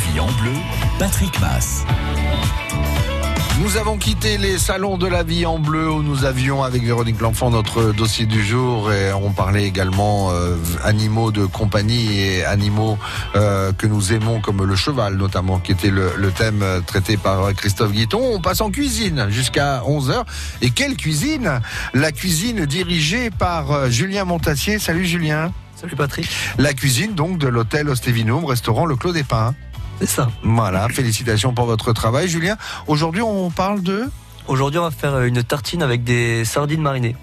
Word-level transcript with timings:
vie 0.00 0.20
en 0.20 0.30
bleu, 0.40 0.52
Patrick 0.98 1.38
Mass. 1.40 1.84
Nous 3.60 3.76
avons 3.76 3.98
quitté 3.98 4.38
les 4.38 4.56
salons 4.56 4.96
de 4.96 5.06
la 5.06 5.22
vie 5.22 5.44
en 5.44 5.58
bleu 5.58 5.90
où 5.90 6.02
nous 6.02 6.24
avions 6.24 6.62
avec 6.62 6.82
Véronique 6.82 7.20
L'Enfant 7.20 7.50
notre 7.50 7.92
dossier 7.92 8.24
du 8.24 8.42
jour 8.42 8.90
et 8.90 9.12
on 9.12 9.32
parlait 9.32 9.64
également 9.64 10.30
euh, 10.30 10.56
animaux 10.82 11.30
de 11.30 11.44
compagnie 11.44 12.18
et 12.18 12.44
animaux 12.44 12.96
euh, 13.34 13.72
que 13.72 13.86
nous 13.86 14.14
aimons 14.14 14.40
comme 14.40 14.64
le 14.64 14.76
cheval 14.76 15.16
notamment 15.16 15.58
qui 15.58 15.72
était 15.72 15.90
le, 15.90 16.12
le 16.16 16.30
thème 16.30 16.62
euh, 16.62 16.80
traité 16.80 17.18
par 17.18 17.52
Christophe 17.52 17.92
Guiton. 17.92 18.20
On 18.32 18.40
passe 18.40 18.62
en 18.62 18.70
cuisine 18.70 19.26
jusqu'à 19.28 19.82
11h. 19.86 20.24
Et 20.62 20.70
quelle 20.70 20.96
cuisine? 20.96 21.60
La 21.92 22.12
cuisine 22.12 22.64
dirigée 22.64 23.30
par 23.30 23.90
Julien 23.90 24.24
Montassier. 24.24 24.78
Salut 24.78 25.04
Julien. 25.04 25.52
Salut 25.76 25.96
Patrick. 25.96 26.28
La 26.58 26.72
cuisine 26.72 27.14
donc 27.14 27.38
de 27.38 27.48
l'hôtel 27.48 27.88
Ostevinum, 27.88 28.44
restaurant 28.44 28.86
Le 28.86 28.96
Clos 28.96 29.12
des 29.12 29.24
Pins. 29.24 29.54
C'est 30.00 30.08
ça. 30.08 30.28
Voilà, 30.42 30.88
félicitations 30.88 31.54
pour 31.54 31.66
votre 31.66 31.92
travail 31.92 32.28
Julien. 32.28 32.56
Aujourd'hui 32.86 33.22
on 33.22 33.50
parle 33.50 33.82
de 33.82 34.08
Aujourd'hui, 34.50 34.80
on 34.80 34.82
va 34.82 34.90
faire 34.90 35.20
une 35.20 35.44
tartine 35.44 35.80
avec 35.80 36.02
des 36.02 36.44
sardines 36.44 36.80
marinées. 36.80 37.14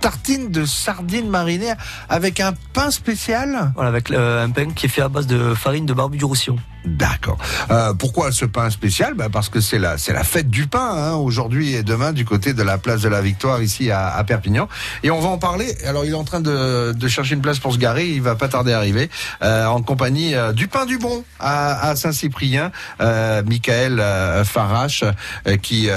tartine 0.00 0.52
de 0.52 0.64
sardines 0.64 1.28
marinées 1.28 1.72
avec 2.08 2.38
un 2.38 2.52
pain 2.72 2.92
spécial? 2.92 3.72
Voilà, 3.74 3.88
avec 3.88 4.12
euh, 4.12 4.44
un 4.44 4.50
pain 4.50 4.70
qui 4.70 4.86
est 4.86 4.88
fait 4.88 5.02
à 5.02 5.08
base 5.08 5.26
de 5.26 5.52
farine 5.54 5.84
de 5.84 5.92
barbu 5.92 6.16
du 6.16 6.24
Roussillon. 6.24 6.58
D'accord. 6.86 7.38
Euh, 7.70 7.94
pourquoi 7.94 8.30
ce 8.30 8.44
pain 8.44 8.70
spécial 8.70 9.14
bah 9.14 9.26
Parce 9.30 9.48
que 9.48 9.60
c'est 9.60 9.78
la, 9.78 9.98
c'est 9.98 10.12
la 10.12 10.22
fête 10.22 10.48
du 10.48 10.66
pain 10.68 10.88
hein, 10.94 11.14
aujourd'hui 11.14 11.74
et 11.74 11.82
demain 11.82 12.12
du 12.12 12.24
côté 12.24 12.54
de 12.54 12.62
la 12.62 12.78
place 12.78 13.02
de 13.02 13.08
la 13.08 13.20
Victoire 13.20 13.60
ici 13.60 13.90
à, 13.90 14.14
à 14.14 14.22
Perpignan. 14.24 14.68
Et 15.02 15.10
on 15.10 15.20
va 15.20 15.28
en 15.28 15.38
parler. 15.38 15.76
Alors 15.84 16.04
il 16.04 16.12
est 16.12 16.14
en 16.14 16.24
train 16.24 16.40
de, 16.40 16.92
de 16.92 17.08
chercher 17.08 17.34
une 17.34 17.40
place 17.40 17.58
pour 17.58 17.72
se 17.72 17.78
garer. 17.78 18.06
Il 18.08 18.22
va 18.22 18.36
pas 18.36 18.48
tarder 18.48 18.72
à 18.72 18.78
arriver 18.78 19.10
euh, 19.42 19.66
en 19.66 19.82
compagnie 19.82 20.34
euh, 20.34 20.52
du 20.52 20.68
pain 20.68 20.86
du 20.86 20.98
bon 20.98 21.24
à, 21.40 21.88
à 21.88 21.96
Saint-Cyprien, 21.96 22.70
euh, 23.00 23.42
Michael 23.44 23.98
euh, 23.98 24.44
Farache, 24.44 25.04
euh, 25.46 25.56
qui 25.56 25.88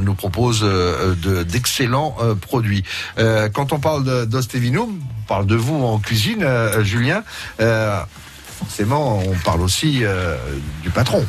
nous 0.00 0.14
propose 0.14 0.60
de, 0.60 1.42
d'excellents 1.42 2.16
produits. 2.40 2.84
Quand 3.16 3.72
on 3.72 3.78
parle 3.78 4.26
d'Ostevinum, 4.26 4.90
on 4.90 5.26
parle 5.26 5.46
de 5.46 5.56
vous 5.56 5.74
en 5.74 5.98
cuisine, 5.98 6.46
Julien. 6.82 7.22
Forcément, 8.58 9.18
on 9.18 9.34
parle 9.44 9.60
aussi 9.60 10.00
euh, 10.02 10.36
du 10.82 10.90
patron, 10.90 11.24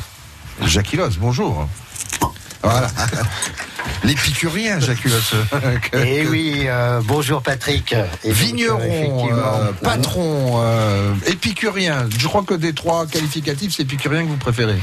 Jacques 0.66 0.92
Hilos. 0.92 1.16
Bonjour. 1.18 1.68
Voilà. 2.62 2.88
L'épicurien, 4.04 4.80
Jacques. 4.80 5.06
Eh 5.92 6.26
oui, 6.26 6.62
euh, 6.66 7.00
bonjour 7.04 7.42
Patrick. 7.42 7.94
Et 8.24 8.32
Vigneron, 8.32 9.28
euh, 9.30 9.34
euh, 9.34 9.72
patron, 9.82 10.60
euh, 10.62 11.14
épicurien. 11.26 12.08
Je 12.18 12.26
crois 12.26 12.42
que 12.42 12.54
des 12.54 12.72
trois 12.72 13.06
qualificatifs, 13.06 13.74
c'est 13.76 13.82
épicurien 13.82 14.22
que 14.22 14.28
vous 14.28 14.36
préférez. 14.36 14.78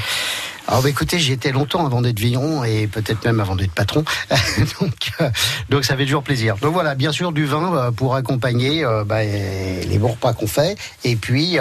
Alors 0.67 0.81
bah, 0.84 0.89
écoutez, 0.89 1.17
j'y 1.17 1.31
étais 1.31 1.52
longtemps 1.52 1.86
avant 1.86 2.02
d'être 2.02 2.19
vigneron 2.19 2.64
et 2.64 2.88
peut-être 2.88 3.23
même 3.25 3.39
avant 3.39 3.56
d'être 3.56 3.72
patron. 3.72 4.03
donc, 4.81 4.94
euh, 5.22 5.30
donc 5.69 5.86
ça 5.86 5.95
fait 5.95 6.03
toujours 6.03 6.23
plaisir. 6.23 6.58
Donc 6.58 6.73
voilà, 6.73 6.94
bien 6.94 7.12
sûr 7.14 7.31
du 7.31 7.45
vin 7.45 7.73
euh, 7.73 7.91
pour 7.91 8.16
accompagner 8.16 8.84
euh, 8.84 9.06
bah, 9.06 9.23
les 9.23 9.97
bons 9.97 10.09
repas 10.09 10.34
qu'on 10.34 10.47
fait 10.47 10.78
et 11.06 11.16
puis 11.16 11.58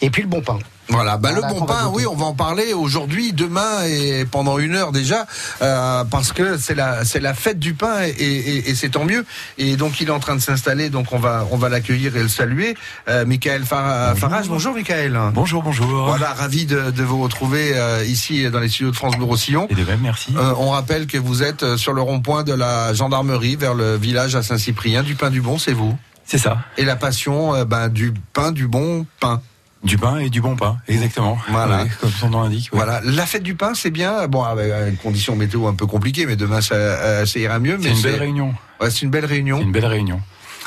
et 0.00 0.10
puis 0.10 0.22
le 0.22 0.28
bon 0.28 0.40
pain. 0.40 0.58
Voilà, 0.92 1.16
bah, 1.16 1.30
Voilà, 1.32 1.48
le 1.48 1.54
bon 1.54 1.66
pain, 1.66 1.90
oui, 1.92 2.06
on 2.06 2.14
va 2.14 2.26
en 2.26 2.34
parler 2.34 2.72
aujourd'hui, 2.74 3.32
demain 3.32 3.84
et 3.86 4.24
pendant 4.24 4.58
une 4.58 4.74
heure 4.74 4.92
déjà, 4.92 5.26
euh, 5.62 6.04
parce 6.04 6.32
que 6.32 6.56
c'est 6.58 6.74
la 6.74 7.04
c'est 7.04 7.20
la 7.20 7.34
fête 7.34 7.58
du 7.58 7.74
pain 7.74 8.02
et, 8.02 8.10
et- 8.10 8.70
et 8.70 8.74
c'est 8.74 8.90
tant 8.90 9.04
mieux. 9.04 9.24
Et 9.58 9.76
donc 9.76 10.00
il 10.00 10.08
est 10.08 10.12
en 10.12 10.20
train 10.20 10.36
de 10.36 10.40
s'installer, 10.40 10.90
donc 10.90 11.12
on 11.12 11.18
va 11.18 11.46
on 11.50 11.56
va 11.56 11.68
l'accueillir 11.68 12.16
et 12.16 12.22
le 12.22 12.28
saluer. 12.28 12.76
Euh, 13.08 13.24
Michael 13.24 13.64
Far- 13.64 14.16
Farage, 14.16 14.48
bonjour 14.48 14.74
Michael. 14.74 15.18
Bonjour, 15.34 15.62
bonjour. 15.62 16.04
Voilà, 16.06 16.32
ravi 16.34 16.66
de, 16.66 16.90
de 16.90 17.02
vous 17.02 17.22
retrouver 17.22 17.72
euh, 17.74 18.04
ici 18.04 18.48
dans 18.50 18.60
les 18.60 18.68
studios 18.68 18.90
de 18.90 18.96
France 18.96 19.16
Bleu 19.16 19.24
Roussillon. 19.24 19.66
Et 19.70 19.74
de 19.74 19.84
même, 19.84 20.00
merci. 20.02 20.34
Euh, 20.36 20.52
on 20.58 20.70
rappelle 20.70 21.06
que 21.06 21.18
vous 21.18 21.42
êtes 21.42 21.62
euh, 21.62 21.76
sur 21.76 21.92
le 21.94 22.02
rond-point 22.02 22.42
de 22.44 22.52
la 22.52 22.92
gendarmerie 22.94 23.56
vers 23.56 23.74
le 23.74 23.96
village 23.96 24.36
à 24.36 24.42
Saint-Cyprien. 24.42 25.02
Du 25.02 25.14
pain 25.14 25.30
du 25.30 25.40
bon, 25.40 25.58
c'est 25.58 25.72
vous. 25.72 25.96
C'est 26.26 26.38
ça. 26.38 26.58
Et 26.76 26.84
la 26.84 26.96
passion 26.96 27.54
euh, 27.54 27.64
ben, 27.64 27.88
du 27.88 28.12
pain 28.32 28.52
du 28.52 28.68
bon 28.68 29.06
pain. 29.20 29.40
Du 29.82 29.98
pain 29.98 30.18
et 30.18 30.30
du 30.30 30.40
bon 30.40 30.54
pain, 30.54 30.78
exactement. 30.86 31.38
Voilà. 31.48 31.82
Oui, 31.82 31.90
comme 32.00 32.10
son 32.10 32.30
nom 32.30 32.42
l'indique. 32.42 32.68
Voilà, 32.72 33.00
la 33.02 33.26
fête 33.26 33.42
du 33.42 33.56
pain, 33.56 33.74
c'est 33.74 33.90
bien. 33.90 34.28
Bon, 34.28 34.44
avec 34.44 34.72
une 34.88 34.96
condition 34.96 35.34
météo 35.34 35.66
un 35.66 35.74
peu 35.74 35.86
compliquée, 35.86 36.24
mais 36.24 36.36
demain 36.36 36.60
ça, 36.60 36.74
euh, 36.76 37.26
ça 37.26 37.38
ira 37.40 37.58
mieux. 37.58 37.78
C'est 37.82 37.90
une 37.90 38.02
belle 38.02 38.20
réunion. 38.20 38.54
ouais, 38.80 38.90
c'est 38.90 39.02
une 39.02 39.10
belle 39.10 39.24
réunion. 39.24 39.58
C'est 39.58 39.64
une 39.64 39.72
belle 39.72 39.86
réunion. 39.86 40.20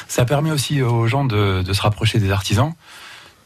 Ça 0.09 0.25
permet 0.25 0.51
aussi 0.51 0.81
aux 0.81 1.07
gens 1.07 1.23
de, 1.23 1.63
de 1.63 1.73
se 1.73 1.81
rapprocher 1.81 2.19
des 2.19 2.29
artisans, 2.29 2.73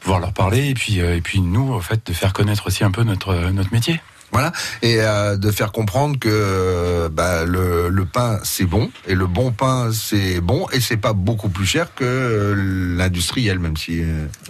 pouvoir 0.00 0.18
leur 0.18 0.32
parler 0.32 0.68
et 0.70 0.74
puis 0.74 1.00
euh, 1.00 1.16
et 1.16 1.20
puis 1.20 1.40
nous, 1.40 1.72
au 1.72 1.80
fait, 1.80 2.04
de 2.04 2.12
faire 2.12 2.32
connaître 2.32 2.66
aussi 2.66 2.82
un 2.82 2.90
peu 2.90 3.04
notre 3.04 3.50
notre 3.50 3.72
métier. 3.72 4.00
Voilà, 4.32 4.52
et 4.82 4.96
euh, 5.00 5.36
de 5.36 5.50
faire 5.50 5.72
comprendre 5.72 6.16
que 6.18 6.28
euh, 6.30 7.08
bah, 7.08 7.44
le, 7.44 7.88
le 7.88 8.04
pain 8.04 8.38
c'est 8.44 8.64
bon 8.64 8.88
et 9.08 9.14
le 9.16 9.26
bon 9.26 9.50
pain 9.50 9.90
c'est 9.92 10.40
bon 10.40 10.66
et 10.72 10.80
c'est 10.80 10.96
pas 10.96 11.12
beaucoup 11.14 11.48
plus 11.48 11.66
cher 11.66 11.94
que 11.96 12.04
euh, 12.04 12.94
l'industriel, 12.96 13.58
même 13.58 13.76
si. 13.76 14.02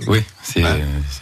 Oui, 0.07 0.23
c'est 0.43 0.63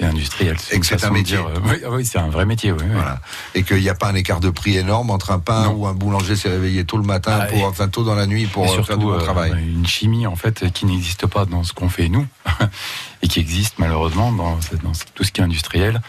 industriel. 0.02 0.56
Et 0.72 0.80
que 0.80 0.86
c'est 0.86 1.04
un 1.04 1.10
métier. 1.10 1.36
dire, 1.36 1.46
oui, 1.64 1.76
oui, 1.88 2.04
c'est 2.04 2.18
un 2.18 2.28
vrai 2.30 2.46
métier. 2.46 2.72
Oui. 2.72 2.82
Voilà. 2.92 3.20
Et 3.54 3.62
qu'il 3.62 3.80
n'y 3.80 3.88
a 3.88 3.94
pas 3.94 4.08
un 4.08 4.14
écart 4.14 4.40
de 4.40 4.50
prix 4.50 4.76
énorme 4.76 5.10
entre 5.10 5.30
un 5.30 5.38
pain 5.38 5.64
Non. 5.64 5.72
ou 5.74 5.86
un 5.86 5.94
boulanger 5.94 6.34
s'est 6.36 6.48
réveillé 6.50 6.84
tôt 6.84 6.96
le 6.96 7.04
matin, 7.04 7.38
Ah, 7.42 7.46
pour, 7.46 7.64
enfin 7.64 7.88
tôt 7.88 8.02
dans 8.04 8.14
la 8.14 8.26
nuit 8.26 8.46
pour 8.46 8.66
faire 8.84 8.98
du 8.98 9.04
bon 9.04 9.18
travail. 9.18 9.52
une 9.52 9.86
chimie 9.86 10.26
en 10.26 10.36
fait 10.36 10.70
qui 10.72 10.86
n'existe 10.86 11.26
pas 11.26 11.44
dans 11.44 11.62
ce 11.62 11.72
qu'on 11.72 11.88
fait 11.88 12.08
nous 12.08 12.26
et 13.22 13.28
qui 13.28 13.38
existe 13.40 13.78
malheureusement 13.78 14.32
dans, 14.32 14.58
dans 14.82 14.92
tout 15.14 15.24
ce 15.24 15.30
qui 15.32 15.40
est 15.40 15.44
industriel 15.44 16.00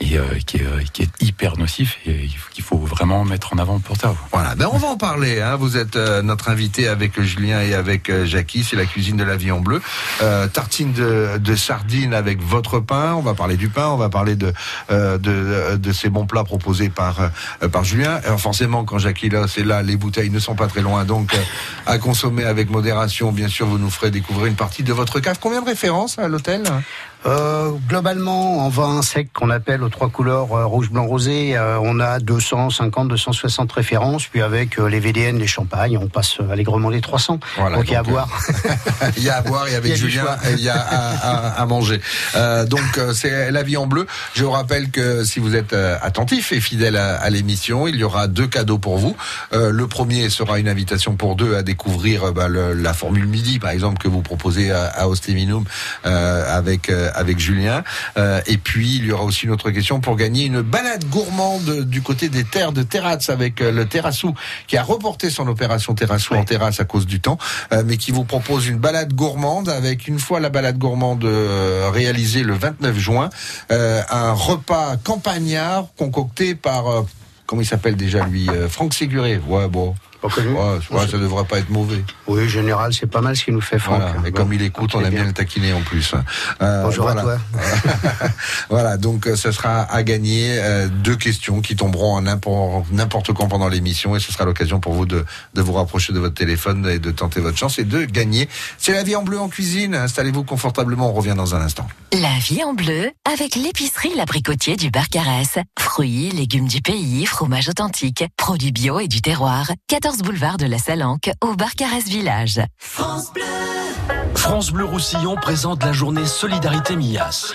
et 0.00 0.16
euh, 0.16 0.22
qui, 0.46 0.58
est, 0.58 0.62
euh, 0.66 0.82
qui 0.92 1.02
est 1.02 1.10
hyper 1.20 1.56
nocif 1.56 1.98
et 2.06 2.28
qu'il 2.52 2.64
faut 2.64 2.78
vraiment 2.78 3.24
mettre 3.24 3.52
en 3.52 3.58
avant 3.58 3.78
pour 3.80 3.96
ça. 3.96 4.14
Voilà, 4.32 4.54
ben 4.54 4.68
on 4.72 4.78
va 4.78 4.88
en 4.88 4.96
parler. 4.96 5.40
Hein. 5.40 5.56
Vous 5.56 5.76
êtes 5.76 5.96
euh, 5.96 6.22
notre 6.22 6.48
invité 6.48 6.88
avec 6.88 7.20
Julien 7.20 7.60
et 7.62 7.74
avec 7.74 8.08
euh, 8.08 8.24
Jackie. 8.24 8.64
C'est 8.64 8.76
la 8.76 8.84
cuisine 8.86 9.16
de 9.16 9.24
la 9.24 9.36
vie 9.36 9.50
en 9.50 9.60
bleu. 9.60 9.80
Euh, 10.22 10.46
tartine 10.46 10.92
de, 10.92 11.38
de 11.38 11.56
sardines 11.56 12.14
avec 12.14 12.40
votre 12.40 12.80
pain. 12.80 13.14
On 13.14 13.22
va 13.22 13.34
parler 13.34 13.56
du 13.56 13.68
pain. 13.68 13.88
On 13.88 13.96
va 13.96 14.08
parler 14.08 14.36
de 14.36 14.52
euh, 14.90 15.18
de, 15.18 15.76
de 15.76 15.92
ces 15.92 16.08
bons 16.08 16.26
plats 16.26 16.44
proposés 16.44 16.90
par 16.90 17.30
par 17.72 17.84
Julien. 17.84 18.20
Alors 18.24 18.40
forcément, 18.40 18.84
quand 18.84 18.98
Jackie 18.98 19.28
là, 19.28 19.46
c'est 19.48 19.64
là, 19.64 19.82
les 19.82 19.96
bouteilles 19.96 20.30
ne 20.30 20.38
sont 20.38 20.54
pas 20.54 20.68
très 20.68 20.82
loin. 20.82 21.04
Donc 21.04 21.36
à 21.86 21.98
consommer 21.98 22.44
avec 22.44 22.70
modération. 22.70 23.32
Bien 23.32 23.48
sûr, 23.48 23.66
vous 23.66 23.78
nous 23.78 23.90
ferez 23.90 24.10
découvrir 24.10 24.46
une 24.46 24.56
partie 24.56 24.82
de 24.82 24.92
votre 24.92 25.20
cave. 25.20 25.38
Combien 25.40 25.60
de 25.60 25.66
références 25.66 26.18
à 26.18 26.28
l'hôtel? 26.28 26.62
Euh, 27.26 27.72
globalement, 27.88 28.64
en 28.64 28.68
vin 28.68 29.02
sec 29.02 29.32
qu'on 29.32 29.50
appelle 29.50 29.82
aux 29.82 29.88
trois 29.88 30.08
couleurs 30.08 30.52
euh, 30.52 30.64
rouge, 30.66 30.90
blanc, 30.90 31.04
rosé, 31.06 31.56
euh, 31.56 31.78
on 31.82 31.98
a 32.00 32.20
250, 32.20 33.08
260 33.08 33.72
références. 33.72 34.26
Puis 34.26 34.40
avec 34.40 34.78
euh, 34.78 34.88
les 34.88 35.00
VDN, 35.00 35.36
les 35.38 35.46
champagnes, 35.48 35.98
on 35.98 36.06
passe 36.08 36.36
allègrement 36.50 36.88
les 36.90 37.00
300. 37.00 37.40
Voilà, 37.56 37.76
donc 37.76 37.86
il 37.88 37.92
y 37.92 37.96
a 37.96 38.00
à 38.00 38.02
boire. 38.04 38.28
Il 39.16 39.22
y 39.24 39.28
a 39.30 39.36
à 39.38 39.42
boire 39.42 39.66
et 39.66 39.70
Il 39.70 39.74
y 39.74 39.76
avec 39.76 39.94
Julien, 39.96 40.24
il 40.52 40.60
y 40.60 40.68
a 40.68 40.76
à, 40.80 41.10
à- 41.56 41.60
à 41.62 41.66
manger. 41.66 42.00
Euh, 42.36 42.64
donc 42.64 42.80
euh, 42.98 43.12
c'est 43.12 43.50
la 43.50 43.62
vie 43.64 43.76
en 43.76 43.86
bleu. 43.86 44.06
Je 44.34 44.44
vous 44.44 44.50
rappelle 44.52 44.90
que 44.90 45.24
si 45.24 45.40
vous 45.40 45.56
êtes 45.56 45.72
attentif 45.72 46.52
et 46.52 46.60
fidèle 46.60 46.96
à, 46.96 47.16
à 47.16 47.30
l'émission, 47.30 47.88
il 47.88 47.96
y 47.96 48.04
aura 48.04 48.28
deux 48.28 48.46
cadeaux 48.46 48.78
pour 48.78 48.96
vous. 48.98 49.16
Euh, 49.52 49.70
le 49.70 49.86
premier 49.88 50.30
sera 50.30 50.58
une 50.58 50.68
invitation 50.68 51.16
pour 51.16 51.34
deux 51.36 51.56
à 51.56 51.62
découvrir 51.62 52.32
bah, 52.32 52.48
le- 52.48 52.74
la 52.74 52.94
formule 52.94 53.26
midi, 53.26 53.58
par 53.58 53.70
exemple, 53.70 53.98
que 53.98 54.08
vous 54.08 54.22
proposez 54.22 54.70
à, 54.70 54.84
à 54.86 55.08
Osteminum 55.08 55.64
euh, 56.06 56.56
avec 56.56 56.90
euh, 56.90 57.07
avec 57.14 57.38
Julien. 57.38 57.84
Euh, 58.16 58.40
et 58.46 58.56
puis 58.56 58.96
il 58.96 59.06
y 59.06 59.12
aura 59.12 59.24
aussi 59.24 59.46
une 59.46 59.52
autre 59.52 59.70
question 59.70 60.00
pour 60.00 60.16
gagner 60.16 60.44
une 60.44 60.62
balade 60.62 61.04
gourmande 61.06 61.84
du 61.84 62.02
côté 62.02 62.28
des 62.28 62.44
terres 62.44 62.72
de 62.72 62.82
Terrats 62.82 63.18
avec 63.28 63.60
euh, 63.60 63.72
le 63.72 63.86
Terrassou 63.86 64.34
qui 64.66 64.76
a 64.76 64.82
reporté 64.82 65.30
son 65.30 65.46
opération 65.48 65.94
Terrassou 65.94 66.34
en 66.34 66.44
terrasse 66.44 66.80
à 66.80 66.84
cause 66.84 67.06
du 67.06 67.20
temps, 67.20 67.38
euh, 67.72 67.82
mais 67.86 67.96
qui 67.96 68.12
vous 68.12 68.24
propose 68.24 68.66
une 68.66 68.78
balade 68.78 69.12
gourmande 69.12 69.68
avec 69.68 70.08
une 70.08 70.18
fois 70.18 70.40
la 70.40 70.48
balade 70.48 70.78
gourmande 70.78 71.24
euh, 71.24 71.90
réalisée 71.92 72.42
le 72.42 72.54
29 72.54 72.98
juin, 72.98 73.30
euh, 73.72 74.02
un 74.10 74.32
repas 74.32 74.96
campagnard 74.96 75.86
concocté 75.96 76.54
par 76.54 76.88
euh, 76.88 77.02
comment 77.46 77.62
il 77.62 77.66
s'appelle 77.66 77.96
déjà 77.96 78.24
lui 78.26 78.48
euh, 78.48 78.68
Franck 78.68 78.94
Séguré. 78.94 79.40
Ouais 79.48 79.68
bon. 79.68 79.94
Pas 80.20 80.28
connu. 80.28 80.48
Ouais, 80.48 80.78
ouais, 80.90 81.06
ça 81.08 81.18
devrait 81.18 81.44
pas 81.44 81.58
être 81.58 81.70
mauvais. 81.70 82.02
Oui, 82.26 82.48
général, 82.48 82.92
c'est 82.92 83.06
pas 83.06 83.20
mal 83.20 83.36
ce 83.36 83.44
qu'il 83.44 83.54
nous 83.54 83.60
fait 83.60 83.78
Franck. 83.78 84.00
Voilà. 84.02 84.14
Et 84.26 84.30
Bon, 84.30 84.42
comme 84.42 84.52
il 84.52 84.62
écoute, 84.62 84.94
on 84.94 85.00
aime 85.00 85.10
bien 85.10 85.20
bien. 85.20 85.26
le 85.28 85.32
taquiner 85.32 85.72
en 85.72 85.80
plus. 85.82 86.12
Euh, 86.60 86.82
Bonjour 86.84 87.04
voilà. 87.04 87.20
à 87.20 87.24
toi. 87.24 87.38
voilà, 88.70 88.96
donc 88.96 89.26
euh, 89.26 89.36
ce 89.36 89.52
sera 89.52 89.82
à 89.82 90.02
gagner 90.02 90.58
euh, 90.58 90.88
deux 90.88 91.16
questions 91.16 91.60
qui 91.60 91.76
tomberont 91.76 92.14
en 92.14 92.22
n'importe 92.22 92.86
n'importe 92.90 93.32
quand 93.32 93.48
pendant 93.48 93.68
l'émission 93.68 94.16
et 94.16 94.20
ce 94.20 94.32
sera 94.32 94.44
l'occasion 94.44 94.80
pour 94.80 94.92
vous 94.94 95.06
de, 95.06 95.24
de 95.54 95.62
vous 95.62 95.72
rapprocher 95.72 96.12
de 96.12 96.18
votre 96.18 96.34
téléphone 96.34 96.88
et 96.88 96.98
de 96.98 97.10
tenter 97.10 97.40
votre 97.40 97.56
chance 97.58 97.78
et 97.78 97.84
de 97.84 98.04
gagner. 98.04 98.48
C'est 98.78 98.92
la 98.92 99.02
vie 99.02 99.16
en 99.16 99.22
bleu 99.22 99.38
en 99.38 99.48
cuisine. 99.48 99.94
Installez-vous 99.94 100.44
confortablement. 100.44 101.10
On 101.10 101.12
revient 101.12 101.34
dans 101.36 101.54
un 101.54 101.60
instant. 101.60 101.86
La 102.12 102.38
vie 102.40 102.62
en 102.64 102.74
bleu 102.74 103.10
avec 103.30 103.54
l'épicerie 103.54 104.14
L'Abricotier 104.16 104.76
du 104.76 104.90
Barcarès. 104.90 105.58
Fruits, 105.78 106.30
légumes 106.30 106.68
du 106.68 106.80
pays, 106.80 107.26
fromage 107.26 107.68
authentique, 107.68 108.24
produits 108.36 108.72
bio 108.72 108.98
et 109.00 109.08
du 109.08 109.20
terroir. 109.20 109.70
14 109.88 110.07
boulevard 110.16 110.56
de 110.56 110.66
la 110.66 110.78
Salanque 110.78 111.30
au 111.42 111.54
Barcarès 111.54 112.04
Village. 112.04 112.62
France 114.34 114.70
Bleu 114.72 114.84
Roussillon 114.84 115.36
présente 115.36 115.84
la 115.84 115.92
journée 115.92 116.24
Solidarité 116.24 116.96
Mias. 116.96 117.52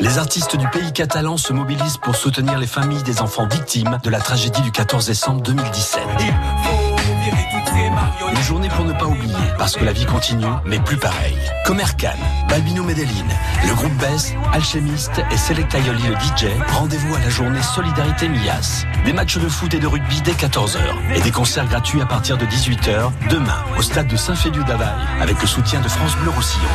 Les 0.00 0.18
artistes 0.18 0.56
du 0.56 0.66
pays 0.68 0.92
catalan 0.92 1.36
se 1.36 1.52
mobilisent 1.52 1.98
pour 1.98 2.16
soutenir 2.16 2.58
les 2.58 2.66
familles 2.66 3.04
des 3.04 3.20
enfants 3.20 3.46
victimes 3.46 3.98
de 4.02 4.10
la 4.10 4.18
tragédie 4.18 4.62
du 4.62 4.72
14 4.72 5.06
décembre 5.06 5.42
2017. 5.42 6.02
Une 8.42 8.48
journée 8.48 8.68
pour 8.70 8.84
ne 8.84 8.92
pas 8.92 9.06
oublier, 9.06 9.36
parce 9.56 9.76
que 9.76 9.84
la 9.84 9.92
vie 9.92 10.04
continue, 10.04 10.44
mais 10.66 10.80
plus 10.80 10.96
pareil. 10.96 11.38
Comme 11.64 11.78
Erkan, 11.78 12.18
Balbino 12.48 12.82
Medellin, 12.82 13.28
le 13.64 13.72
groupe 13.72 13.92
Bess, 13.98 14.34
Alchemist 14.52 15.12
et 15.30 15.36
Select 15.36 15.72
Aioli 15.72 16.02
le 16.08 16.16
DJ, 16.16 16.50
rendez-vous 16.72 17.14
à 17.14 17.20
la 17.20 17.28
journée 17.28 17.62
Solidarité 17.62 18.28
Mias. 18.28 18.84
Des 19.04 19.12
matchs 19.12 19.38
de 19.38 19.48
foot 19.48 19.72
et 19.74 19.78
de 19.78 19.86
rugby 19.86 20.20
dès 20.22 20.32
14h 20.32 20.80
et 21.14 21.20
des 21.20 21.30
concerts 21.30 21.68
gratuits 21.68 22.02
à 22.02 22.06
partir 22.06 22.36
de 22.36 22.44
18h 22.44 23.12
demain 23.30 23.62
au 23.78 23.82
stade 23.82 24.08
de 24.08 24.16
Saint-Féliu 24.16 24.64
d'Availle 24.64 24.88
avec 25.20 25.40
le 25.40 25.46
soutien 25.46 25.80
de 25.80 25.88
France 25.88 26.16
Bleu 26.16 26.30
Roussillon. 26.30 26.68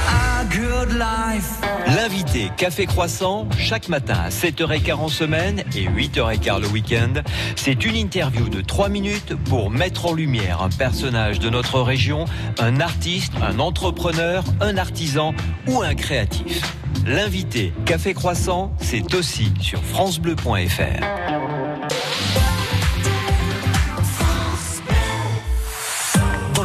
L'invité 1.95 2.51
Café 2.57 2.85
Croissant, 2.85 3.47
chaque 3.57 3.87
matin 3.87 4.15
à 4.25 4.27
7h15 4.27 4.93
en 4.95 5.07
semaine 5.07 5.63
et 5.73 5.85
8h15 5.87 6.61
le 6.61 6.67
week-end, 6.67 7.13
c'est 7.55 7.85
une 7.85 7.95
interview 7.95 8.49
de 8.49 8.59
3 8.59 8.89
minutes 8.89 9.35
pour 9.45 9.71
mettre 9.71 10.07
en 10.07 10.13
lumière 10.13 10.61
un 10.61 10.67
personnage 10.69 11.39
de 11.39 11.49
notre 11.49 11.79
région, 11.79 12.25
un 12.59 12.81
artiste, 12.81 13.31
un 13.41 13.59
entrepreneur, 13.59 14.43
un 14.59 14.77
artisan 14.77 15.33
ou 15.67 15.81
un 15.81 15.95
créatif. 15.95 16.61
L'invité 17.05 17.71
Café 17.85 18.13
Croissant, 18.13 18.73
c'est 18.81 19.15
aussi 19.15 19.53
sur 19.61 19.81
francebleu.fr. 19.81 21.03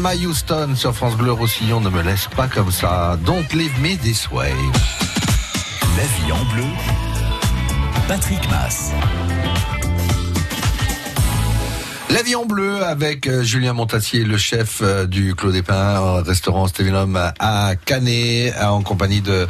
Thelma 0.00 0.14
Houston 0.14 0.76
sur 0.76 0.94
France 0.94 1.14
Bleu 1.14 1.30
Roussillon, 1.30 1.82
ne 1.82 1.90
me 1.90 2.00
laisse 2.00 2.26
pas 2.34 2.48
comme 2.48 2.70
ça. 2.70 3.18
Don't 3.26 3.44
leave 3.52 3.78
me 3.82 3.98
this 3.98 4.30
way. 4.30 4.54
La 5.98 6.04
vie 6.04 6.32
en 6.32 6.42
bleu 6.54 6.64
Patrick 8.08 8.48
Mass. 8.48 8.92
La 12.12 12.22
vie 12.22 12.34
en 12.34 12.44
bleu 12.44 12.82
avec 12.84 13.28
euh, 13.28 13.44
Julien 13.44 13.72
Montassier, 13.72 14.24
le 14.24 14.36
chef 14.36 14.80
euh, 14.82 15.06
du 15.06 15.36
Clos 15.36 15.52
des 15.52 15.62
Pins, 15.62 16.22
restaurant 16.22 16.66
Stevenum 16.66 17.16
à 17.38 17.72
Canet, 17.84 18.52
euh, 18.56 18.64
en 18.66 18.82
compagnie 18.82 19.20
de 19.20 19.46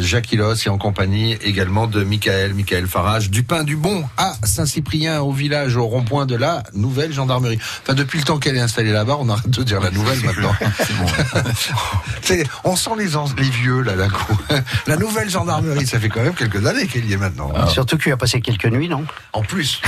Jacques 0.00 0.32
Hilos 0.32 0.66
et 0.66 0.70
en 0.70 0.76
compagnie 0.78 1.34
également 1.42 1.86
de 1.86 2.02
Michael, 2.02 2.52
Michael 2.54 2.86
Farage, 2.88 3.30
du 3.30 3.42
pain 3.44 3.62
du 3.62 3.76
bon 3.76 4.04
à 4.16 4.34
Saint-Cyprien, 4.42 5.20
au 5.20 5.32
village, 5.32 5.76
au 5.76 5.84
rond-point 5.86 6.26
de 6.26 6.34
la 6.36 6.64
nouvelle 6.74 7.12
gendarmerie. 7.12 7.58
Enfin, 7.82 7.94
depuis 7.94 8.18
le 8.18 8.24
temps 8.24 8.38
qu'elle 8.38 8.56
est 8.56 8.60
installée 8.60 8.92
là-bas, 8.92 9.16
on 9.20 9.28
arrête 9.28 9.48
de 9.50 9.62
dire 9.62 9.80
la 9.80 9.90
nouvelle 9.90 10.20
maintenant. 10.24 10.54
C'est- 12.22 12.44
on 12.64 12.74
sent 12.76 12.90
les, 12.98 13.16
ans- 13.16 13.26
les 13.38 13.48
vieux 13.48 13.82
là 13.82 13.94
d'un 13.94 14.08
coup. 14.08 14.36
La 14.86 14.96
nouvelle 14.96 15.30
gendarmerie, 15.30 15.86
ça 15.86 15.98
fait 16.00 16.08
quand 16.08 16.22
même 16.22 16.34
quelques 16.34 16.66
années 16.66 16.86
qu'elle 16.86 17.04
y 17.06 17.12
est 17.12 17.16
maintenant. 17.18 17.50
Surtout 17.68 17.96
qu'il 17.98 18.12
a 18.12 18.16
passé 18.16 18.40
quelques 18.40 18.66
nuits, 18.66 18.88
non? 18.88 19.04
En 19.32 19.42
plus. 19.42 19.80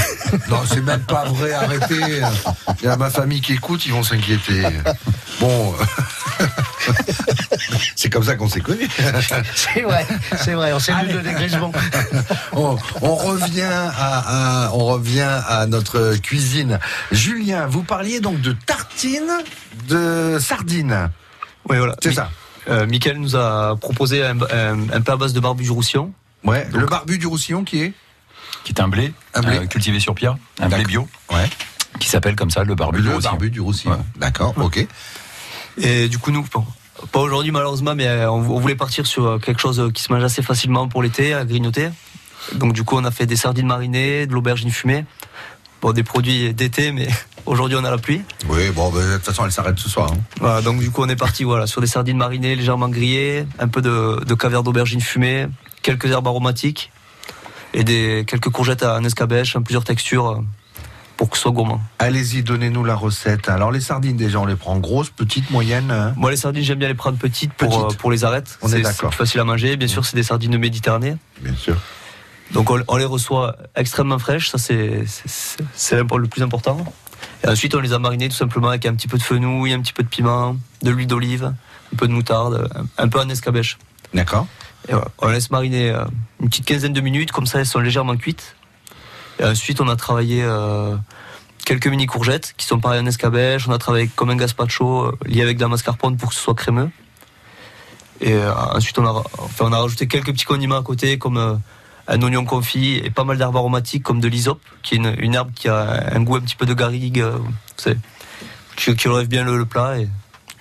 Non, 0.48 0.58
c'est 0.68 0.82
même 0.82 1.00
pas 1.00 1.24
vrai, 1.24 1.52
arrêtez. 1.52 1.95
Il 2.82 2.84
y 2.84 2.88
a 2.88 2.96
ma 2.96 3.10
famille 3.10 3.40
qui 3.40 3.52
écoute, 3.54 3.84
ils 3.86 3.92
vont 3.92 4.02
s'inquiéter. 4.02 4.62
Bon. 5.40 5.74
C'est 7.96 8.10
comme 8.10 8.22
ça 8.24 8.36
qu'on 8.36 8.48
s'est 8.48 8.60
connus. 8.60 8.88
C'est 9.54 9.82
vrai, 9.82 10.06
c'est 10.38 10.52
vrai, 10.54 10.72
on 10.72 10.78
s'est 10.78 10.92
vu 11.04 11.12
de 11.12 11.20
dégrisement. 11.20 11.72
On, 12.52 12.76
on 13.02 13.14
revient 13.14 13.62
à, 13.62 14.66
à- 14.66 14.70
on 14.72 14.84
revient 14.84 15.40
à 15.48 15.66
notre 15.66 16.16
cuisine. 16.16 16.78
Julien, 17.12 17.66
vous 17.66 17.82
parliez 17.82 18.20
donc 18.20 18.40
de 18.40 18.52
tartines 18.52 19.22
de 19.88 20.38
sardines. 20.40 21.10
Oui, 21.68 21.78
voilà. 21.78 21.96
C'est 22.02 22.10
Mi- 22.10 22.14
ça. 22.14 22.30
Euh, 22.68 22.86
Michael 22.86 23.18
nous 23.18 23.36
a 23.36 23.76
proposé 23.80 24.24
un, 24.24 24.38
un, 24.42 24.90
un 24.90 25.00
pain 25.00 25.14
à 25.14 25.16
base 25.16 25.32
de 25.32 25.40
barbu 25.40 25.64
du 25.64 25.70
roussillon. 25.70 26.12
Ouais. 26.44 26.66
le 26.72 26.86
barbu 26.86 27.18
du 27.18 27.26
roussillon 27.26 27.64
qui 27.64 27.82
est 27.82 27.92
Qui 28.64 28.72
est 28.72 28.80
un 28.80 28.88
blé, 28.88 29.12
Un 29.34 29.40
blé. 29.40 29.56
euh, 29.58 29.66
cultivé 29.66 29.98
sur 29.98 30.14
pierre, 30.14 30.36
un 30.60 30.68
blé 30.68 30.84
bio, 30.84 31.08
Ouais. 31.32 31.48
Qui 32.00 32.08
s'appelle 32.08 32.36
comme 32.36 32.50
ça 32.50 32.64
le 32.64 32.74
barbu 32.74 32.98
du 33.00 33.04
le 33.08 33.14
Roussillon. 33.14 33.30
barbu 33.30 33.50
du 33.50 33.60
roussillon. 33.60 33.92
Ouais. 33.94 33.98
D'accord, 34.18 34.54
ok. 34.58 34.86
Et 35.78 36.08
du 36.08 36.18
coup, 36.18 36.30
nous, 36.30 36.44
pas 37.12 37.18
aujourd'hui 37.20 37.52
malheureusement, 37.52 37.94
mais 37.94 38.06
euh, 38.06 38.30
on, 38.30 38.36
on 38.38 38.58
voulait 38.60 38.74
partir 38.76 39.06
sur 39.06 39.26
euh, 39.26 39.38
quelque 39.38 39.60
chose 39.60 39.90
qui 39.94 40.02
se 40.02 40.12
mange 40.12 40.24
assez 40.24 40.42
facilement 40.42 40.88
pour 40.88 41.02
l'été, 41.02 41.34
à 41.34 41.44
grignoter. 41.44 41.88
Donc 42.54 42.72
du 42.72 42.82
coup, 42.84 42.96
on 42.96 43.04
a 43.04 43.10
fait 43.10 43.26
des 43.26 43.36
sardines 43.36 43.66
marinées, 43.66 44.26
de 44.26 44.32
l'aubergine 44.32 44.70
fumée. 44.70 45.04
Bon, 45.82 45.92
des 45.92 46.02
produits 46.02 46.54
d'été, 46.54 46.90
mais 46.92 47.06
aujourd'hui 47.46 47.76
on 47.78 47.84
a 47.84 47.90
la 47.90 47.98
pluie. 47.98 48.22
Oui, 48.48 48.70
bon, 48.70 48.90
ben, 48.90 49.00
de 49.06 49.14
toute 49.16 49.24
façon, 49.26 49.44
elle 49.44 49.52
s'arrête 49.52 49.78
ce 49.78 49.90
soir. 49.90 50.10
hein. 50.12 50.18
Voilà, 50.40 50.62
donc 50.62 50.80
du 50.80 50.90
coup 50.90 51.02
on 51.02 51.08
est 51.08 51.16
parti 51.16 51.44
voilà, 51.44 51.66
sur 51.66 51.80
des 51.82 51.86
sardines 51.86 52.16
marinées 52.16 52.54
légèrement 52.56 52.88
grillées, 52.88 53.46
un 53.58 53.68
peu 53.68 53.82
de, 53.82 54.24
de 54.24 54.34
caviar 54.34 54.62
d'aubergine 54.62 55.00
fumée, 55.02 55.46
quelques 55.82 56.06
herbes 56.10 56.26
aromatiques 56.28 56.90
et 57.74 57.84
des, 57.84 58.24
quelques 58.26 58.48
courgettes 58.48 58.84
en 58.84 59.04
escabèche, 59.04 59.54
en 59.54 59.62
plusieurs 59.62 59.84
textures 59.84 60.28
euh, 60.30 60.40
pour 61.16 61.30
que 61.30 61.36
ce 61.36 61.42
soit 61.44 61.52
gourmand. 61.52 61.80
Allez-y, 61.98 62.42
donnez-nous 62.42 62.84
la 62.84 62.94
recette. 62.94 63.48
Alors, 63.48 63.72
les 63.72 63.80
sardines, 63.80 64.16
déjà, 64.16 64.38
on 64.38 64.46
les 64.46 64.56
prend 64.56 64.76
grosses, 64.78 65.10
petites, 65.10 65.50
moyennes. 65.50 65.90
hein 65.90 66.12
Moi 66.16 66.30
les 66.30 66.36
sardines 66.36 66.62
j'aime 66.62 66.78
bien 66.78 66.88
les 66.88 66.94
prendre 66.94 67.16
petites 67.18 67.52
pour, 67.54 67.68
Petites. 67.68 67.98
euh, 67.98 68.00
pour 68.00 68.10
les 68.10 68.24
arêtes. 68.24 68.58
On 68.62 68.68
est 68.72 68.80
d'accord. 68.82 69.10
C'est 69.12 69.16
facile 69.18 69.40
à 69.40 69.44
manger. 69.44 69.76
Bien 69.76 69.88
sûr 69.88 70.04
c'est 70.04 70.16
des 70.16 70.22
sardines 70.22 70.50
de 70.50 70.58
Méditerranée. 70.58 71.16
Bien 71.40 71.54
sûr. 71.56 71.76
Donc 72.52 72.70
on, 72.70 72.80
on 72.86 72.96
les 72.96 73.04
reçoit 73.04 73.56
extrêmement 73.74 74.18
fraîches, 74.20 74.50
ça 74.50 74.58
c'est 74.58 75.04
le 75.98 76.26
plus 76.26 76.42
important. 76.42 76.78
Et 77.44 77.48
ensuite 77.48 77.74
on 77.74 77.80
les 77.80 77.92
a 77.92 77.98
marinées 77.98 78.28
tout 78.28 78.36
simplement 78.36 78.68
avec 78.68 78.86
un 78.86 78.94
petit 78.94 79.08
peu 79.08 79.18
de 79.18 79.22
fenouil, 79.22 79.72
un 79.72 79.80
petit 79.80 79.92
peu 79.92 80.02
de 80.02 80.08
piment, 80.08 80.56
de 80.82 80.90
l'huile 80.90 81.06
d'olive, 81.08 81.44
un 81.92 81.96
peu 81.96 82.06
de 82.06 82.12
moutarde, 82.12 82.68
un, 82.98 83.08
peu 83.08 83.18
en 83.20 83.28
escabèche. 83.28 83.78
D'accord. 84.14 84.46
Et 84.88 84.92
voilà, 84.92 85.08
on 85.18 85.28
laisse 85.28 85.50
mariner 85.50 85.90
euh, 85.90 86.04
une 86.40 86.48
petite 86.48 86.66
quinzaine 86.66 86.92
de 86.92 87.00
minutes, 87.00 87.32
comme 87.32 87.46
ça 87.46 87.58
elles 87.58 87.66
sont 87.66 87.80
légèrement 87.80 88.16
cuites. 88.16 88.54
Et 89.40 89.44
ensuite 89.44 89.80
on 89.80 89.88
a 89.88 89.96
travaillé 89.96 90.42
euh, 90.42 90.96
quelques 91.64 91.88
mini 91.88 92.06
courgettes 92.06 92.54
qui 92.56 92.64
sont 92.64 92.78
pareilles 92.78 93.00
en 93.00 93.06
escabèche, 93.06 93.68
on 93.68 93.72
a 93.72 93.78
travaillé 93.78 94.08
comme 94.08 94.30
un 94.30 94.36
gazpacho 94.36 95.06
euh, 95.06 95.18
lié 95.26 95.42
avec 95.42 95.56
de 95.56 95.62
la 95.62 95.68
mascarpone 95.68 96.16
pour 96.16 96.30
que 96.30 96.34
ce 96.34 96.40
soit 96.40 96.54
crémeux. 96.54 96.90
Et 98.20 98.32
euh, 98.32 98.54
ensuite 98.54 98.98
on 98.98 99.06
a, 99.06 99.10
enfin, 99.38 99.66
on 99.66 99.72
a 99.72 99.78
rajouté 99.78 100.06
quelques 100.06 100.32
petits 100.32 100.44
condiments 100.44 100.78
à 100.78 100.82
côté 100.82 101.18
comme 101.18 101.36
euh, 101.36 101.54
un 102.08 102.22
oignon 102.22 102.44
confit 102.44 102.96
et 102.96 103.10
pas 103.10 103.24
mal 103.24 103.36
d'herbes 103.36 103.56
aromatiques 103.56 104.04
comme 104.04 104.20
de 104.20 104.28
l'hysope, 104.28 104.62
qui 104.82 104.94
est 104.94 104.98
une, 104.98 105.34
herbe 105.34 105.50
qui 105.54 105.68
a 105.68 106.14
un 106.14 106.22
goût 106.22 106.36
un 106.36 106.40
petit 106.40 106.56
peu 106.56 106.64
de 106.64 106.74
garrigue, 106.74 107.20
euh, 107.20 107.94
qui 108.76 109.08
relève 109.08 109.28
bien 109.28 109.44
le, 109.44 109.58
le 109.58 109.66
plat 109.66 109.98
et 109.98 110.08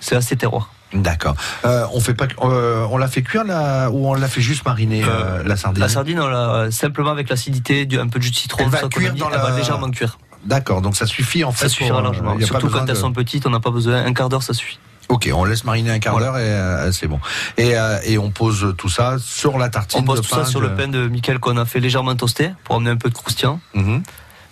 c'est 0.00 0.16
assez 0.16 0.36
terroir. 0.36 0.75
D'accord. 0.92 1.34
Euh, 1.64 1.84
on 1.92 2.00
fait 2.00 2.14
pas, 2.14 2.26
euh, 2.42 2.86
on 2.90 2.96
l'a 2.96 3.08
fait 3.08 3.22
cuire 3.22 3.44
là, 3.44 3.90
ou 3.90 4.06
on 4.08 4.14
l'a 4.14 4.28
fait 4.28 4.40
juste 4.40 4.64
mariner 4.64 5.02
euh, 5.04 5.42
la 5.44 5.56
sardine. 5.56 5.82
La 5.82 5.88
sardine, 5.88 6.20
on 6.20 6.28
l'a 6.28 6.70
simplement 6.70 7.10
avec 7.10 7.28
l'acidité, 7.28 7.86
un 7.98 8.08
peu 8.08 8.18
de 8.18 8.24
jus 8.24 8.30
de 8.30 8.36
citron, 8.36 8.62
Elle 8.64 8.70
va 8.70 8.88
cuire 8.88 9.14
dans 9.14 9.28
elle 9.30 9.38
va 9.40 9.50
la- 9.50 9.56
légèrement 9.56 9.90
cuire. 9.90 10.18
D'accord. 10.44 10.80
Donc 10.82 10.96
ça 10.96 11.06
suffit 11.06 11.42
en 11.42 11.50
fait. 11.52 11.64
Ça 11.64 11.68
suffira 11.68 12.00
largement. 12.02 12.38
Surtout 12.40 12.68
quand 12.68 12.86
elles 12.88 12.96
sont 12.96 13.12
petites, 13.12 13.46
on 13.46 13.50
n'a 13.50 13.60
pas 13.60 13.70
besoin. 13.72 14.04
Un 14.04 14.12
quart 14.14 14.28
d'heure, 14.28 14.42
ça 14.44 14.54
suffit. 14.54 14.78
Ok, 15.08 15.28
on 15.32 15.44
laisse 15.44 15.62
mariner 15.64 15.90
un 15.92 15.98
quart 16.00 16.14
Voilà. 16.14 16.26
d'heure 16.32 16.38
et 16.38 16.50
euh, 16.50 16.90
c'est 16.92 17.06
bon. 17.06 17.20
Et, 17.56 17.76
euh, 17.76 17.98
et 18.04 18.18
on 18.18 18.30
pose 18.32 18.74
tout 18.76 18.88
ça 18.88 19.16
sur 19.20 19.56
la 19.56 19.68
tartine 19.68 20.00
On 20.00 20.02
pose 20.04 20.20
de 20.20 20.26
tout 20.26 20.34
ça 20.34 20.44
sur 20.44 20.60
le 20.60 20.74
pain 20.74 20.88
de 20.88 21.06
Michael 21.06 21.38
qu'on 21.38 21.56
a 21.58 21.64
fait 21.64 21.78
légèrement 21.78 22.14
toasté 22.16 22.50
pour 22.64 22.74
amener 22.76 22.90
un 22.90 22.96
peu 22.96 23.08
de 23.08 23.14
croustillant. 23.14 23.60
Mhm. 23.74 24.02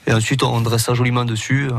Et 0.07 0.13
ensuite, 0.13 0.43
on 0.45 0.61
dresse 0.61 0.85
ça 0.85 0.95
joliment 0.95 1.25
dessus, 1.25 1.71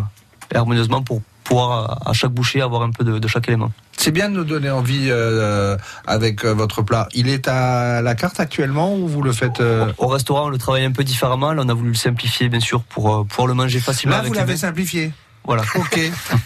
et 0.53 0.57
harmonieusement 0.57 1.01
pour 1.03 1.21
pouvoir 1.55 2.01
à 2.05 2.09
à 2.09 2.13
chaque 2.13 2.31
bouchée 2.31 2.61
avoir 2.61 2.81
un 2.83 2.91
peu 2.91 3.03
de, 3.03 3.19
de 3.19 3.27
chaque 3.27 3.47
élément. 3.47 3.71
C'est 3.97 4.11
bien 4.11 4.29
de 4.29 4.35
nous 4.35 4.43
donner 4.43 4.69
envie 4.69 5.07
euh, 5.09 5.77
avec 6.05 6.43
euh, 6.45 6.53
votre 6.53 6.81
plat. 6.81 7.07
Il 7.13 7.29
est 7.29 7.47
à 7.47 8.01
la 8.01 8.13
carte 8.15 8.39
actuellement 8.39 8.93
ou 8.95 9.07
vous 9.07 9.21
le 9.21 9.31
faites 9.31 9.59
euh, 9.61 9.91
Au 9.97 10.07
restaurant, 10.07 10.45
on 10.45 10.49
le 10.49 10.57
travaille 10.57 10.85
un 10.85 10.91
peu 10.91 11.03
différemment. 11.03 11.53
Là, 11.53 11.63
on 11.65 11.69
a 11.69 11.73
voulu 11.73 11.89
le 11.89 11.95
simplifier, 11.95 12.49
bien 12.49 12.59
sûr, 12.59 12.83
pour 12.83 13.13
euh, 13.13 13.23
pouvoir 13.23 13.47
le 13.47 13.53
manger 13.53 13.79
facilement. 13.79 14.15
Là, 14.15 14.19
avec 14.19 14.31
vous 14.31 14.37
l'avez 14.37 14.57
simplifié. 14.57 15.11
Voilà. 15.45 15.63
Ok, 15.75 15.99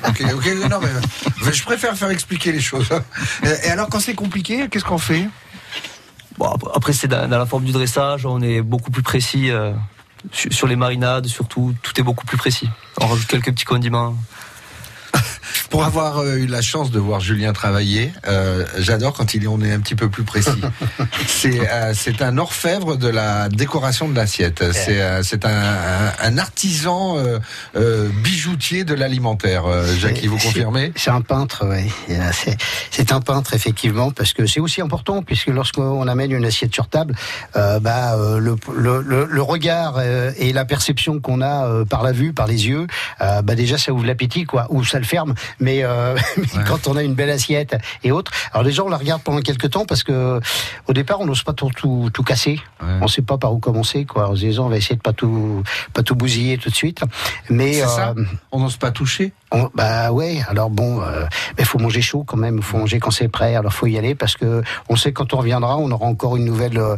ok, 0.08 0.24
ok. 0.36 0.70
Non, 0.70 0.80
mais, 0.82 1.52
je 1.52 1.64
préfère 1.64 1.96
faire 1.96 2.10
expliquer 2.12 2.52
les 2.52 2.62
choses. 2.62 2.90
Et 3.44 3.70
alors, 3.70 3.90
quand 3.90 4.00
c'est 4.00 4.14
compliqué, 4.16 4.68
qu'est-ce 4.70 4.86
qu'on 4.86 4.98
fait? 4.98 5.28
Bon, 6.38 6.48
ap- 6.48 6.70
après, 6.76 6.94
c'est 6.94 7.08
dans, 7.08 7.28
la 7.30 7.46
forme 7.46 7.64
du 7.66 7.72
dressage, 7.72 8.26
on 8.26 8.42
est 8.42 8.62
beaucoup 8.62 8.92
plus 8.92 9.04
précis 9.04 9.50
euh, 9.50 9.72
sur 10.34 10.68
les 10.68 10.76
marinades, 10.76 11.28
surtout, 11.28 11.74
tout 11.82 12.00
est 12.00 12.04
beaucoup 12.04 12.26
plus 12.26 12.38
précis. 12.38 12.70
On 13.02 13.08
rajoute 13.08 13.28
quelques 13.28 13.52
petits 13.52 13.66
condiments. 13.66 14.16
Pour 15.70 15.84
avoir 15.84 16.20
euh, 16.20 16.36
eu 16.38 16.48
la 16.48 16.62
chance 16.62 16.92
de 16.92 17.00
voir 17.00 17.20
Julien 17.20 17.54
travailler, 17.54 18.12
euh, 18.28 18.66
j'adore 18.78 19.14
quand 19.14 19.34
il 19.34 19.44
est, 19.44 19.48
on 19.48 19.62
est 19.62 19.72
un 19.72 19.80
petit 19.80 19.96
peu 19.96 20.10
plus 20.10 20.24
précis. 20.24 20.50
c'est 21.28 21.60
euh, 21.70 21.94
c'est 21.94 22.22
un 22.22 22.38
orfèvre 22.38 22.96
de 22.98 23.08
la 23.08 23.50
décoration 23.50 24.10
de 24.10 24.16
l'assiette. 24.16 24.64
C'est 24.72 25.02
euh, 25.02 25.22
c'est 25.24 25.46
un, 25.46 25.50
un, 25.50 26.12
un 26.22 26.38
artisan 26.38 27.18
bijoutier 28.24 28.84
de 28.84 28.94
l'alimentaire. 28.94 29.64
Jackie, 30.00 30.28
vous 30.28 30.38
confirmez 30.38 30.92
C'est 30.96 31.12
un 31.12 31.22
peintre, 31.22 31.66
oui. 31.66 31.92
C'est 32.34 32.58
c'est 32.92 33.12
un 33.12 33.22
peintre 33.22 33.54
effectivement 33.54 34.12
parce 34.12 34.34
que 34.34 34.46
c'est 34.46 34.60
aussi 34.60 34.82
important 34.82 35.22
puisque 35.22 35.48
lorsqu'on 35.48 36.08
amène 36.08 36.32
une 36.32 36.46
assiette 36.46 36.74
sur 36.74 36.88
table, 36.88 37.16
bah 37.54 38.16
le, 38.18 38.56
le, 38.76 39.02
le, 39.02 39.26
le 39.26 39.42
regard 39.42 40.02
et 40.02 40.54
la 40.54 40.66
perception 40.66 41.20
qu'on 41.20 41.42
a 41.42 41.86
par 41.86 42.04
la 42.04 42.12
vue, 42.12 42.34
par 42.34 42.48
les 42.48 42.68
yeux, 42.68 42.88
bah 43.20 43.56
déjà 43.56 43.78
ça 43.78 43.92
ouvre 43.92 44.06
l'appétit 44.06 44.46
quoi, 44.46 44.68
ou 44.70 44.84
ça 44.84 45.00
le 45.00 45.06
ferme. 45.06 45.34
Mais, 45.60 45.84
euh, 45.84 46.16
mais 46.38 46.64
quand 46.68 46.88
on 46.88 46.96
a 46.96 47.04
une 47.04 47.16
belle 47.16 47.30
assiette 47.30 47.78
et 48.04 48.12
autres, 48.12 48.32
alors 48.52 48.64
les 48.64 48.72
gens 48.72 48.86
on 48.86 48.90
la 48.90 48.98
regarde 48.98 49.22
pendant 49.22 49.42
quelques 49.42 49.72
temps 49.72 49.86
parce 49.86 50.04
que 50.04 50.40
au 50.88 50.94
départ 50.94 51.20
on 51.20 51.26
n'ose 51.26 51.44
pas 51.44 51.54
tout, 51.54 51.72
tout, 51.76 52.10
tout 52.14 52.24
casser. 52.24 52.60
Ouais. 52.82 53.00
On 53.02 53.08
sait 53.08 53.22
pas 53.22 53.38
par 53.38 53.54
où 53.54 53.60
commencer 53.60 54.06
quoi. 54.06 54.30
On 54.30 54.36
se 54.36 54.42
disant 54.42 54.66
on 54.66 54.70
va 54.70 54.78
essayer 54.78 54.96
de 54.96 55.02
pas 55.02 55.14
tout 55.14 55.64
pas 55.94 56.04
tout 56.04 56.16
bousiller 56.16 56.58
tout 56.58 56.70
de 56.70 56.76
suite. 56.76 57.02
Mais 57.50 57.74
ça 57.74 58.14
euh, 58.18 58.24
On 58.52 58.60
n'ose 58.60 58.78
pas 58.78 58.92
toucher 58.92 59.34
on- 59.52 59.70
bah 59.74 60.12
ouais, 60.12 60.42
alors 60.50 60.70
bon, 60.70 61.02
euh, 61.02 61.26
mais 61.58 61.64
faut 61.66 61.80
manger 61.80 62.02
chaud 62.02 62.24
quand 62.26 62.38
même, 62.38 62.62
faut 62.62 62.78
manger 62.78 63.00
quand 63.00 63.12
c'est 63.12 63.28
prêt. 63.28 63.56
Alors 63.56 63.74
faut 63.74 63.88
y 63.88 63.98
aller 63.98 64.16
parce 64.16 64.36
que 64.36 64.62
on 64.90 64.96
sait 64.96 65.12
quand 65.12 65.34
on 65.34 65.38
reviendra, 65.38 65.78
on 65.78 65.90
aura 65.92 66.06
encore 66.06 66.36
une 66.38 66.46
nouvelle, 66.46 66.78
euh, 66.78 66.96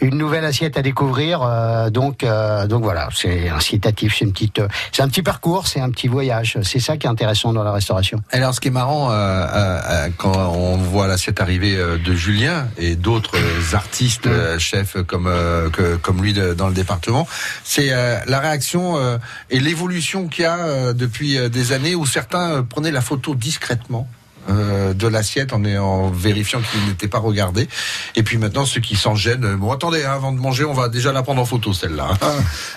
une 0.00 0.16
nouvelle 0.16 0.44
assiette 0.44 0.76
à 0.76 0.82
découvrir. 0.82 1.42
euh, 1.42 1.90
donc, 1.90 2.22
euh, 2.24 2.66
donc 2.66 2.82
voilà, 2.82 3.08
c'est 3.14 3.48
incitatif, 3.48 4.16
c'est 4.18 4.24
une 4.24 4.32
petite, 4.32 4.58
euh, 4.58 4.68
c'est 4.92 5.02
un 5.02 5.08
petit 5.08 5.22
parcours, 5.22 5.66
c'est 5.66 5.80
un 5.80 5.90
petit 5.90 6.08
voyage. 6.08 6.58
C'est 6.62 6.80
ça 6.80 6.96
qui 6.96 7.06
est 7.06 7.10
intéressant 7.10 7.52
dans 7.52 7.62
la 7.64 7.72
restauration. 7.72 8.20
Alors, 8.30 8.54
ce 8.54 8.60
qui 8.60 8.68
est 8.68 8.70
marrant, 8.70 9.08
euh, 9.10 10.08
quand 10.16 10.32
on 10.36 10.76
voit 10.76 11.06
l'assiette 11.06 11.40
arrivée 11.40 11.76
euh, 11.76 11.98
de 11.98 12.14
Julien 12.14 12.66
et 12.78 12.96
d'autres 12.96 13.36
artistes, 13.74 14.26
euh, 14.26 14.58
chefs 14.58 14.96
comme 15.06 15.26
euh, 15.26 15.70
que- 15.70 15.96
comme 15.96 16.22
lui 16.22 16.32
de- 16.32 16.54
dans 16.54 16.68
le 16.68 16.74
département, 16.74 17.26
c'est 17.64 17.88
euh, 17.92 18.18
la 18.26 18.40
réaction 18.40 18.96
euh, 18.96 19.18
et 19.50 19.60
l'évolution 19.60 20.28
qu'il 20.28 20.42
y 20.44 20.46
a 20.46 20.58
euh, 20.58 20.92
depuis 20.92 21.38
des 21.50 21.72
années 21.72 21.93
où 21.94 22.06
certains 22.06 22.50
euh, 22.50 22.62
prenaient 22.62 22.90
la 22.92 23.00
photo 23.00 23.34
discrètement. 23.34 24.08
euh, 24.50 24.92
de 24.92 25.08
l'assiette 25.08 25.54
en, 25.54 25.64
en 25.64 26.10
vérifiant 26.10 26.60
qu'il 26.60 26.84
n'était 26.86 27.08
pas 27.08 27.18
regardé 27.18 27.66
et 28.14 28.22
puis 28.22 28.36
maintenant 28.36 28.66
ceux 28.66 28.82
qui 28.82 28.94
s'en 28.94 29.14
gênent 29.14 29.42
euh, 29.46 29.56
bon 29.56 29.72
attendez 29.72 30.04
hein, 30.04 30.12
avant 30.12 30.32
de 30.32 30.38
manger 30.38 30.64
on 30.66 30.74
va 30.74 30.90
déjà 30.90 31.12
la 31.12 31.22
prendre 31.22 31.40
en 31.40 31.46
photo 31.46 31.72
celle-là 31.72 32.10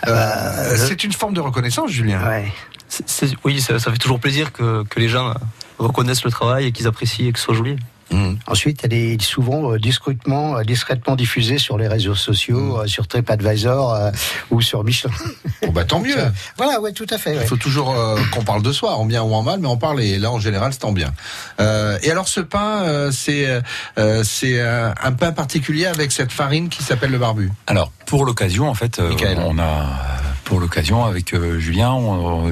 Euh, 0.08 0.76
c'est 0.78 1.04
une 1.04 1.12
forme 1.12 1.34
de 1.34 1.42
reconnaissance 1.42 1.92
Julien 1.92 2.26
Ouais. 2.26 2.54
Oui, 3.44 3.60
ça, 3.60 3.80
ça 3.80 3.92
fait 3.92 3.98
toujours 3.98 4.22
plaisir 4.22 4.54
que, 4.54 4.84
que 4.86 4.98
les 5.02 5.10
gens 5.10 5.34
reconnaissent 5.78 6.24
le 6.24 6.32
travail 6.32 6.68
et 6.68 6.72
qu'ils 6.72 6.88
apprécient 6.88 7.28
et 7.28 7.34
que 7.34 7.40
ce 7.40 7.44
soit 7.46 7.56
joli. 7.56 7.76
Mhm. 8.12 8.38
Ensuite, 8.48 8.82
elle 8.84 8.94
est 8.94 9.22
souvent 9.22 9.72
euh, 9.72 9.80
discrètement, 9.80 10.58
euh, 10.58 10.64
discrètement 10.64 11.16
diffusée 11.16 11.58
sur 11.58 11.78
les 11.78 11.88
réseaux 11.88 12.16
sociaux, 12.16 12.80
euh, 12.80 12.88
sur 12.88 13.08
TripAdvisor 13.08 13.94
euh, 13.94 14.12
ou 14.52 14.62
sur 14.62 14.84
Michelin. 14.84 15.12
Bon, 15.64 15.72
bah, 15.72 15.84
tant 15.84 16.00
mieux. 16.00 16.16
Voilà, 16.58 16.80
ouais, 16.80 16.92
tout 16.92 17.06
à 17.10 17.18
fait. 17.18 17.32
ouais. 17.36 17.42
Il 17.42 17.48
faut 17.48 17.58
toujours 17.58 17.92
euh, 17.92 18.18
qu'on 18.34 18.44
parle 18.44 18.62
de 18.64 18.72
soi, 18.72 18.96
en 18.96 19.06
bien 19.06 19.22
ou 19.24 19.34
en 19.34 19.44
mal, 19.44 19.60
mais 19.60 19.68
on 19.68 19.78
parle 19.78 20.02
et 20.02 20.18
là 20.18 20.32
en 20.32 20.40
général 20.40 20.72
c'est 20.74 20.86
en 20.86 20.92
bien. 20.92 21.14
Euh, 21.60 21.98
et 22.02 22.10
alors 22.12 22.28
ce 22.28 22.40
pain, 22.40 22.84
euh, 22.84 23.12
c'est 23.12 23.62
euh, 23.98 24.24
c'est 24.24 24.60
euh, 24.60 24.92
un 25.02 25.12
pain 25.12 25.32
particulier 25.32 25.86
avec 25.86 26.12
cette 26.12 26.32
farine 26.32 26.70
qui 26.70 26.84
s'appelle 26.84 27.12
le 27.12 27.18
barbu? 27.18 27.52
Alors 27.68 27.92
pour 28.06 28.26
l'occasion, 28.26 28.70
en 28.70 28.74
fait, 28.74 29.00
euh, 29.00 29.12
on 29.38 29.60
a 29.60 29.86
pour 30.48 30.62
l'occasion 30.62 31.04
avec 31.04 31.34
euh, 31.34 31.60
Julien, 31.60 32.00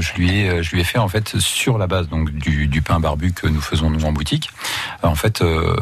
je 0.02 0.14
lui 0.16 0.30
ai 0.30 0.62
je 0.62 0.72
lui 0.72 0.82
ai 0.82 0.84
fait 0.84 0.98
en 0.98 1.08
fait 1.08 1.40
sur 1.40 1.78
la 1.78 1.88
base 1.88 2.10
donc 2.10 2.30
du, 2.30 2.82
pain 2.82 3.00
barbu 3.00 3.32
que 3.32 3.48
nous 3.48 3.62
faisons 3.62 3.90
nous 3.90 4.04
en 4.04 4.12
boutique, 4.12 4.50
euh, 5.06 5.08
en 5.08 5.16
fait 5.16 5.42
euh, 5.42 5.74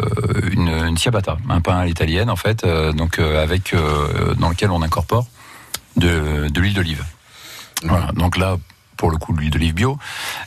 une, 0.52 0.96
ciabatta, 0.96 1.38
un 1.50 1.60
pain 1.60 1.76
à 1.76 1.86
l'italienne 1.86 2.30
en 2.30 2.36
fait, 2.36 2.64
donc 2.96 3.18
avec 3.18 3.76
dans 4.38 4.50
lequel 4.50 4.70
on 4.70 4.84
incorpore 4.84 5.26
de, 5.98 6.50
de 6.50 6.62
l'huile 6.62 6.76
d'olive. 6.76 7.04
Voilà, 7.84 8.12
donc 8.14 8.38
là 8.38 8.58
pour 8.98 9.12
le 9.12 9.18
coup 9.18 9.34
de 9.34 9.40
l'huile 9.40 9.50
d'olive 9.52 9.74
bio 9.74 9.98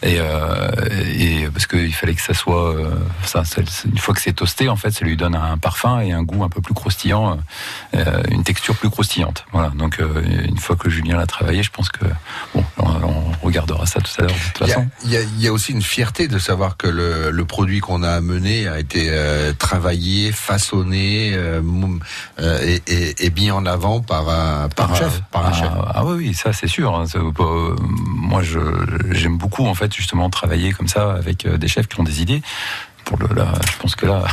et, 0.03 0.17
euh, 0.19 0.71
et 1.19 1.49
parce 1.53 1.67
qu'il 1.67 1.93
fallait 1.95 2.15
que 2.15 2.23
ça 2.23 2.35
soit 2.35 2.75
euh, 2.75 2.91
ça, 3.25 3.43
une 3.85 3.99
fois 3.99 4.15
que 4.15 4.21
c'est 4.21 4.33
toasté 4.33 4.69
en 4.69 4.77
fait 4.77 4.91
ça 4.91 5.05
lui 5.05 5.17
donne 5.17 5.35
un 5.35 5.59
parfum 5.59 6.01
et 6.01 6.13
un 6.13 6.23
goût 6.23 6.43
un 6.45 6.49
peu 6.49 6.61
plus 6.61 6.75
croustillant 6.75 7.39
euh, 7.95 8.23
une 8.31 8.45
texture 8.45 8.75
plus 8.77 8.91
croustillante 8.91 9.45
voilà 9.53 9.71
donc 9.71 10.01
euh, 10.01 10.23
une 10.45 10.59
fois 10.59 10.77
que 10.77 10.89
Julien 10.91 11.17
l'a 11.17 11.27
travaillé 11.27 11.63
je 11.63 11.71
pense 11.71 11.89
que 11.91 12.05
bon 12.55 12.65
on, 12.79 12.87
on 12.87 13.47
regardera 13.47 13.87
ça 13.87 14.01
tout 14.01 14.11
à 14.19 14.23
l'heure 14.23 14.31
de 14.35 14.59
toute 14.59 14.67
façon 14.69 14.87
il 15.05 15.11
y 15.11 15.17
a- 15.17 15.23
il 15.23 15.41
y 15.41 15.49
a 15.49 15.53
aussi 15.53 15.73
une 15.73 15.83
fierté 15.83 16.29
de 16.29 16.39
savoir 16.39 16.77
que 16.77 16.87
le, 16.89 17.31
le 17.31 17.45
produit 17.45 17.81
qu'on 17.81 18.03
a 18.03 18.11
amené 18.11 18.67
a 18.69 18.79
été 18.79 19.09
euh, 19.11 19.53
travaillé, 19.53 20.33
façonné 20.33 21.33
euh, 21.35 21.61
euh, 22.41 22.61
et, 22.63 22.83
et, 22.87 23.27
et 23.27 23.31
mis 23.31 23.51
en 23.51 23.67
avant 23.67 24.01
par 24.01 24.29
un, 24.29 24.69
par 24.69 24.93
un 24.93 24.95
chef. 24.97 25.23
Par 25.31 25.47
un 25.47 25.51
ah, 25.53 25.53
chef. 25.53 25.71
ah 25.95 26.05
oui, 26.05 26.15
oui, 26.29 26.35
ça 26.35 26.53
c'est 26.53 26.67
sûr. 26.69 26.95
hein. 26.95 27.05
Euh, 27.17 27.77
moi, 28.37 28.43
je 28.43 28.61
j'aime 29.13 29.39
beaucoup 29.39 29.67
en 29.67 29.75
fait 29.75 29.95
justement 29.95 30.29
travailler 30.29 30.73
comme 30.73 30.89
ça 30.89 31.13
avec 31.13 31.47
euh, 31.47 31.57
des 31.57 31.69
chefs 31.69 31.87
qui 31.89 31.99
ont 31.99 32.05
des 32.05 32.21
idées. 32.21 32.43
Pour 33.07 33.17
le, 33.19 33.29
là, 33.35 33.53
je 33.73 33.79
pense 33.81 33.95
que 33.97 34.05
là, 34.05 34.25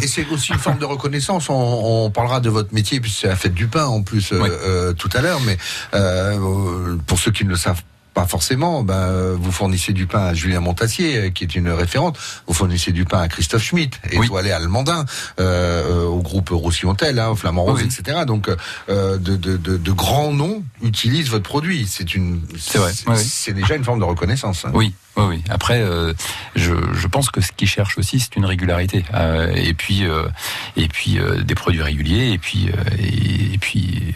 Et 0.00 0.06
c'est 0.06 0.26
aussi 0.30 0.52
une 0.52 0.58
forme 0.58 0.78
de 0.78 0.84
reconnaissance. 0.86 1.50
On, 1.50 2.04
on 2.06 2.10
parlera 2.10 2.38
de 2.40 2.48
votre 2.48 2.72
métier, 2.72 3.00
puisque 3.00 3.20
c'est 3.22 3.26
la 3.28 3.36
fête 3.36 3.54
du 3.54 3.66
pain 3.66 3.84
en 3.86 4.02
plus 4.02 4.32
euh, 4.32 4.40
Oui. 4.40 4.48
euh, 4.50 4.92
tout 4.94 5.10
à 5.12 5.20
l'heure. 5.20 5.40
Mais 5.44 5.58
euh, 5.94 6.96
pour 7.06 7.18
ceux 7.18 7.32
qui 7.32 7.44
ne 7.44 7.50
le 7.50 7.56
savent 7.56 7.82
pas 7.82 7.97
forcément, 8.26 8.82
ben, 8.82 8.94
euh, 8.94 9.36
vous 9.38 9.52
fournissez 9.52 9.92
du 9.92 10.06
pain 10.06 10.26
à 10.26 10.34
Julien 10.34 10.60
Montassier, 10.60 11.16
euh, 11.16 11.30
qui 11.30 11.44
est 11.44 11.54
une 11.54 11.68
référente. 11.70 12.18
Vous 12.46 12.54
fournissez 12.54 12.90
du 12.92 13.04
pain 13.04 13.20
à 13.20 13.28
Christophe 13.28 13.62
Schmitt, 13.62 13.98
Oui. 14.12 14.26
étoilé 14.26 14.50
allemand, 14.50 14.84
euh, 14.88 15.04
euh, 15.40 16.04
au 16.04 16.20
groupe 16.20 16.50
Roussillon-Tel, 16.50 17.18
hein, 17.18 17.28
au 17.28 17.36
Flamand 17.36 17.64
Rose, 17.64 17.80
Oui. 17.82 17.88
etc. 17.98 18.24
Donc, 18.26 18.48
euh, 18.88 19.18
de, 19.18 19.36
de, 19.36 19.56
de, 19.56 19.76
de 19.76 19.92
grands 19.92 20.32
noms 20.32 20.62
utilisent 20.82 21.30
votre 21.30 21.44
produit. 21.44 21.86
C'est 21.88 22.14
une, 22.14 22.40
C'est 22.58 22.78
vrai, 22.78 22.92
oui, 23.06 23.14
oui. 23.16 23.24
c'est 23.24 23.52
déjà 23.52 23.76
une 23.76 23.84
forme 23.84 24.00
de 24.00 24.04
reconnaissance. 24.04 24.64
hein. 24.64 24.70
oui, 24.74 24.92
oui, 25.16 25.24
oui. 25.28 25.44
Après, 25.48 25.80
euh, 25.80 26.12
je, 26.56 26.72
je 26.94 27.06
pense 27.06 27.30
que 27.30 27.40
ce 27.40 27.52
qu'ils 27.52 27.68
cherchent 27.68 27.98
aussi, 27.98 28.18
c'est 28.20 28.36
une 28.36 28.46
régularité. 28.46 29.04
Euh, 29.14 29.52
et 29.54 29.74
puis, 29.74 30.04
euh, 30.06 30.28
et 30.76 30.88
puis 30.88 31.18
euh, 31.18 31.42
des 31.42 31.54
produits 31.54 31.82
réguliers, 31.82 32.32
et 32.32 32.38
puis, 32.38 32.68
euh, 32.68 32.96
et, 32.98 33.54
et 33.54 33.58
puis. 33.58 34.14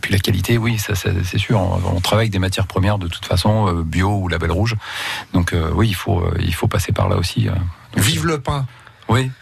Puis 0.00 0.12
la 0.12 0.18
qualité, 0.18 0.58
oui, 0.58 0.78
c'est 0.78 1.38
sûr. 1.38 1.60
On, 1.60 1.80
on 1.96 2.00
travaille 2.00 2.24
avec 2.24 2.32
des 2.32 2.38
matières 2.38 2.66
premières 2.66 2.98
de 2.98 3.08
toute 3.08 3.24
façon, 3.24 3.68
euh, 3.68 3.82
bio 3.82 4.10
ou 4.10 4.28
label 4.28 4.50
rouge. 4.50 4.76
Donc 5.32 5.52
euh, 5.52 5.70
oui, 5.74 5.88
il 5.88 5.94
faut, 5.94 6.20
euh, 6.20 6.34
il 6.40 6.54
faut 6.54 6.68
passer 6.68 6.92
par 6.92 7.08
là 7.08 7.16
aussi. 7.16 7.48
Vive 7.96 8.26
le 8.26 8.40
pain. 8.40 8.66
Oui, 9.10 9.30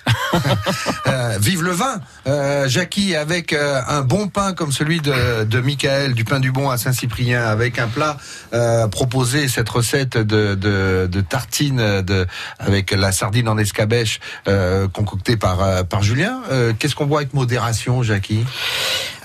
Euh, 1.06 1.38
vive 1.40 1.62
le 1.62 1.70
vin, 1.70 2.00
euh, 2.26 2.68
Jackie, 2.68 3.16
avec 3.16 3.52
euh, 3.54 3.80
un 3.88 4.02
bon 4.02 4.28
pain 4.28 4.52
comme 4.52 4.72
celui 4.72 5.00
de, 5.00 5.44
de 5.44 5.60
Michael, 5.60 6.12
du 6.12 6.25
pain 6.25 6.38
du 6.38 6.52
bon 6.52 6.68
à 6.68 6.76
Saint-Cyprien, 6.76 7.42
avec 7.42 7.78
un 7.78 7.88
plat 7.88 8.18
euh, 8.52 8.87
proposé, 8.88 9.48
cette 9.48 9.68
recette 9.70 10.18
de, 10.18 10.54
de, 10.54 11.08
de 11.10 11.20
tartine 11.22 12.02
de, 12.02 12.26
avec 12.58 12.90
la 12.90 13.10
sardine 13.10 13.49
en 13.49 13.56
escabèche 13.56 14.21
euh, 14.49 14.86
concoctée 14.88 15.36
par, 15.38 15.84
par 15.86 16.02
Julien. 16.02 16.43
Euh, 16.50 16.73
Qu'est-ce 16.78 16.95
qu'on 16.95 17.06
boit 17.06 17.21
avec 17.21 17.32
modération, 17.32 18.02
Jackie? 18.02 18.45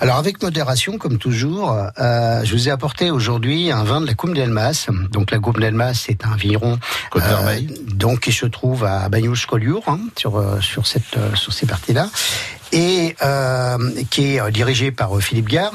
Alors 0.00 0.16
avec 0.16 0.42
modération, 0.42 0.96
comme 0.96 1.18
toujours, 1.18 1.76
euh, 2.00 2.44
je 2.44 2.52
vous 2.52 2.68
ai 2.68 2.70
apporté 2.70 3.10
aujourd'hui 3.10 3.70
un 3.70 3.84
vin 3.84 4.00
de 4.00 4.06
la 4.06 4.14
Coupe 4.14 4.34
d'Elmas. 4.34 4.88
Donc 5.12 5.30
la 5.30 5.38
Coupe 5.38 5.60
d'Elmas, 5.60 5.94
c'est 5.94 6.24
un 6.24 6.36
Vermeille. 6.36 7.68
donc 7.92 8.20
qui 8.20 8.32
se 8.32 8.46
trouve 8.46 8.84
à 8.84 9.08
Bagnouche-Collioure, 9.10 9.84
hein, 9.86 10.00
sur 10.18 10.33
euh, 10.38 10.60
sur 10.60 10.86
cette 10.86 11.16
euh, 11.16 11.34
sur 11.34 11.52
ces 11.52 11.66
parties-là. 11.66 12.08
Et 12.74 13.14
euh, 13.22 13.78
qui 14.10 14.34
est 14.34 14.40
euh, 14.40 14.50
dirigé 14.50 14.90
par 14.90 15.16
euh, 15.16 15.20
Philippe 15.20 15.48
Gare. 15.48 15.72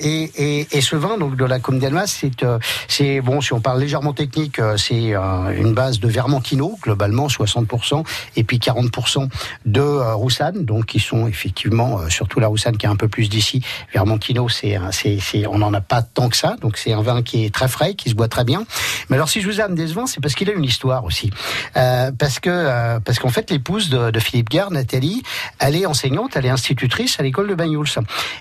Et, 0.00 0.30
et, 0.36 0.66
et 0.72 0.80
ce 0.80 0.96
vin 0.96 1.16
donc 1.16 1.36
de 1.36 1.44
la 1.44 1.58
Coupe 1.58 1.78
d'Elmas, 1.78 2.06
c'est 2.06 2.44
c'est 2.86 3.20
bon 3.20 3.40
si 3.40 3.52
on 3.52 3.60
parle 3.60 3.80
légèrement 3.80 4.12
technique, 4.12 4.60
c'est 4.76 5.14
une 5.14 5.72
base 5.72 6.00
de 6.00 6.08
Vermentino 6.08 6.78
globalement 6.82 7.28
60% 7.28 8.04
et 8.36 8.44
puis 8.44 8.58
40% 8.58 9.28
de 9.64 9.80
Roussanne, 9.80 10.64
donc 10.64 10.86
qui 10.86 11.00
sont 11.00 11.26
effectivement 11.26 12.08
surtout 12.10 12.40
la 12.40 12.48
Roussanne 12.48 12.76
qui 12.76 12.84
est 12.84 12.88
un 12.90 12.96
peu 12.96 13.08
plus 13.08 13.28
d'ici. 13.30 13.62
Vermentino, 13.94 14.48
c'est 14.48 14.78
on 15.48 15.58
n'en 15.58 15.72
a 15.72 15.80
pas 15.80 16.02
tant 16.02 16.28
que 16.28 16.36
ça, 16.36 16.56
donc 16.60 16.76
c'est 16.76 16.92
un 16.92 17.02
vin 17.02 17.22
qui 17.22 17.46
est 17.46 17.54
très 17.54 17.68
frais, 17.68 17.94
qui 17.94 18.10
se 18.10 18.14
boit 18.14 18.28
très 18.28 18.44
bien. 18.44 18.64
Mais 19.08 19.16
alors 19.16 19.28
si 19.28 19.40
je 19.40 19.48
vous 19.48 19.60
amené 19.60 19.86
ce 19.86 19.94
vin, 19.94 20.06
c'est 20.06 20.20
parce 20.20 20.34
qu'il 20.34 20.50
a 20.50 20.52
une 20.52 20.64
histoire 20.64 21.04
aussi, 21.04 21.30
Euh, 21.76 22.10
parce 22.16 22.38
que 22.38 22.50
euh, 22.50 23.00
parce 23.00 23.18
qu'en 23.18 23.28
fait 23.28 23.50
l'épouse 23.50 23.88
de, 23.88 24.10
de 24.10 24.20
Philippe 24.20 24.50
Gare, 24.50 24.70
Nathalie, 24.70 25.22
elle 25.58 25.76
est 25.76 25.86
elle 26.34 26.46
est 26.46 26.50
institutrice 26.50 27.18
à 27.20 27.22
l'école 27.22 27.48
de 27.48 27.54
Bagnouls. 27.54 27.86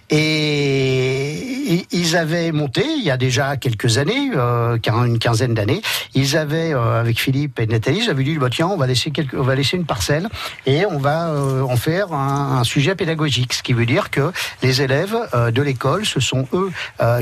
Et 0.09 1.85
ils 1.91 2.15
avaient 2.15 2.51
monté 2.51 2.85
il 2.85 3.03
y 3.03 3.11
a 3.11 3.17
déjà 3.17 3.57
quelques 3.57 3.97
années, 3.97 4.31
euh, 4.35 4.77
une 5.05 5.19
quinzaine 5.19 5.53
d'années, 5.53 5.81
ils 6.13 6.37
avaient 6.37 6.73
euh, 6.73 6.99
avec 6.99 7.19
Philippe 7.19 7.59
et 7.59 7.67
Nathalie, 7.67 8.01
ils 8.03 8.09
avaient 8.09 8.23
dit 8.23 8.37
bah 8.37 8.49
tiens 8.51 8.67
on 8.67 8.77
va 8.77 8.87
laisser 8.87 9.11
quelques, 9.11 9.33
on 9.33 9.43
va 9.43 9.55
laisser 9.55 9.77
une 9.77 9.85
parcelle 9.85 10.27
et 10.65 10.85
on 10.85 10.97
va 10.97 11.29
euh, 11.29 11.61
en 11.61 11.77
faire 11.77 12.13
un, 12.13 12.63
sujet 12.63 12.95
pédagogique, 12.95 13.53
ce 13.53 13.63
qui 13.63 13.73
veut 13.73 13.85
dire 13.85 14.09
que 14.09 14.31
les 14.63 14.81
élèves 14.81 15.15
de 15.33 15.61
l'école, 15.61 16.05
ce 16.05 16.19
sont 16.19 16.47
eux 16.53 16.71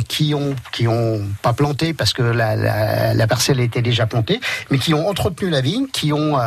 qui 0.08 0.34
ont 0.34 0.56
qui 0.72 0.88
ont 0.88 1.22
pas 1.42 1.54
planté 1.54 1.94
parce 1.94 2.14
que 2.14 2.22
la, 2.22 3.28
parcelle 3.28 3.60
était 3.60 3.82
déjà 3.82 4.06
plantée, 4.06 4.40
mais 4.70 4.78
qui 4.78 4.94
ont 4.94 5.08
entretenu 5.08 5.50
la 5.50 5.60
vigne, 5.60 5.88
qui 5.88 6.14
ont 6.14 6.38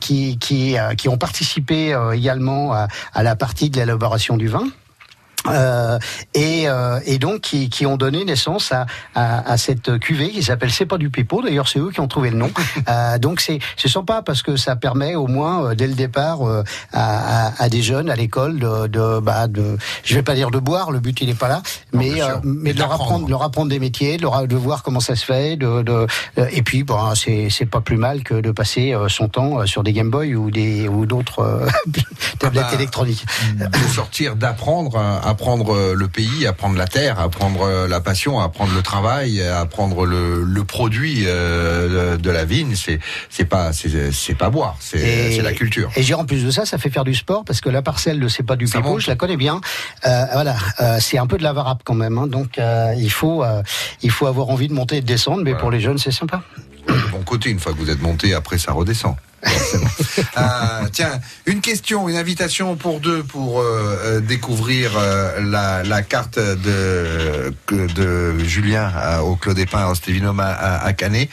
qui 0.00 0.38
qui 0.38 0.76
qui 0.96 1.08
ont 1.08 1.18
participé 1.18 1.96
également 2.12 2.72
à, 2.72 2.88
à 3.12 3.22
la 3.22 3.36
partie 3.36 3.70
de 3.70 3.76
l'élaboration 3.76 4.36
du 4.36 4.48
vin. 4.48 4.64
Euh, 5.48 5.98
et, 6.34 6.68
euh, 6.68 7.00
et 7.06 7.18
donc 7.18 7.40
qui, 7.40 7.70
qui 7.70 7.86
ont 7.86 7.96
donné 7.96 8.24
naissance 8.24 8.72
à, 8.72 8.86
à, 9.14 9.52
à 9.52 9.56
cette 9.56 9.98
cuvée 9.98 10.30
qui 10.30 10.42
s'appelle 10.42 10.70
C'est 10.70 10.86
pas 10.86 10.98
du 10.98 11.10
pipeau. 11.10 11.42
D'ailleurs, 11.42 11.68
c'est 11.68 11.78
eux 11.78 11.90
qui 11.90 12.00
ont 12.00 12.08
trouvé 12.08 12.30
le 12.30 12.36
nom. 12.36 12.50
Euh, 12.88 13.18
donc 13.18 13.40
c'est 13.40 13.58
c'est 13.76 13.88
sympa 13.88 14.22
parce 14.24 14.42
que 14.42 14.56
ça 14.56 14.74
permet 14.74 15.14
au 15.14 15.26
moins 15.26 15.64
euh, 15.64 15.74
dès 15.74 15.86
le 15.86 15.94
départ 15.94 16.48
euh, 16.48 16.64
à, 16.92 17.48
à, 17.48 17.62
à 17.62 17.68
des 17.68 17.82
jeunes 17.82 18.10
à 18.10 18.16
l'école 18.16 18.58
de, 18.58 18.86
de 18.86 19.20
bah 19.20 19.48
de 19.48 19.76
je 20.02 20.14
vais 20.14 20.22
pas 20.22 20.34
dire 20.34 20.50
de 20.50 20.58
boire. 20.58 20.90
Le 20.90 20.98
but 20.98 21.20
il 21.20 21.28
est 21.28 21.38
pas 21.38 21.48
là, 21.48 21.62
mais 21.92 22.22
euh, 22.22 22.36
mais 22.42 22.72
de 22.72 22.78
leur 22.78 22.92
apprendre, 22.92 23.28
leur 23.28 23.42
apprendre 23.42 23.68
des 23.68 23.78
métiers, 23.78 24.16
de, 24.16 24.22
leur, 24.22 24.46
de 24.46 24.56
voir 24.56 24.82
comment 24.82 25.00
ça 25.00 25.14
se 25.14 25.24
fait. 25.24 25.56
De, 25.56 25.82
de 25.82 26.06
euh, 26.38 26.46
et 26.52 26.62
puis 26.62 26.84
bon, 26.84 27.14
c'est 27.14 27.48
c'est 27.50 27.66
pas 27.66 27.80
plus 27.80 27.96
mal 27.96 28.22
que 28.22 28.34
de 28.34 28.50
passer 28.50 28.92
euh, 28.92 29.08
son 29.08 29.28
temps 29.28 29.60
euh, 29.60 29.66
sur 29.66 29.82
des 29.82 29.92
Game 29.92 30.10
Boy 30.10 30.34
ou 30.34 30.50
des 30.50 30.88
ou 30.88 31.06
d'autres 31.06 31.40
euh, 31.40 31.68
tablettes 32.38 32.64
bah, 32.64 32.74
électroniques. 32.74 33.24
de 33.56 33.88
sortir, 33.92 34.36
d'apprendre, 34.36 34.96
à 34.98 35.29
apprendre 35.30 35.74
euh, 35.74 35.94
le 35.94 36.08
pays, 36.08 36.46
apprendre 36.46 36.76
la 36.76 36.86
terre, 36.86 37.18
apprendre 37.20 37.62
euh, 37.62 37.88
la 37.88 38.00
passion, 38.00 38.38
apprendre 38.40 38.72
le 38.74 38.82
travail, 38.82 39.40
apprendre 39.42 40.04
le, 40.04 40.42
le 40.44 40.64
produit 40.64 41.24
euh, 41.26 42.16
de 42.16 42.30
la 42.30 42.44
vigne. 42.44 42.74
C'est 42.74 42.98
c'est 43.30 43.44
pas 43.46 43.72
c'est 43.72 44.12
c'est 44.12 44.34
pas 44.34 44.50
boire, 44.50 44.76
c'est 44.80 45.40
la 45.42 45.52
culture. 45.52 45.90
Et 45.96 46.02
j'ai 46.02 46.14
en 46.14 46.24
plus 46.24 46.44
de 46.44 46.50
ça, 46.50 46.66
ça 46.66 46.76
fait 46.78 46.90
faire 46.90 47.04
du 47.04 47.14
sport 47.14 47.44
parce 47.44 47.60
que 47.60 47.70
la 47.70 47.82
parcelle 47.82 48.20
de 48.20 48.28
c'est 48.28 48.42
pas 48.42 48.56
du 48.56 48.66
monte. 48.82 49.00
je 49.00 49.08
la 49.08 49.16
connais 49.16 49.36
bien. 49.36 49.60
Euh, 50.06 50.24
voilà, 50.32 50.56
euh, 50.80 50.98
c'est 51.00 51.18
un 51.18 51.26
peu 51.26 51.38
de 51.38 51.42
la 51.42 51.52
varap 51.52 51.82
quand 51.84 51.94
même, 51.94 52.18
hein, 52.18 52.26
donc 52.26 52.58
euh, 52.58 52.92
il 52.98 53.10
faut 53.10 53.42
euh, 53.44 53.62
il 54.02 54.10
faut 54.10 54.26
avoir 54.26 54.50
envie 54.50 54.68
de 54.68 54.74
monter 54.74 54.96
et 54.98 55.00
de 55.00 55.06
descendre, 55.06 55.38
mais 55.42 55.50
Voilà. 55.50 55.60
pour 55.60 55.70
les 55.70 55.80
jeunes 55.80 55.98
c'est 55.98 56.10
sympa. 56.12 56.42
Bon 57.10 57.22
côté, 57.22 57.50
une 57.50 57.58
fois 57.58 57.72
que 57.72 57.78
vous 57.78 57.90
êtes 57.90 58.00
monté, 58.02 58.34
après 58.34 58.58
ça 58.58 58.72
redescend. 58.72 59.16
Euh, 60.36 60.86
tiens, 60.92 61.18
une 61.46 61.60
question, 61.60 62.08
une 62.08 62.16
invitation 62.16 62.76
pour 62.76 63.00
deux 63.00 63.22
pour 63.22 63.60
euh, 63.60 63.98
euh, 64.04 64.20
découvrir 64.20 64.92
euh, 64.96 65.40
la, 65.40 65.82
la 65.82 66.02
carte 66.02 66.38
de, 66.38 67.52
de 67.68 68.38
Julien 68.40 68.90
à- 68.94 69.22
au 69.22 69.36
Clos 69.36 69.54
des 69.54 69.66
Pins 69.66 69.86
au 69.88 69.94
Stévinum 69.94 70.38
à, 70.40 70.48
à, 70.50 70.84
à 70.84 70.92
Canet. 70.92 71.28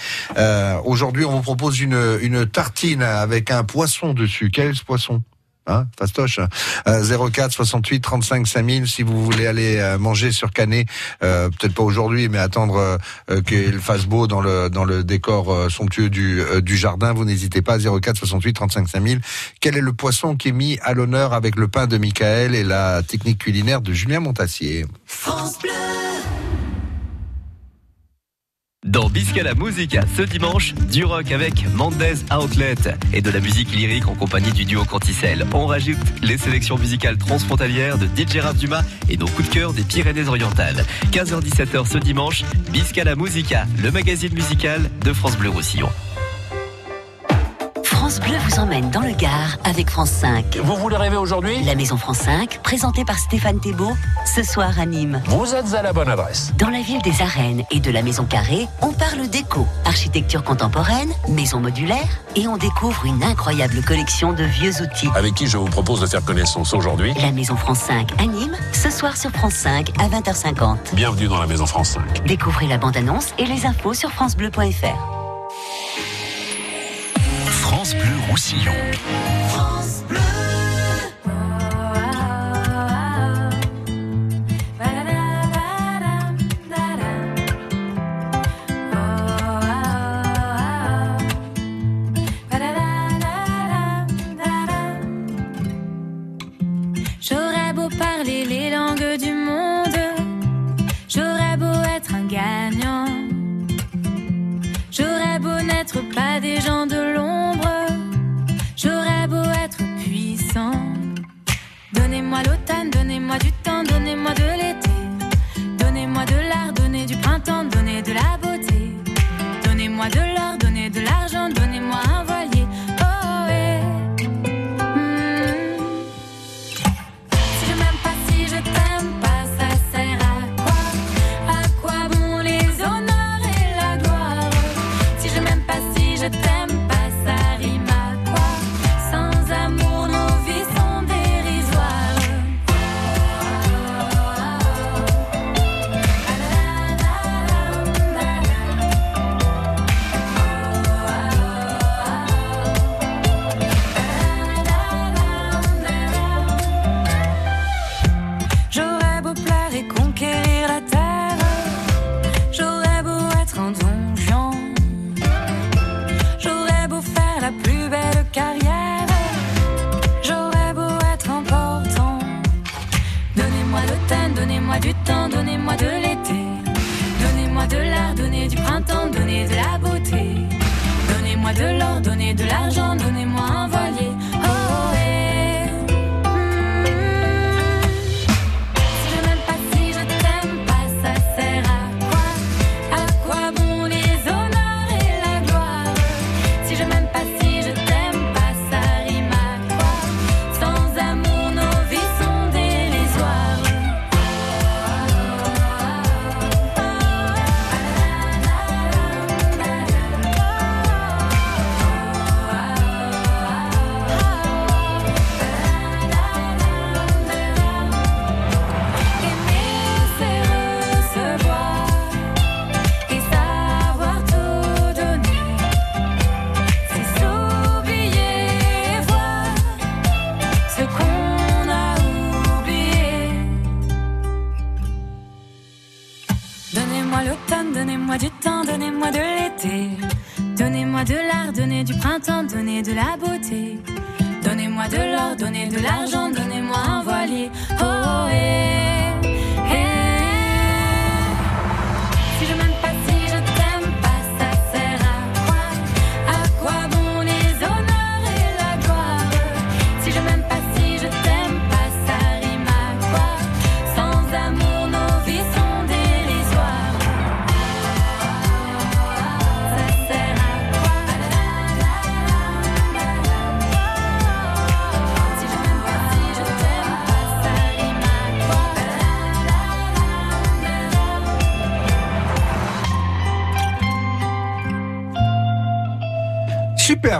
Aujourd'hui, 0.85 1.25
on 1.25 1.31
vous 1.31 1.41
propose 1.41 1.79
une, 1.79 2.17
une 2.21 2.45
tartine 2.45 3.01
avec 3.03 3.51
un 3.51 3.63
poisson 3.63 4.13
dessus. 4.13 4.49
Quel 4.53 4.71
est 4.71 4.73
ce 4.73 4.83
poisson? 4.83 5.21
Hein, 5.67 5.85
fastoche. 5.99 6.39
Euh, 6.87 7.29
04 7.29 7.51
68 7.51 7.99
35 7.99 8.47
5000 8.47 8.87
si 8.87 9.03
vous 9.03 9.23
voulez 9.23 9.47
aller 9.47 9.77
euh, 9.77 9.97
manger 9.97 10.31
sur 10.31 10.51
Canet, 10.51 10.87
euh, 11.23 11.49
peut-être 11.49 11.73
pas 11.73 11.83
aujourd'hui, 11.83 12.29
mais 12.29 12.37
attendre 12.37 12.97
euh, 13.29 13.41
qu'il 13.41 13.79
fasse 13.79 14.05
beau 14.05 14.27
dans 14.27 14.39
le 14.39 14.69
dans 14.69 14.85
le 14.85 15.03
décor 15.03 15.53
euh, 15.53 15.69
somptueux 15.69 16.09
du 16.09 16.39
euh, 16.39 16.61
du 16.61 16.77
jardin, 16.77 17.11
vous 17.11 17.25
n'hésitez 17.25 17.61
pas 17.61 17.77
04 17.79 18.17
68 18.17 18.53
35 18.53 18.87
5000. 18.87 19.21
Quel 19.59 19.75
est 19.75 19.81
le 19.81 19.91
poisson 19.93 20.37
qui 20.37 20.49
est 20.49 20.53
mis 20.53 20.79
à 20.83 20.93
l'honneur 20.93 21.33
avec 21.33 21.57
le 21.57 21.67
pain 21.67 21.85
de 21.85 21.97
Michael 21.97 22.55
et 22.55 22.63
la 22.63 23.03
technique 23.03 23.39
culinaire 23.39 23.81
de 23.81 23.91
Julien 23.91 24.21
Montassier? 24.21 24.85
Dans 28.85 29.09
Biscala 29.09 29.55
Musica, 29.55 30.03
ce 30.15 30.21
dimanche, 30.21 30.75
du 30.75 31.03
rock 31.03 31.31
avec 31.31 31.65
Mendez 31.73 32.13
Outlet 32.31 32.75
et 33.11 33.21
de 33.21 33.31
la 33.31 33.39
musique 33.39 33.71
lyrique 33.71 34.07
en 34.07 34.13
compagnie 34.13 34.51
du 34.51 34.65
duo 34.65 34.85
Canticel. 34.85 35.47
On 35.55 35.65
rajoute 35.65 35.97
les 36.21 36.37
sélections 36.37 36.77
musicales 36.77 37.17
transfrontalières 37.17 37.97
de 37.97 38.05
DJ 38.05 38.37
Rap 38.37 38.55
Dumas 38.55 38.83
et 39.09 39.17
nos 39.17 39.27
coups 39.27 39.49
de 39.49 39.53
cœur 39.53 39.73
des 39.73 39.81
Pyrénées-Orientales. 39.81 40.85
15h-17h 41.11 41.87
ce 41.87 41.97
dimanche, 41.97 42.43
Biscala 42.71 43.15
Musica, 43.15 43.65
le 43.81 43.89
magazine 43.89 44.33
musical 44.33 44.91
de 45.03 45.11
France 45.11 45.37
Bleu 45.37 45.49
Roussillon. 45.49 45.89
France 48.07 48.21
Bleu 48.21 48.37
vous 48.47 48.59
emmène 48.61 48.89
dans 48.89 49.01
le 49.01 49.11
Gard 49.11 49.57
avec 49.65 49.89
France 49.89 50.11
5. 50.11 50.59
Vous 50.63 50.77
voulez 50.77 50.95
rêver 50.95 51.17
aujourd'hui? 51.17 51.61
La 51.65 51.75
Maison 51.75 51.97
France 51.97 52.19
5, 52.19 52.61
présentée 52.63 53.03
par 53.03 53.19
Stéphane 53.19 53.59
Thébault, 53.59 53.97
ce 54.25 54.43
soir 54.43 54.79
à 54.79 54.85
Nîmes. 54.85 55.21
Vous 55.25 55.53
êtes 55.53 55.73
à 55.73 55.81
la 55.81 55.91
bonne 55.91 56.07
adresse. 56.07 56.53
Dans 56.57 56.69
la 56.69 56.79
ville 56.79 57.01
des 57.01 57.21
arènes 57.21 57.63
et 57.69 57.81
de 57.81 57.91
la 57.91 58.01
Maison 58.03 58.23
Carrée, 58.23 58.69
on 58.81 58.93
parle 58.93 59.27
déco, 59.27 59.67
architecture 59.83 60.41
contemporaine, 60.45 61.11
maison 61.27 61.59
modulaire 61.59 62.07
et 62.37 62.47
on 62.47 62.55
découvre 62.55 63.03
une 63.03 63.21
incroyable 63.23 63.81
collection 63.81 64.31
de 64.31 64.45
vieux 64.45 64.81
outils. 64.81 65.09
Avec 65.13 65.33
qui 65.33 65.47
je 65.47 65.57
vous 65.57 65.65
propose 65.65 65.99
de 65.99 66.07
faire 66.07 66.23
connaissance 66.23 66.73
aujourd'hui? 66.73 67.13
La 67.21 67.33
Maison 67.33 67.57
France 67.57 67.79
5 67.79 68.21
à 68.21 68.25
Nîmes, 68.25 68.55
ce 68.71 68.89
soir 68.89 69.17
sur 69.17 69.31
France 69.31 69.55
5 69.55 69.89
à 69.99 70.07
20h50. 70.07 70.77
Bienvenue 70.93 71.27
dans 71.27 71.41
la 71.41 71.47
Maison 71.47 71.65
France 71.65 71.89
5. 71.89 72.25
Découvrez 72.25 72.67
la 72.67 72.77
bande-annonce 72.77 73.33
et 73.37 73.45
les 73.45 73.65
infos 73.65 73.93
sur 73.93 74.11
francebleu.fr. 74.11 75.16
Roussillon. 78.37 79.46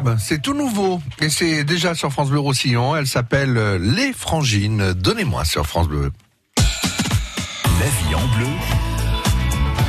Superbe, 0.08 0.18
c'est 0.20 0.42
tout 0.42 0.54
nouveau 0.54 1.02
et 1.20 1.30
c'est 1.30 1.64
déjà 1.64 1.96
sur 1.96 2.12
France 2.12 2.30
Bleu 2.30 2.40
Roussillon. 2.40 2.96
Elle 2.96 3.08
s'appelle 3.08 3.58
euh, 3.58 3.78
Les 3.80 4.14
Frangines. 4.14 4.94
Donnez-moi 4.94 5.46
sur 5.46 5.66
France 5.66 5.88
Bleu. 5.88 6.12
La 6.58 7.86
vie 7.86 8.16
en 8.16 8.28
bleu. 8.38 8.48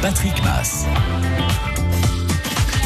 Patrick 0.02 0.42
Mass. 0.42 0.86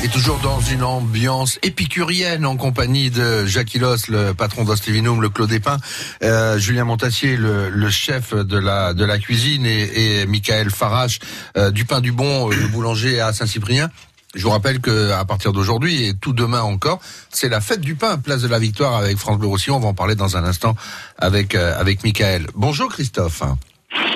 Et 0.04 0.08
toujours 0.08 0.38
dans 0.40 0.60
une 0.60 0.82
ambiance 0.82 1.60
épicurienne 1.62 2.44
en 2.44 2.56
compagnie 2.56 3.10
de 3.10 3.46
Jacques 3.46 3.72
Hilos, 3.74 4.08
le 4.08 4.32
patron 4.34 4.64
d'Ostivinum, 4.64 5.22
le 5.22 5.28
Clos 5.28 5.46
des 5.46 5.60
Pins, 5.60 5.78
euh, 6.24 6.58
Julien 6.58 6.84
Montassier, 6.84 7.36
le, 7.36 7.68
le 7.68 7.90
chef 7.90 8.34
de 8.34 8.58
la, 8.58 8.94
de 8.94 9.04
la 9.04 9.18
cuisine 9.18 9.64
et, 9.64 10.22
et 10.22 10.26
Michael 10.26 10.70
Farache 10.70 11.20
euh, 11.56 11.70
du 11.70 11.84
Pain 11.84 12.00
du 12.00 12.10
Bon, 12.10 12.48
le 12.48 12.66
boulanger 12.66 13.20
à 13.20 13.32
Saint-Cyprien. 13.32 13.90
Je 14.34 14.42
vous 14.44 14.50
rappelle 14.50 14.80
que 14.80 15.10
à 15.12 15.24
partir 15.24 15.52
d'aujourd'hui 15.52 16.06
et 16.06 16.14
tout 16.14 16.32
demain 16.32 16.62
encore, 16.62 17.00
c'est 17.30 17.48
la 17.48 17.60
fête 17.60 17.80
du 17.80 17.96
pain, 17.96 18.16
place 18.18 18.42
de 18.42 18.48
la 18.48 18.58
Victoire 18.58 18.96
avec 18.96 19.18
France 19.18 19.38
Bleu 19.38 19.48
Roussillon. 19.48 19.76
On 19.76 19.80
va 19.80 19.88
en 19.88 19.94
parler 19.94 20.14
dans 20.14 20.36
un 20.36 20.44
instant 20.44 20.74
avec 21.18 21.54
euh, 21.54 21.78
avec 21.78 22.02
Michael. 22.02 22.46
Bonjour 22.54 22.90
Christophe. 22.90 23.42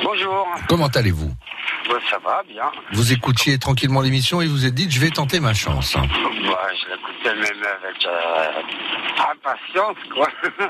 Bonjour. 0.02 0.46
Comment 0.68 0.87
allez-vous? 0.87 1.33
Bah, 1.88 1.94
ça 2.11 2.18
va, 2.25 2.42
bien. 2.49 2.64
Vous 2.92 3.12
écoutiez 3.12 3.59
tranquillement 3.59 4.01
l'émission 4.01 4.40
et 4.40 4.46
vous 4.46 4.66
êtes 4.66 4.75
dit 4.75 4.88
je 4.90 5.01
vais 5.01 5.11
tenter 5.11 5.40
ma 5.40 5.55
chance. 5.55 5.94
Bah, 5.94 6.03
je 6.05 6.90
l'écoutais 6.90 7.35
même 7.35 7.62
avec 7.62 8.07
euh, 8.07 8.61
impatience, 9.31 9.96
quoi. 10.12 10.29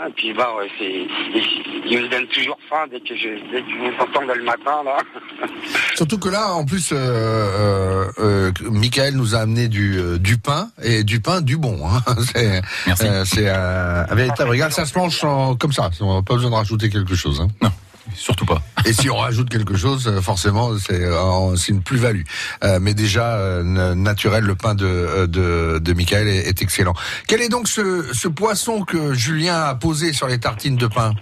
Et 0.09 0.13
puis, 0.17 0.33
bah, 0.35 0.55
ouais, 0.59 0.69
c'est, 0.79 0.85
il, 0.85 1.83
il 1.87 2.03
me 2.03 2.09
donne 2.09 2.27
toujours 2.29 2.59
faim 2.69 2.85
dès 2.91 3.01
que 3.01 3.17
je, 3.17 3.29
dès 3.51 3.63
que 3.63 3.71
je 3.71 3.77
vous 3.79 4.03
entends 4.03 4.23
le 4.23 4.43
matin, 4.45 4.83
là. 4.85 4.99
Surtout 5.95 6.19
que 6.19 6.29
là, 6.29 6.53
en 6.53 6.65
plus, 6.65 6.93
euh, 6.93 6.97
euh, 6.97 8.13
euh, 8.19 8.53
Michael 8.71 9.15
nous 9.17 9.35
a 9.35 9.39
amené 9.39 9.69
du, 9.69 9.97
euh, 9.99 10.19
du 10.19 10.37
pain 10.39 10.69
et 10.83 11.03
du 11.05 11.21
pain 11.21 11.41
du 11.41 11.57
bon. 11.57 11.79
Hein. 11.87 12.03
C'est, 12.35 13.07
euh, 13.07 13.25
c'est 13.25 13.49
euh, 13.49 14.05
un 14.09 14.15
véritable 14.15 14.51
régal. 14.51 14.73
Ça 14.73 14.85
se 14.87 14.97
mange 14.99 15.23
en- 15.25 15.57
comme 15.57 15.73
ça. 15.73 15.91
On 16.01 16.17
n'a 16.17 16.23
pas 16.23 16.35
besoin 16.35 16.51
de 16.51 16.55
rajouter 16.57 16.89
quelque 16.91 17.15
chose. 17.15 17.41
Hein. 17.41 17.49
Non, 17.63 17.71
surtout 18.17 18.47
pas. 18.47 18.63
Et 18.85 18.93
si 18.93 19.09
on 19.11 19.17
rajoute 19.17 19.49
quelque 19.49 19.77
chose, 19.77 20.07
euh, 20.09 20.21
forcément, 20.21 20.77
c'est, 20.79 21.05
euh, 21.05 21.55
c'est 21.57 21.73
une 21.73 21.83
plus-value. 21.83 22.23
Euh, 22.65 22.79
mais 22.81 22.95
déjà, 22.95 23.37
euh, 23.37 23.63
na- 23.63 23.95
naturel, 23.95 24.45
le 24.45 24.55
pain 24.55 24.75
de, 24.75 25.27
de, 25.27 25.79
de 25.79 25.93
Michael 25.93 26.29
est, 26.29 26.49
est 26.49 26.63
excellent. 26.63 26.95
Quel 27.29 27.43
est 27.43 27.49
donc 27.49 27.69
ce, 27.69 28.13
ce 28.13 28.29
poisson 28.29 28.83
que 28.83 29.15
Julien 29.15 29.61
a 29.63 29.75
posé 29.75 30.13
sur 30.13 30.27
les 30.29 30.39
tartines 30.41 30.77
de 30.77 30.87
pain? 30.87 31.13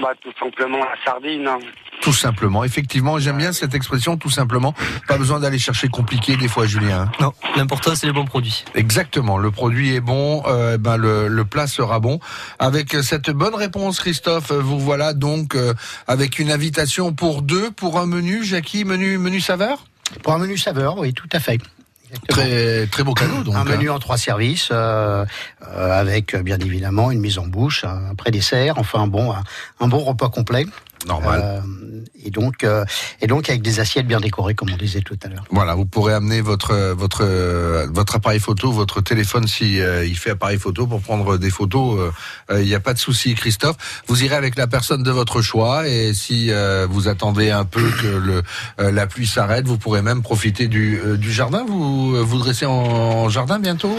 Bah, 0.00 0.12
tout 0.22 0.32
simplement 0.38 0.78
la 0.78 0.94
sardine. 1.04 1.48
Tout 2.06 2.12
simplement, 2.12 2.62
effectivement, 2.62 3.18
j'aime 3.18 3.38
bien 3.38 3.52
cette 3.52 3.74
expression, 3.74 4.16
tout 4.16 4.30
simplement. 4.30 4.74
Pas 5.08 5.18
besoin 5.18 5.40
d'aller 5.40 5.58
chercher 5.58 5.88
compliqué 5.88 6.36
des 6.36 6.46
fois, 6.46 6.64
Julien. 6.64 7.00
hein. 7.00 7.10
Non, 7.18 7.32
l'important 7.56 7.96
c'est 7.96 8.06
les 8.06 8.12
bons 8.12 8.26
produits. 8.26 8.64
Exactement, 8.76 9.38
le 9.38 9.50
produit 9.50 9.92
est 9.92 10.00
bon, 10.00 10.44
euh, 10.46 10.78
ben 10.78 10.96
le, 10.96 11.26
le 11.26 11.44
plat 11.44 11.66
sera 11.66 11.98
bon. 11.98 12.20
Avec 12.60 12.92
cette 13.02 13.30
bonne 13.30 13.56
réponse, 13.56 13.98
Christophe, 13.98 14.52
vous 14.52 14.78
voilà 14.78 15.14
donc 15.14 15.56
euh, 15.56 15.74
avec 16.06 16.38
une 16.38 16.52
invitation 16.52 17.12
pour 17.12 17.42
deux, 17.42 17.72
pour 17.72 17.98
un 17.98 18.06
menu, 18.06 18.44
Jackie, 18.44 18.84
menu 18.84 19.18
menu 19.18 19.40
saveur? 19.40 19.84
Pour 20.22 20.32
un 20.32 20.38
menu 20.38 20.56
saveur, 20.56 20.98
oui, 20.98 21.12
tout 21.12 21.28
à 21.32 21.40
fait. 21.40 21.58
Très 22.28 22.86
très 22.86 23.02
beau 23.02 23.14
cadeau 23.14 23.42
donc. 23.42 23.56
un 23.56 23.62
hein. 23.62 23.64
menu 23.64 23.90
en 23.90 23.98
trois 23.98 24.16
services, 24.16 24.68
euh, 24.70 25.26
euh, 25.66 26.00
avec 26.00 26.34
euh, 26.34 26.42
bien 26.42 26.58
évidemment 26.60 27.10
une 27.10 27.18
mise 27.18 27.38
en 27.38 27.46
bouche, 27.48 27.82
un 27.84 28.14
pré-dessert, 28.14 28.78
enfin 28.78 29.08
bon, 29.08 29.32
un, 29.32 29.42
un 29.80 29.88
bon 29.88 29.98
repas 29.98 30.28
complet. 30.28 30.66
Normal. 31.06 31.40
Euh, 31.42 31.60
et 32.24 32.30
donc, 32.30 32.64
euh, 32.64 32.84
et 33.20 33.26
donc 33.26 33.48
avec 33.48 33.62
des 33.62 33.80
assiettes 33.80 34.06
bien 34.06 34.20
décorées, 34.20 34.54
comme 34.54 34.70
on 34.72 34.76
disait 34.76 35.02
tout 35.02 35.18
à 35.22 35.28
l'heure. 35.28 35.44
Voilà, 35.50 35.74
vous 35.74 35.84
pourrez 35.84 36.14
amener 36.14 36.40
votre 36.40 36.92
votre 36.92 37.22
euh, 37.22 37.86
votre 37.92 38.16
appareil 38.16 38.40
photo, 38.40 38.72
votre 38.72 39.00
téléphone 39.00 39.46
si 39.46 39.80
euh, 39.80 40.04
il 40.04 40.16
fait 40.16 40.30
appareil 40.30 40.58
photo 40.58 40.86
pour 40.86 41.00
prendre 41.00 41.36
des 41.36 41.50
photos. 41.50 42.12
Il 42.50 42.64
n'y 42.64 42.74
a 42.74 42.80
pas 42.80 42.94
de 42.94 42.98
souci, 42.98 43.34
Christophe. 43.34 43.76
Vous 44.06 44.24
irez 44.24 44.34
avec 44.34 44.56
la 44.56 44.66
personne 44.66 45.02
de 45.02 45.10
votre 45.10 45.42
choix 45.42 45.88
et 45.88 46.14
si 46.14 46.50
vous 46.88 47.08
attendez 47.08 47.50
un 47.50 47.64
peu 47.64 47.88
que 48.00 48.06
le 48.06 48.42
la 48.78 49.06
pluie 49.06 49.26
s'arrête, 49.26 49.66
vous 49.66 49.78
pourrez 49.78 50.02
même 50.02 50.22
profiter 50.22 50.68
du 50.68 51.00
du 51.18 51.32
jardin. 51.32 51.64
Vous 51.66 52.24
vous 52.24 52.38
dressez 52.38 52.66
en, 52.66 52.72
en 52.72 53.28
jardin 53.28 53.58
bientôt? 53.58 53.94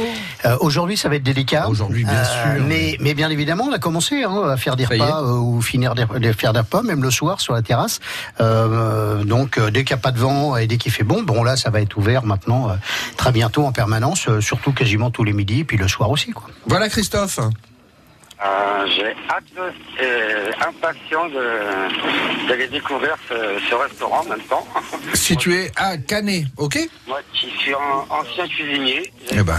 Aujourd'hui, 0.60 0.98
ça 0.98 1.10
va 1.10 1.16
être 1.16 1.24
délicat. 1.24 1.68
Aujourd'hui, 1.70 2.04
bien 2.04 2.24
sûr. 2.24 2.64
Mais, 2.68 2.98
mais 3.00 3.14
bien 3.14 3.30
évidemment, 3.30 3.66
on 3.70 3.74
a 3.74 3.80
commencé 3.80 4.24
hein, 4.24 4.50
à 4.50 4.58
faire 4.58 4.76
des 4.76 4.86
Ça 4.86 4.94
repas 4.94 5.24
ou 5.34 5.62
finir 5.62 5.96
des, 5.96 6.06
faire 6.34 6.54
des 6.54 6.60
repas, 6.60 6.82
même 6.88 7.04
le 7.04 7.12
soir 7.12 7.39
sur 7.39 7.54
la 7.54 7.62
terrasse. 7.62 8.00
Euh, 8.41 9.23
donc, 9.23 9.58
euh, 9.60 9.69
dès 9.69 9.84
qu'il 9.84 9.95
n'y 9.95 10.00
a 10.00 10.02
pas 10.02 10.12
de 10.12 10.19
vent 10.19 10.58
et 10.58 10.65
dès 10.65 10.78
qu'il 10.78 10.91
fait 10.91 11.04
bon, 11.04 11.21
bon 11.21 11.43
là, 11.43 11.56
ça 11.56 11.69
va 11.69 11.82
être 11.82 11.95
ouvert 11.97 12.23
maintenant 12.26 12.69
euh, 12.69 12.73
très 13.17 13.32
bientôt 13.32 13.65
en 13.65 13.71
permanence, 13.71 14.28
euh, 14.28 14.41
surtout 14.41 14.71
quasiment 14.73 15.12
tous 15.12 15.23
les 15.23 15.34
midis, 15.34 15.63
puis 15.63 15.78
le 15.78 15.88
soir 15.88 16.10
aussi. 16.10 16.32
Quoi. 16.32 16.50
Voilà, 16.65 16.89
Christophe. 16.89 17.39
Euh, 17.39 18.86
j'ai 18.95 19.15
hâte 19.32 19.43
de- 19.56 20.04
et 20.04 20.54
impatient 20.63 21.28
de, 21.30 22.47
d'aller 22.47 22.67
découvrir 22.67 23.15
ce, 23.28 23.34
ce 23.67 23.73
restaurant 23.73 24.21
en 24.21 24.30
même 24.30 24.41
temps. 24.47 24.65
Situé 25.15 25.71
à 25.76 25.97
Canet, 25.97 26.43
ok? 26.58 26.78
Moi 27.08 27.19
qui 27.34 27.50
suis 27.58 27.73
un 27.73 28.06
ancien 28.13 28.47
cuisinier, 28.47 29.12
j'ai 29.32 29.39
Eh 29.39 29.43
ben. 29.43 29.58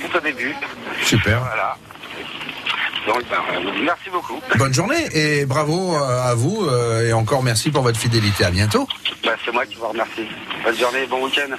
tout 0.00 0.16
au 0.16 0.20
début. 0.20 0.54
Super. 1.02 1.40
Voilà. 1.40 1.76
Donc, 3.06 3.22
ben, 3.30 3.82
merci 3.84 4.10
beaucoup. 4.12 4.38
Bonne 4.56 4.74
journée 4.74 5.06
et 5.12 5.46
bravo 5.46 5.94
euh, 5.96 6.30
à 6.30 6.34
vous 6.34 6.66
euh, 6.66 7.08
et 7.08 7.12
encore 7.12 7.42
merci 7.42 7.70
pour 7.70 7.82
votre 7.82 7.98
fidélité. 7.98 8.44
À 8.44 8.50
bientôt. 8.50 8.86
Ben, 9.24 9.32
c'est 9.44 9.52
moi 9.52 9.64
qui 9.66 9.76
vous 9.76 9.88
remercie. 9.88 10.26
Bonne 10.64 10.76
journée, 10.76 11.06
bon 11.08 11.24
week-end. 11.24 11.54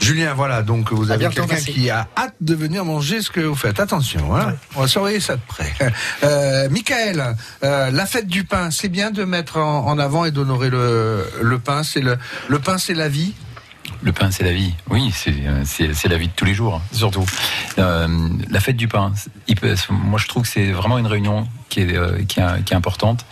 Julien, 0.00 0.34
voilà, 0.34 0.62
donc 0.62 0.92
vous 0.92 1.12
avez 1.12 1.28
quelqu'un 1.28 1.54
qui 1.56 1.88
a 1.88 2.08
hâte 2.16 2.34
de 2.40 2.56
venir 2.56 2.84
manger 2.84 3.22
ce 3.22 3.30
que 3.30 3.38
vous 3.40 3.54
faites. 3.54 3.78
Attention, 3.78 4.34
hein, 4.34 4.54
on 4.74 4.80
va 4.80 4.88
surveiller 4.88 5.20
ça 5.20 5.36
de 5.36 5.42
près. 5.46 5.72
Euh, 6.24 6.68
Michael, 6.70 7.36
euh, 7.64 7.90
la 7.90 8.06
fête 8.06 8.26
du 8.26 8.44
pain, 8.44 8.70
c'est 8.70 8.88
bien 8.88 9.10
de 9.10 9.24
mettre 9.24 9.58
en, 9.58 9.86
en 9.86 9.98
avant 9.98 10.24
et 10.24 10.30
d'honorer 10.30 10.70
le, 10.70 11.24
le 11.40 11.58
pain. 11.58 11.82
C'est 11.82 12.00
le, 12.00 12.16
le 12.48 12.58
pain, 12.58 12.78
c'est 12.78 12.94
la 12.94 13.08
vie. 13.08 13.34
Le 14.02 14.12
pain, 14.12 14.30
c'est 14.32 14.42
la 14.42 14.52
vie. 14.52 14.74
Oui, 14.90 15.12
c'est 15.14 15.32
euh, 15.46 16.08
la 16.08 16.18
vie 16.18 16.26
de 16.26 16.32
tous 16.34 16.44
les 16.44 16.54
jours, 16.54 16.74
hein, 16.74 16.82
surtout. 16.92 17.24
Euh, 17.78 18.28
la 18.50 18.60
fête 18.60 18.76
du 18.76 18.88
pain. 18.88 19.12
moi, 19.90 20.18
je 20.18 20.26
trouve 20.26 20.42
que 20.42 20.48
c'est 20.48 20.72
vraiment 20.72 20.98
une 20.98 21.06
réunion 21.06 21.46
qui 21.68 21.82
euh, 21.94 22.22
qui 22.24 22.40
est 22.40 22.74
importante, 22.74 23.24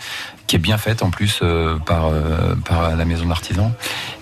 qui 0.51 0.57
est 0.57 0.59
bien 0.59 0.79
faite 0.79 1.05
en 1.05 1.11
plus 1.11 1.39
euh, 1.45 1.77
par 1.87 2.07
euh, 2.09 2.57
par 2.65 2.97
la 2.97 3.05
maison 3.05 3.27
d'artisans. 3.27 3.71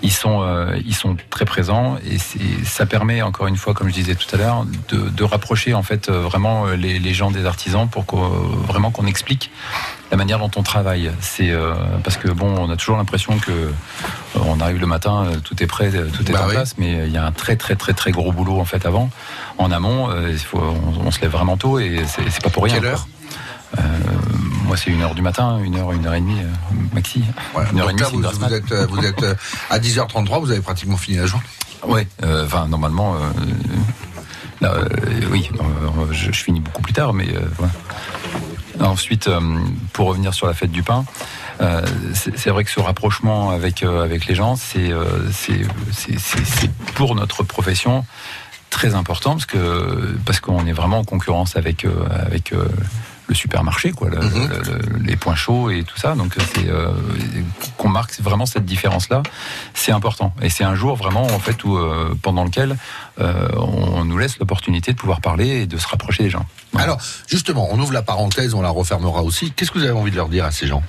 Ils 0.03 0.11
sont 0.11 0.43
euh, 0.43 0.77
ils 0.85 0.93
sont 0.93 1.17
très 1.31 1.43
présents 1.43 1.97
et 2.07 2.19
ça 2.63 2.85
permet 2.85 3.23
encore 3.23 3.47
une 3.47 3.57
fois, 3.57 3.73
comme 3.73 3.89
je 3.89 3.95
disais 3.95 4.13
tout 4.13 4.27
à 4.35 4.37
l'heure, 4.37 4.63
de, 4.89 5.09
de 5.09 5.23
rapprocher 5.23 5.73
en 5.73 5.81
fait 5.81 6.07
vraiment 6.11 6.67
les, 6.67 6.99
les 6.99 7.13
gens 7.15 7.31
des 7.31 7.47
artisans 7.47 7.89
pour 7.89 8.05
qu'on 8.05 8.27
vraiment 8.67 8.91
qu'on 8.91 9.07
explique 9.07 9.49
la 10.11 10.17
manière 10.17 10.37
dont 10.37 10.51
on 10.55 10.61
travaille. 10.61 11.09
C'est 11.19 11.51
parce 12.03 12.17
que 12.17 12.27
bon, 12.27 12.53
on 12.59 12.69
a 12.69 12.75
toujours 12.77 12.97
l'impression 12.97 13.39
que 13.39 13.71
on 14.35 14.59
arrive 14.59 14.79
le 14.79 14.85
matin, 14.85 15.31
tout 15.43 15.63
est 15.63 15.67
prêt, 15.67 15.89
tout 16.15 16.29
est 16.29 16.33
Bah 16.33 16.43
en 16.43 16.47
oui. 16.47 16.51
place, 16.53 16.75
mais 16.77 17.07
il 17.07 17.11
y 17.11 17.17
a 17.17 17.25
un 17.25 17.31
très 17.31 17.55
très 17.55 17.75
très 17.75 17.93
très 17.93 18.11
gros 18.11 18.31
boulot 18.31 18.59
en 18.59 18.65
fait 18.65 18.85
avant, 18.85 19.09
en 19.57 19.71
amont. 19.71 20.09
il 20.29 20.37
faut, 20.37 20.59
on, 20.61 21.07
on 21.07 21.09
se 21.09 21.21
lève 21.21 21.31
vraiment 21.31 21.57
tôt 21.57 21.79
et 21.79 22.03
c'est 22.05 22.43
pas 22.43 22.51
pour 22.51 22.65
rien. 22.65 22.75
Quelle 22.75 22.85
heure 22.85 23.07
Moi, 24.69 24.77
c'est 24.77 24.91
une 24.91 25.01
heure 25.01 25.15
du 25.15 25.23
matin, 25.23 25.57
une 25.63 25.75
heure, 25.77 25.91
une 25.93 26.05
heure 26.05 26.13
et 26.13 26.21
demie 26.21 26.41
euh, 26.41 26.75
maxi. 26.93 27.23
Voilà. 27.53 27.71
Une 27.71 27.79
heure 27.79 27.89
et 27.89 27.93
demie, 27.93 28.01
là, 28.21 28.29
vous, 28.31 28.39
vous 28.39 28.53
êtes, 28.53 28.71
euh, 28.71 28.85
vous 28.85 29.03
êtes 29.03 29.23
euh, 29.23 29.33
à 29.71 29.79
10h33, 29.79 30.39
vous 30.41 30.51
avez 30.51 30.61
pratiquement 30.61 30.95
fini 30.95 31.17
la 31.17 31.25
journée. 31.25 31.43
Ouais, 31.87 32.07
euh, 32.23 32.45
enfin 32.45 32.67
normalement, 32.67 33.15
là, 34.61 34.73
euh, 34.75 34.87
oui, 35.31 35.49
euh, 35.59 35.63
je, 36.11 36.31
je 36.31 36.43
finis 36.43 36.59
beaucoup 36.59 36.83
plus 36.83 36.93
tard, 36.93 37.13
mais 37.13 37.29
euh, 37.29 37.39
voilà. 37.57 37.73
Ensuite, 38.91 39.27
pour 39.91 40.05
revenir 40.05 40.35
sur 40.35 40.45
la 40.45 40.53
fête 40.53 40.71
du 40.71 40.83
pain, 40.83 41.03
c'est 42.13 42.49
vrai 42.51 42.63
que 42.63 42.69
ce 42.69 42.79
rapprochement 42.79 43.49
avec 43.49 43.81
avec 43.81 44.27
les 44.27 44.35
gens, 44.35 44.55
c'est 44.55 44.91
c'est 45.91 46.71
pour 46.93 47.15
notre 47.15 47.41
profession 47.41 48.05
très 48.69 48.93
important 48.93 49.31
parce 49.31 49.47
que 49.47 50.15
parce 50.25 50.39
qu'on 50.39 50.65
est 50.67 50.73
vraiment 50.73 50.99
en 50.99 51.03
concurrence 51.03 51.57
avec 51.57 51.85
avec 52.09 52.53
le 53.29 53.35
supermarché, 53.35 53.91
quoi, 53.91 54.09
le- 54.09 54.17
Mhm. 54.17 54.49
le- 54.49 54.57
le- 54.73 55.03
les 55.05 55.15
points 55.15 55.35
chauds 55.35 55.69
et 55.69 55.83
tout 55.83 55.97
ça. 55.97 56.15
Donc 56.15 56.35
c'est 56.53 56.67
euh, 56.67 56.91
qu'on 57.77 57.87
marque 57.89 58.19
vraiment 58.19 58.45
cette 58.45 58.65
différence-là, 58.65 59.23
c'est 59.73 59.91
important. 59.91 60.33
Et 60.41 60.49
c'est 60.49 60.63
un 60.63 60.75
jour 60.75 60.95
vraiment 60.95 61.23
en 61.23 61.39
fait 61.39 61.63
où 61.63 61.77
euh, 61.77 62.13
pendant 62.21 62.43
lequel 62.43 62.75
euh, 63.21 63.47
on 63.57 64.03
nous 64.05 64.17
laisse 64.17 64.37
l'opportunité 64.39 64.91
de 64.93 64.97
pouvoir 64.97 65.21
parler 65.21 65.47
et 65.61 65.65
de 65.67 65.77
se 65.77 65.87
rapprocher 65.87 66.23
des 66.23 66.29
gens. 66.29 66.45
Voilà. 66.71 66.85
Alors, 66.85 66.97
justement, 67.27 67.67
on 67.71 67.79
ouvre 67.79 67.93
la 67.93 68.01
parenthèse, 68.01 68.53
on 68.53 68.61
la 68.61 68.69
refermera 68.69 69.21
aussi. 69.23 69.51
Qu'est-ce 69.51 69.71
que 69.71 69.77
vous 69.79 69.83
avez 69.85 69.93
envie 69.93 70.11
de 70.11 70.15
leur 70.15 70.29
dire 70.29 70.45
à 70.45 70.51
ces 70.51 70.67
gens? 70.67 70.81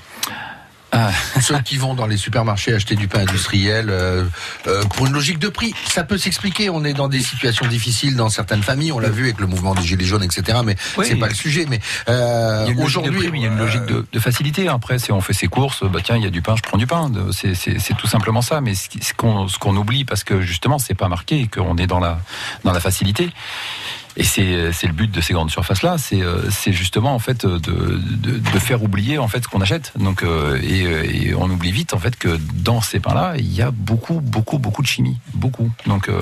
Ah. 0.93 1.11
Ceux 1.41 1.59
qui 1.61 1.77
vont 1.77 1.95
dans 1.95 2.07
les 2.07 2.17
supermarchés 2.17 2.75
acheter 2.75 2.97
du 2.97 3.07
pain 3.07 3.21
industriel 3.21 3.91
euh, 3.91 4.25
euh, 4.67 4.83
pour 4.85 5.07
une 5.07 5.13
logique 5.13 5.39
de 5.39 5.49
prix, 5.49 5.73
ça 5.89 6.03
peut 6.05 6.19
s'expliquer. 6.19 6.69
On 6.71 6.85
est 6.85 6.95
dans 6.95 7.09
des 7.09 7.21
situations 7.23 7.67
difficiles 7.67 8.17
dans 8.17 8.29
certaines 8.29 8.63
familles. 8.63 8.93
On 8.93 8.99
l'a 8.99 9.09
vu 9.09 9.25
avec 9.25 9.39
le 9.41 9.47
mouvement 9.47 9.75
des 9.75 9.83
gilets 9.83 10.05
jaunes, 10.05 10.23
etc. 10.25 10.59
Mais 10.65 10.77
Oui. 10.99 11.07
c'est 11.09 11.17
pas 11.17 11.29
le 11.29 11.35
sujet. 11.35 11.67
Mais 11.69 11.81
euh, 12.09 12.65
Il 12.67 12.69
y 12.69 12.71
a 12.71 12.73
une 12.75 12.81
logique 12.81 13.03
de 13.05 13.09
aujourd'hui, 13.11 13.31
il 13.35 13.43
y 13.43 13.47
a 13.47 13.49
une 13.49 13.59
logique 13.59 13.85
de, 13.87 14.05
de 14.13 14.19
facilité. 14.19 14.69
Après, 14.69 14.99
si 14.99 15.13
on 15.13 15.21
fait 15.21 15.33
ses 15.33 15.47
courses, 15.49 15.85
bah 15.85 16.01
tiens, 16.03 16.17
il 16.17 16.25
y 16.25 16.27
a 16.27 16.31
du 16.31 16.43
pain, 16.43 16.55
je 16.57 16.63
prends 16.63 16.79
du 16.79 16.87
pain. 16.87 17.11
C'est 17.33 17.55
c'est- 17.55 17.79
c'est 17.79 17.95
tout 17.97 18.07
simplement 18.09 18.43
ça. 18.43 18.61
Mais 18.61 18.75
ce 18.75 19.13
qu'on 19.15 19.77
oublie, 19.77 20.05
parce 20.05 20.25
que 20.25 20.41
justement, 20.41 20.79
c'est 20.79 20.95
pas 20.95 21.09
marqué 21.09 21.41
et 21.43 21.47
qu'on 21.47 21.77
est 21.77 21.87
dans 21.87 22.01
la 22.01 22.19
dans 22.65 22.73
la 22.73 22.81
facilité, 22.81 23.31
Et 24.17 24.25
c'est 24.25 24.73
c'est 24.73 24.87
le 24.89 24.93
but 24.93 25.11
de 25.11 25.21
ces 25.21 25.33
grandes 25.33 25.51
surfaces 25.51 25.83
là, 25.83 25.97
c'est 25.97 26.21
euh, 26.21 26.51
c'est 26.51 26.73
justement 26.73 27.15
en 27.15 27.19
fait 27.21 27.47
de, 27.47 27.59
de, 27.59 28.39
de 28.39 28.59
faire 28.59 28.83
oublier 28.83 29.19
en 29.19 29.29
fait 29.29 29.43
ce 29.45 29.49
qu'on 29.49 29.61
achète. 29.61 29.93
Donc 29.99 30.23
euh, 30.23 30.59
et, 30.63 30.85
euh, 30.85 31.05
et 31.05 31.35
on 31.35 31.49
oublie 31.49 31.71
vite 31.73 31.95
en 31.95 31.99
fait 31.99 32.17
que 32.17 32.39
dans 32.55 32.81
ces 32.81 32.99
pains 33.01 33.15
là, 33.15 33.35
il 33.39 33.53
y 33.55 33.63
a 33.63 33.71
beaucoup 33.71 34.21
beaucoup 34.21 34.59
beaucoup 34.59 34.83
de 34.83 34.87
chimie, 34.89 35.19
beaucoup. 35.35 35.71
Donc 35.87 36.09
euh, 36.09 36.21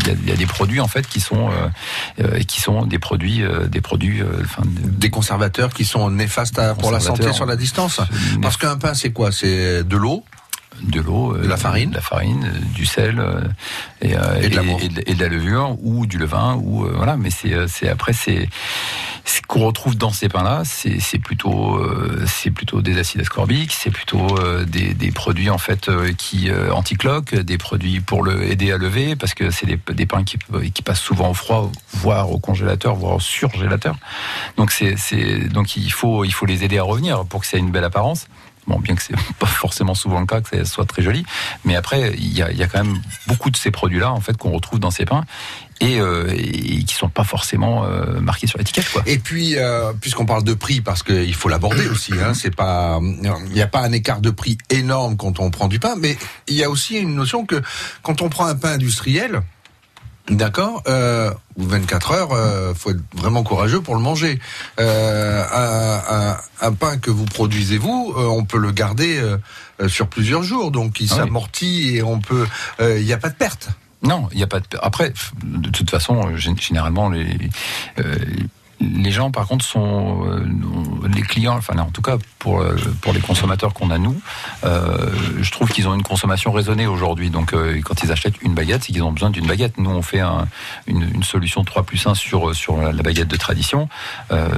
il 0.00 0.06
y, 0.08 0.10
a, 0.10 0.14
il 0.24 0.28
y 0.28 0.32
a 0.32 0.36
des 0.36 0.46
produits 0.46 0.80
en 0.80 0.88
fait 0.88 1.06
qui 1.06 1.20
sont 1.20 1.48
euh, 1.50 1.68
euh, 2.24 2.40
qui 2.40 2.60
sont 2.60 2.84
des 2.86 2.98
produits 2.98 3.42
euh, 3.42 3.66
des 3.68 3.80
produits 3.80 4.20
euh, 4.20 4.26
enfin 4.44 4.62
de- 4.66 4.88
Des 4.98 5.10
conservateurs 5.10 5.72
qui 5.72 5.84
sont 5.84 6.10
néfastes 6.10 6.58
à- 6.58 6.74
pour 6.74 6.90
la 6.90 6.98
santé 7.00 7.32
sur 7.32 7.46
la 7.46 7.56
distance. 7.56 8.00
Parce 8.42 8.56
qu'un 8.56 8.76
pain, 8.76 8.94
c'est 8.94 9.12
quoi? 9.12 9.30
C'est 9.32 9.84
de 9.84 9.96
l'eau 9.96 10.24
de 10.82 11.00
l'eau, 11.00 11.34
euh, 11.34 11.42
De 11.42 11.48
la 11.48 11.56
farine 11.56 11.90
de 11.90 11.94
la 11.96 12.00
farine, 12.00 12.44
euh, 12.44 12.58
du 12.74 12.86
sel 12.86 13.18
euh, 13.18 13.40
et, 14.02 14.12
Et 14.44 14.48
de 14.48 14.56
l'amour. 14.56 14.78
et, 14.82 14.88
de- 14.88 15.02
et 15.06 15.14
de 15.14 15.20
la 15.20 15.28
levure 15.28 15.76
ou 15.82 16.06
du 16.06 16.18
levain 16.18 16.54
ou 16.56 16.86
voilà. 16.94 17.16
Mais 17.16 17.30
c'est 17.30 17.66
c'est 17.68 17.88
après 17.88 18.12
c'est 18.12 18.48
ce 19.24 19.40
qu'on 19.46 19.66
retrouve 19.66 19.96
dans 19.96 20.10
ces 20.12 20.28
pains-là, 20.28 20.62
c'est 20.64 21.00
c'est 21.00 21.18
plutôt 21.18 21.80
c'est 22.26 22.50
plutôt 22.50 22.80
des 22.80 22.98
acides 22.98 23.20
ascorbiques, 23.20 23.72
c'est 23.72 23.90
plutôt 23.90 24.26
des, 24.66 24.94
des 24.94 25.10
produits 25.10 25.50
en 25.50 25.58
fait 25.58 25.90
qui 26.16 26.50
anti-cloques, 26.72 27.34
des 27.34 27.58
produits 27.58 28.00
pour 28.00 28.22
le 28.22 28.50
aider 28.50 28.72
à 28.72 28.78
lever 28.78 29.16
parce 29.16 29.34
que 29.34 29.50
c'est 29.50 29.66
des, 29.66 29.78
des 29.92 30.06
pains 30.06 30.24
qui 30.24 30.38
qui 30.72 30.82
passent 30.82 31.00
souvent 31.00 31.30
au 31.30 31.34
froid, 31.34 31.70
voire 31.92 32.30
au 32.30 32.38
congélateur, 32.38 32.94
voire 32.94 33.16
au 33.16 33.20
surgélateur. 33.20 33.96
Donc 34.56 34.70
c'est 34.70 34.94
donc 35.48 35.76
il 35.76 35.92
faut 35.92 36.24
il 36.24 36.32
faut 36.32 36.46
les 36.46 36.64
aider 36.64 36.78
à 36.78 36.82
revenir 36.84 37.24
pour 37.24 37.40
que 37.40 37.46
ça 37.46 37.56
ait 37.56 37.60
une 37.60 37.70
belle 37.70 37.84
apparence. 37.84 38.28
Bon, 38.68 38.78
bien 38.78 38.94
que 38.94 39.02
c'est 39.02 39.16
pas 39.38 39.46
forcément 39.46 39.94
souvent 39.94 40.20
le 40.20 40.26
cas 40.26 40.40
que 40.40 40.56
ça 40.56 40.64
soit 40.64 40.84
très 40.84 41.02
joli, 41.02 41.24
mais 41.64 41.74
après 41.74 42.12
il 42.16 42.36
y 42.36 42.42
a, 42.42 42.52
y 42.52 42.62
a 42.62 42.68
quand 42.68 42.84
même 42.84 43.00
beaucoup 43.26 43.50
de 43.50 43.56
ces 43.56 43.70
produits-là 43.70 44.12
en 44.12 44.20
fait 44.20 44.36
qu'on 44.36 44.52
retrouve 44.52 44.78
dans 44.78 44.90
ces 44.90 45.04
pains 45.04 45.24
et, 45.80 46.00
euh, 46.00 46.26
et 46.30 46.82
qui 46.84 46.94
sont 46.94 47.08
pas 47.08 47.24
forcément 47.24 47.84
euh, 47.84 48.20
marqués 48.20 48.46
sur 48.46 48.58
l'étiquette 48.58 48.90
quoi. 48.92 49.02
Et 49.06 49.18
puis, 49.18 49.56
euh, 49.56 49.92
puisqu'on 50.00 50.26
parle 50.26 50.44
de 50.44 50.54
prix, 50.54 50.80
parce 50.80 51.02
qu'il 51.02 51.34
faut 51.34 51.48
l'aborder 51.48 51.88
aussi, 51.92 52.12
hein, 52.14 52.34
c'est 52.34 52.54
pas, 52.54 52.98
il 53.02 53.52
n'y 53.52 53.62
a 53.62 53.66
pas 53.66 53.80
un 53.80 53.92
écart 53.92 54.20
de 54.20 54.30
prix 54.30 54.58
énorme 54.70 55.16
quand 55.16 55.40
on 55.40 55.50
prend 55.50 55.68
du 55.68 55.78
pain, 55.78 55.94
mais 55.96 56.16
il 56.46 56.54
y 56.54 56.64
a 56.64 56.70
aussi 56.70 56.96
une 56.98 57.14
notion 57.14 57.46
que 57.46 57.60
quand 58.02 58.22
on 58.22 58.28
prend 58.28 58.46
un 58.46 58.56
pain 58.56 58.72
industriel, 58.72 59.42
d'accord, 60.30 60.82
euh, 60.88 61.32
ou 61.56 61.64
24 61.64 62.10
heures, 62.12 62.32
euh, 62.32 62.74
faut 62.74 62.90
être 62.90 63.00
vraiment 63.14 63.42
courageux 63.42 63.80
pour 63.80 63.94
le 63.94 64.00
manger. 64.00 64.38
Euh, 64.80 65.44
un, 65.52 66.30
un- 66.32 66.36
un 66.60 66.72
pain 66.72 66.98
que 66.98 67.10
vous 67.10 67.24
produisez 67.24 67.78
vous, 67.78 68.12
euh, 68.16 68.26
on 68.26 68.44
peut 68.44 68.58
le 68.58 68.70
garder 68.72 69.18
euh, 69.18 69.38
euh, 69.80 69.88
sur 69.88 70.08
plusieurs 70.08 70.42
jours, 70.42 70.70
donc 70.70 71.00
il 71.00 71.08
Ah 71.10 71.14
oui. 71.14 71.18
s'amortit 71.20 71.96
et 71.96 72.02
on 72.02 72.20
peut, 72.20 72.46
euh, 72.80 72.98
il 72.98 73.06
n'y 73.06 73.12
a 73.12 73.18
pas 73.18 73.30
de 73.30 73.34
perte. 73.36 73.68
Non, 74.02 74.28
il 74.30 74.36
n'y 74.36 74.44
a 74.44 74.46
pas 74.46 74.60
de. 74.60 74.66
Après, 74.80 75.12
de 75.42 75.70
toute 75.70 75.90
façon, 75.90 76.20
gé- 76.36 76.60
généralement, 76.60 77.08
les, 77.10 77.36
euh, 77.98 78.14
les 78.80 79.10
gens, 79.10 79.30
par 79.30 79.46
contre, 79.46 79.64
sont. 79.64 80.24
euh, 80.26 80.44
les 81.14 81.22
clients, 81.22 81.56
enfin, 81.56 81.76
en 81.78 81.90
tout 81.90 82.02
cas, 82.02 82.16
pour, 82.38 82.60
euh, 82.60 82.76
pour 83.00 83.12
les 83.12 83.20
consommateurs 83.20 83.72
qu'on 83.74 83.90
a, 83.90 83.98
nous, 83.98 84.20
euh, 84.64 85.10
je 85.40 85.50
trouve 85.50 85.70
qu'ils 85.70 85.88
ont 85.88 85.94
une 85.94 86.02
consommation 86.02 86.52
raisonnée 86.52 86.86
aujourd'hui. 86.86 87.30
Donc, 87.30 87.52
euh, 87.54 87.80
quand 87.84 88.02
ils 88.02 88.12
achètent 88.12 88.40
une 88.42 88.54
baguette, 88.54 88.84
c'est 88.84 88.92
qu'ils 88.92 89.02
ont 89.02 89.12
besoin 89.12 89.30
d'une 89.30 89.46
baguette. 89.46 89.78
Nous, 89.78 89.90
on 89.90 90.02
fait 90.02 90.20
un- 90.20 90.46
une, 90.86 91.02
une 91.14 91.22
solution 91.22 91.64
3 91.64 91.82
plus 91.82 92.06
1 92.06 92.14
sur, 92.14 92.54
sur 92.54 92.76
la 92.76 92.92
la 92.92 93.02
baguette 93.02 93.28
de 93.28 93.36
tradition. 93.36 93.88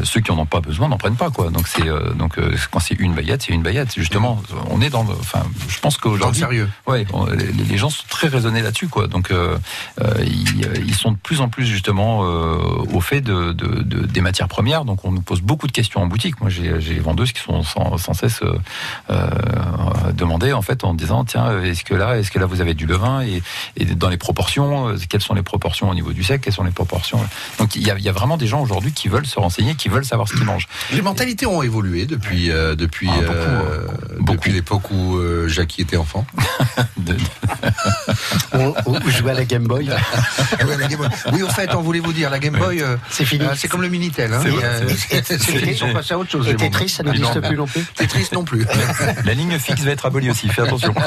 Ceux 0.02 0.20
qui 0.20 0.30
n'en 0.33 0.38
ont 0.38 0.46
pas 0.46 0.61
besoin 0.61 0.88
n'en 0.88 0.98
prennent 0.98 1.16
pas, 1.16 1.30
quoi. 1.30 1.50
Donc, 1.50 1.68
c'est, 1.68 1.85
donc 2.16 2.38
quand 2.70 2.80
c'est 2.80 2.94
une 2.94 3.14
baguette, 3.14 3.42
c'est 3.42 3.52
une 3.52 3.62
baguette. 3.62 3.94
Justement, 3.96 4.42
on 4.70 4.80
est 4.80 4.90
dans 4.90 5.02
le. 5.04 5.11
Enfin, 5.18 5.42
je 5.68 5.78
pense 5.80 5.96
qu'aujourd'hui. 5.98 6.40
sérieux. 6.40 6.68
Ouais, 6.87 7.06
on- 7.12 7.26
les, 7.26 7.52
les 7.52 7.76
gens 7.78 7.90
sont 7.90 8.04
très 8.09 8.28
raisonnés 8.28 8.62
là-dessus, 8.62 8.88
quoi. 8.88 9.06
Donc, 9.09 9.30
ils, 10.24 10.68
ils 10.87 10.94
sont 10.94 11.12
de 11.12 11.16
plus 11.18 11.40
en 11.40 11.48
plus 11.48 11.66
justement 11.66 12.20
au 12.20 13.00
fait 13.00 13.20
de, 13.20 13.52
de- 13.52 13.83
de- 13.83 14.06
des 14.11 14.20
matières 14.20 14.49
premières. 14.49 14.85
Donc, 14.85 15.05
on 15.05 15.11
nous 15.12 15.20
pose 15.20 15.40
beaucoup 15.40 15.66
de 15.66 15.73
questions 15.73 16.01
en 16.03 16.07
boutique. 16.07 16.40
Moi, 16.40 16.51
j'ai 16.51 16.70
des 16.79 17.01
vendeuses 17.01 17.33
qui 17.33 17.42
sont 17.42 17.62
sans, 17.62 17.96
sans 17.99 18.14
cesse 18.14 18.40
euh, 18.42 18.55
euh, 19.11 19.29
demandées 20.12 20.53
en 20.53 20.62
fait 20.62 20.85
en 20.85 20.94
disant 20.94 21.25
tiens, 21.25 21.62
est-ce 21.62 21.85
que 21.85 21.94
là, 21.94 22.18
est-ce 22.18 22.31
que 22.31 22.38
là 22.38 22.46
vous 22.46 22.61
avez 22.61 22.75
du 22.75 22.87
levain 22.87 23.23
et, 23.23 23.42
et 23.77 23.85
dans 23.85 24.09
les 24.09 24.16
proportions, 24.16 24.88
euh, 24.88 24.96
quelles 25.09 25.20
sont 25.23 25.35
les 25.35 25.42
proportions 25.42 25.88
au 25.90 25.94
niveau 25.94 26.12
du 26.12 26.23
sec, 26.25 26.40
quelles 26.40 26.53
sont 26.53 26.64
les 26.64 26.70
proportions. 26.70 27.20
Donc, 27.59 27.77
il 27.77 27.87
y 27.87 27.90
a, 27.90 27.96
il 27.99 28.05
y 28.05 28.09
a 28.09 28.12
vraiment 28.12 28.37
des 28.37 28.46
gens 28.46 28.61
aujourd'hui 28.61 28.92
qui 28.92 29.09
veulent 29.09 29.27
se 29.27 29.38
renseigner, 29.38 29.75
qui 29.75 29.88
veulent 29.88 30.05
savoir 30.05 30.29
ce 30.29 30.35
qu'ils 30.35 30.44
mangent. 30.44 30.68
Les 30.92 31.03
mentalités 31.03 31.46
ont 31.46 31.62
évolué 31.62 32.07
depuis 32.07 32.51
euh, 32.51 32.75
depuis 32.75 33.09
Ah, 33.11 33.20
beaucoup, 33.20 33.33
euh, 33.33 33.87
depuis 34.20 34.53
l'époque 34.53 34.90
où 34.90 35.16
euh, 35.16 35.49
Jackie 35.49 35.83
était 35.83 35.96
enfant. 35.96 36.27
De- 36.96 37.16
On, 38.53 38.75
on 38.87 39.01
jouait 39.11 39.31
à 39.33 39.35
la 39.35 39.44
Game 39.44 39.64
Boy. 39.64 39.90
Oui, 41.33 41.42
au 41.42 41.49
fait, 41.49 41.75
on 41.75 41.81
voulait 41.83 42.01
vous 42.01 42.12
dire, 42.12 42.31
la 42.31 42.38
Game 42.38 42.57
Boy, 42.57 42.83
euh, 42.83 42.96
C'est 43.11 43.25
fini. 43.25 43.44
euh, 43.44 43.55
c'est 43.57 43.68
comme 43.68 43.83
le 43.83 43.88
Minitel. 44.01 44.33
Hein. 44.33 44.43
Ils 45.67 45.77
sont 45.77 45.93
passés 45.93 46.15
à 46.15 46.19
autre 46.19 46.31
chose. 46.31 46.49
Et 46.49 46.57
Tetris, 46.57 46.89
ça 46.89 47.03
n'existe 47.03 47.41
plus 47.41 47.57
non 47.57 47.67
plus. 47.67 47.85
Tetris 47.95 48.29
non 48.33 48.45
plus. 48.45 48.67
la 49.25 49.35
ligne 49.35 49.59
fixe 49.59 49.83
va 49.83 49.91
être 49.91 50.07
abolie 50.07 50.31
aussi. 50.31 50.49
Fais 50.49 50.63
attention. 50.63 50.95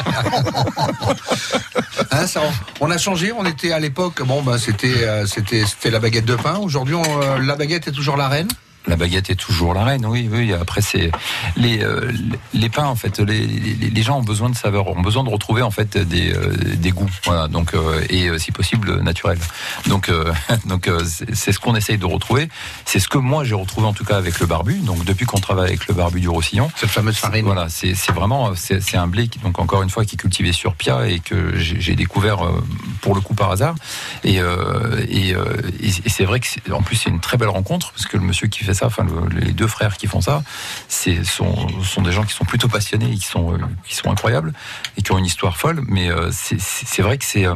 Hein, 2.12 2.28
ça, 2.28 2.42
on 2.80 2.86
on 2.88 2.92
a 2.92 2.98
changé. 2.98 3.32
On 3.32 3.46
était 3.46 3.72
à 3.72 3.80
l'époque. 3.80 4.22
Bon, 4.24 4.44
ben 4.44 4.58
c'était 4.60 5.04
euh, 5.04 5.26
c'était 5.26 5.90
la 5.90 6.00
baguette 6.00 6.26
de 6.26 6.36
pain. 6.36 6.58
Aujourd'hui, 6.58 6.96
euh, 6.96 7.40
la 7.40 7.56
baguette 7.56 7.88
est 7.88 7.92
toujours 7.92 8.18
la 8.18 8.28
reine. 8.28 8.50
La 8.86 8.98
baguette 8.98 9.30
est 9.30 9.36
toujours 9.36 9.74
la 9.74 9.86
reine, 9.86 10.06
oui, 10.06 10.28
oui. 10.30 10.52
Après, 10.52 10.82
c'est 10.82 11.10
les 11.56 11.82
euh, 11.82 12.12
les 12.54 12.70
pains 12.70 12.86
en 12.86 12.96
fait. 12.96 13.20
Les, 13.20 13.48
les, 13.48 13.90
les 13.90 14.02
gens 14.02 14.20
ont 14.20 14.24
besoin 14.24 14.50
de 14.50 14.56
saveur, 14.56 14.88
ont 14.88 15.02
besoin 15.02 15.24
de 15.24 15.30
retrouver 15.30 15.62
en 15.62 15.72
fait 15.72 15.98
des 15.98 16.34
euh, 16.34 16.54
des 16.76 16.92
goûts, 16.92 17.10
voilà. 17.24 17.48
Donc 17.48 17.74
euh, 17.76 18.02
et 18.10 18.38
si 18.40 18.52
possible 18.52 19.02
naturel. 19.02 19.40
Donc 19.88 20.12
donc 20.66 20.90
c'est 21.34 21.54
ce 21.54 21.60
qu'on 21.60 21.76
essaye 21.76 21.98
de 21.98 22.06
retrouver. 22.06 22.50
C'est 22.84 23.00
ce 23.00 23.08
que 23.08 23.18
moi 23.18 23.46
j'ai 23.46 23.56
retrouvé 23.56 23.88
en 23.88 23.94
tout 23.94 24.04
cas 24.04 24.18
avec 24.18 24.40
le 24.42 24.48
barbu. 24.48 24.80
Donc 24.80 25.06
depuis 25.06 25.26
qu'on 25.26 25.40
travaille 25.40 25.68
avec 25.68 25.88
le 25.88 25.94
barbu 25.94 26.20
du 26.20 26.28
Roussillon, 26.28 26.70
Cette 26.76 26.90
fameuse 26.90 27.16
farine. 27.18 27.46
voilà, 27.46 27.68
c'est 27.70 28.12
vraiment 28.12 28.52
c'est 28.56 28.98
un 28.98 29.08
blé 29.08 29.30
qui 29.30 29.40
donc 29.40 29.60
encore 29.60 29.82
une 29.82 29.90
fois 29.90 30.04
qui 30.04 30.16
est 30.16 30.18
cultivé 30.18 30.52
sur 30.52 30.76
Pia 30.76 31.08
et 31.08 31.20
que 31.20 31.58
j'ai 31.58 31.96
découvert 31.96 32.40
pour 33.02 33.16
le 33.16 33.22
coup 33.22 33.34
par 33.34 33.52
hasard 33.52 33.76
et 34.26 34.40
et, 35.10 35.36
c'est 36.08 36.26
vrai 36.26 36.40
que 36.40 36.72
en 36.72 36.82
plus 36.82 36.98
c'est 36.98 37.10
une 37.10 37.20
très 37.20 37.38
belle 37.38 37.50
rencontre 37.50 37.92
parce 37.92 38.08
que 38.08 38.18
le 38.18 38.24
monsieur 38.24 38.48
qui 38.48 38.64
fait 38.64 38.73
les 39.32 39.52
deux 39.52 39.68
frères 39.68 39.98
qui 39.98 40.08
font 40.08 40.22
ça, 40.22 40.44
c'est 40.88 41.24
sont 41.24 41.68
sont 41.84 42.02
des 42.02 42.12
gens 42.12 42.24
qui 42.24 42.34
sont 42.34 42.46
plutôt 42.46 42.68
passionnés 42.68 43.12
et 43.12 43.16
qui 43.16 43.26
sont 43.26 43.54
euh, 43.54 43.58
qui 43.86 43.96
sont 43.96 44.12
incroyables 44.12 44.54
et 44.98 45.02
qui 45.02 45.12
ont 45.12 45.18
une 45.18 45.26
histoire 45.26 45.58
folle, 45.58 45.82
mais 45.88 46.10
euh, 46.10 46.30
c'est 46.32 47.02
vrai 47.02 47.18
que 47.18 47.26
c'est 47.26 47.46
euh, 47.46 47.56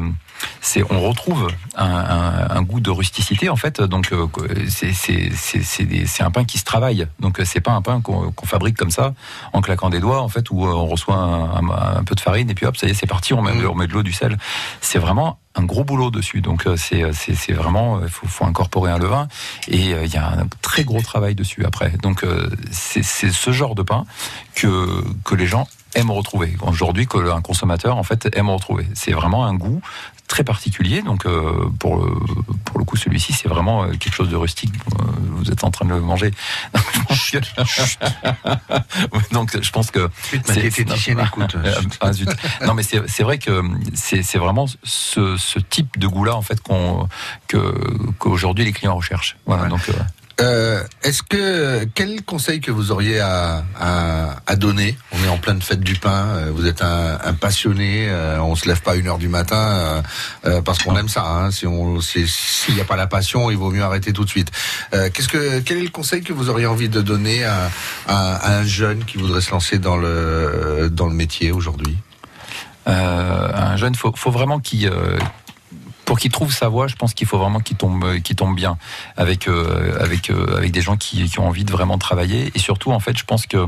c'est 0.62 0.84
on 0.92 1.02
retrouve 1.02 1.48
un, 1.76 1.86
un- 1.86 2.50
un 2.50 2.62
goût 2.62 2.80
de 2.80 2.90
rusticité 2.90 3.50
en 3.50 3.56
fait. 3.56 3.82
Donc 3.82 4.12
euh, 4.12 4.28
c'est 4.70 6.24
un 6.24 6.32
pain 6.32 6.44
qui 6.46 6.58
se 6.58 6.64
travaille. 6.64 7.08
Donc 7.20 7.40
euh, 7.40 7.46
c'est 7.46 7.62
pas 7.62 7.72
un 7.72 7.82
pain 7.82 8.02
qu'on 8.02 8.34
fabrique 8.46 8.78
comme 8.78 8.92
ça 8.92 9.14
en 9.54 9.62
claquant 9.62 9.90
des 9.90 10.00
doigts 10.00 10.22
en 10.22 10.30
fait 10.30 10.50
où 10.52 10.66
euh, 10.66 10.72
on 10.74 10.88
reçoit 10.88 11.16
un, 11.18 12.04
peu 12.04 12.16
de 12.16 12.20
farine 12.20 12.50
et 12.50 12.54
puis 12.54 12.66
hop 12.66 12.78
ça 12.78 12.88
y 12.88 12.92
est 12.92 12.94
c'est 12.94 13.08
parti. 13.08 13.34
On 13.34 13.42
met, 13.42 13.66
on 13.66 13.76
met 13.76 13.88
de 13.88 13.94
l'eau 13.94 14.04
du 14.04 14.14
sel. 14.14 14.38
C'est 14.82 15.00
vraiment 15.00 15.40
un 15.56 15.64
gros 15.64 15.84
boulot 15.84 16.12
dessus. 16.12 16.42
Donc 16.42 16.66
c'est 16.78 17.54
vraiment 17.54 18.02
il 18.04 18.10
faut, 18.10 18.28
faut 18.28 18.46
incorporer 18.46 18.92
un 18.92 18.98
levain. 18.98 19.28
Et 19.68 19.92
il 19.92 20.14
y 20.14 20.18
a 20.18 20.28
un 20.30 20.48
très 20.62 20.84
gros 20.84 21.02
travail 21.02 21.36
dessus 21.36 21.66
après. 21.66 21.92
Donc 22.02 22.26
c'est 22.72 23.04
ce 23.04 23.52
genre 23.52 23.76
de 23.76 23.84
pain 23.84 24.06
que 24.56 25.04
que 25.24 25.36
les 25.36 25.48
gens 25.48 25.68
aiment 25.96 26.12
retrouver. 26.12 26.56
Aujourd'hui 26.62 27.08
que 27.08 27.32
un 27.32 27.42
consommateur 27.42 27.98
en 27.98 28.04
fait 28.04 28.30
aime 28.36 28.50
retrouver. 28.50 28.88
C'est 28.94 29.14
vraiment 29.14 29.46
un 29.46 29.56
goût 29.56 29.82
très 30.28 30.44
particulier. 30.44 31.02
Donc 31.02 31.26
euh, 31.26 31.70
pour 31.80 31.98
le, 31.98 32.14
pour 32.66 32.80
le 32.80 32.86
coup, 32.86 32.98
celui-ci, 32.98 33.34
c'est 33.34 33.48
vraiment 33.48 33.84
euh, 33.84 33.92
quelque 33.92 34.14
chose 34.14 34.30
de 34.30 34.36
rustique. 34.36 34.74
Euh, 34.76 35.04
Vous 35.32 35.52
êtes 35.52 35.64
en 35.64 35.72
train 35.72 35.86
de 35.86 35.92
le 35.92 36.02
manger. 36.02 36.32
Donc 39.32 39.62
je 39.62 39.72
pense 39.72 39.92
que 39.92 40.10
ah, 42.02 42.14
zut. 42.14 42.30
Non, 42.66 42.74
mais 42.74 42.84
c'est 42.84 43.24
vrai 43.24 43.38
que 43.38 43.62
c'est 43.94 44.38
vraiment 44.38 44.66
ce, 44.84 45.38
ce 45.38 45.60
type 45.60 45.98
de 45.98 46.08
goût-là 46.08 46.36
en 46.36 46.42
fait 46.42 46.62
qu'on 46.62 47.08
que 47.48 47.74
qu'aujourd'hui 48.20 48.66
les 48.66 48.74
clients 48.74 48.96
recherchent. 48.96 49.38
Voilà. 49.46 49.64
Ouais. 49.64 49.70
Donc 49.70 49.88
euh, 49.90 49.94
Euh, 50.40 50.84
Est-ce 51.02 51.24
que 51.24 51.86
quel 51.96 52.22
conseil 52.24 52.62
que 52.62 52.70
vous 52.70 52.92
auriez 52.92 53.20
à, 53.20 53.64
à, 53.80 54.36
à 54.46 54.56
donner? 54.56 54.96
On 55.12 55.24
est 55.26 55.30
en 55.30 55.38
pleine 55.40 55.62
fête 55.64 55.80
du 55.80 55.96
pain. 55.96 56.28
euh, 56.36 56.52
Vous 56.54 56.68
êtes 56.68 56.84
un, 56.84 57.18
un 57.24 57.34
passionné. 57.34 58.08
euh, 58.10 58.40
On 58.42 58.56
se 58.56 58.68
lève 58.68 58.82
pas 58.82 58.96
une 58.96 59.08
heure 59.08 59.18
du 59.18 59.30
matin 59.30 59.56
euh, 59.58 60.02
euh, 60.46 60.62
parce 60.62 60.84
qu'on 60.84 60.96
aime 60.96 61.10
ça. 61.10 61.26
Hein, 61.26 61.50
si 61.50 61.66
on 61.66 62.02
si- 62.02 62.28
s'il 62.28 62.76
n'y 62.76 62.82
a 62.82 62.86
pas 62.86 62.96
la 62.98 63.08
passion, 63.08 63.50
il 63.50 63.58
vaut 63.58 63.72
mieux 63.72 63.82
arrêter 63.84 64.14
tout 64.14 64.26
de 64.26 64.30
suite. 64.30 64.52
Euh, 64.94 65.10
Qu'est-ce 65.12 65.28
que 65.28 65.60
quel 65.62 65.78
est 65.80 65.84
le 65.84 65.90
conseil 65.90 66.22
que 66.22 66.34
vous 66.34 66.50
auriez 66.50 66.68
envie 66.68 66.90
de 66.90 67.02
donner 67.02 67.44
à, 67.44 67.72
à, 68.08 68.36
à 68.36 68.58
un 68.60 68.64
jeune 68.64 69.06
qui 69.06 69.18
voudrait 69.18 69.42
se 69.42 69.50
lancer 69.52 69.80
dans 69.80 69.98
le 69.98 70.90
dans 70.92 71.08
le 71.08 71.16
métier 71.16 71.52
aujourd'hui? 71.52 71.98
Euh, 72.88 73.50
un 73.54 73.76
jeune, 73.76 73.96
faut, 73.96 74.14
faut 74.16 74.32
vraiment 74.32 74.60
qu'il 74.60 74.88
euh, 74.88 75.18
pour 76.08 76.18
qu'il 76.18 76.32
trouve 76.32 76.54
sa 76.54 76.70
voie, 76.70 76.88
je 76.88 76.96
pense 76.96 77.14
qu'il 77.14 77.28
faut 77.28 77.38
vraiment 77.38 77.60
qu'il 77.60 77.76
tombe, 77.76 78.04
euh, 78.06 78.20
qu'il 78.20 78.38
tombe 78.38 78.56
bien 78.56 78.78
avec 79.18 79.50
euh, 79.50 79.98
avec 80.00 80.30
euh, 80.30 80.56
avec 80.58 80.72
des 80.72 80.80
gens 80.80 80.96
qui, 80.96 81.30
ont 81.38 81.48
envie 81.48 81.66
de 81.66 81.72
vraiment 81.72 81.98
travailler. 81.98 82.50
Et 82.56 82.60
surtout, 82.60 82.94
en 82.94 83.02
fait, 83.02 83.18
je 83.18 83.26
pense 83.26 83.46
que 83.46 83.68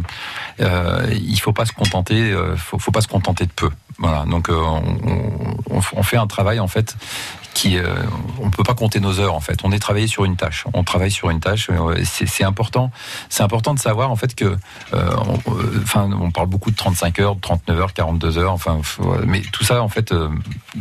euh, 0.62 1.08
il 1.12 1.40
faut 1.40 1.52
pas 1.52 1.66
se 1.66 1.74
contenter, 1.74 2.34
faut 2.56 2.92
pas 2.92 3.02
se 3.02 3.10
contenter 3.10 3.46
de 3.46 3.52
peu. 3.52 3.70
Voilà. 4.00 4.26
Donc, 4.26 4.50
euh, 4.50 4.54
on, 4.56 5.76
on, 5.76 5.82
on 5.94 6.04
fait 6.04 6.18
un 6.18 6.28
travail 6.28 6.60
en 6.60 6.68
fait 6.68 6.96
qui 7.56 7.78
euh, 7.78 7.96
on 8.42 8.52
peut 8.52 8.64
pas 8.64 8.76
compter 8.76 9.00
nos 9.02 9.20
heures 9.20 9.34
en 9.34 9.40
fait. 9.42 9.60
On 9.64 9.72
est 9.72 9.80
travaillé 9.80 10.08
sur 10.08 10.24
une 10.24 10.38
tâche. 10.38 10.64
On 10.74 10.84
travaille 10.84 11.12
sur 11.12 11.30
une 11.32 11.40
tâche. 11.42 11.68
euh, 11.72 12.02
C'est 12.06 12.44
important. 12.44 12.92
C'est 13.28 13.44
important 13.44 13.74
de 13.74 13.80
savoir 13.80 14.12
en 14.12 14.16
fait 14.16 14.36
que, 14.36 14.56
euh, 14.94 15.10
on, 15.28 15.40
enfin, 15.82 16.10
on 16.22 16.32
parle 16.32 16.48
beaucoup 16.48 16.70
de 16.72 16.76
35 16.78 17.20
heures, 17.20 17.36
de 17.36 17.42
39 17.42 17.80
heures, 17.80 17.94
42 17.94 18.38
heures. 18.38 18.54
Enfin, 18.54 18.80
mais 19.26 19.42
tout 19.52 19.64
ça 19.66 19.82
en 19.82 19.90
fait 19.90 20.14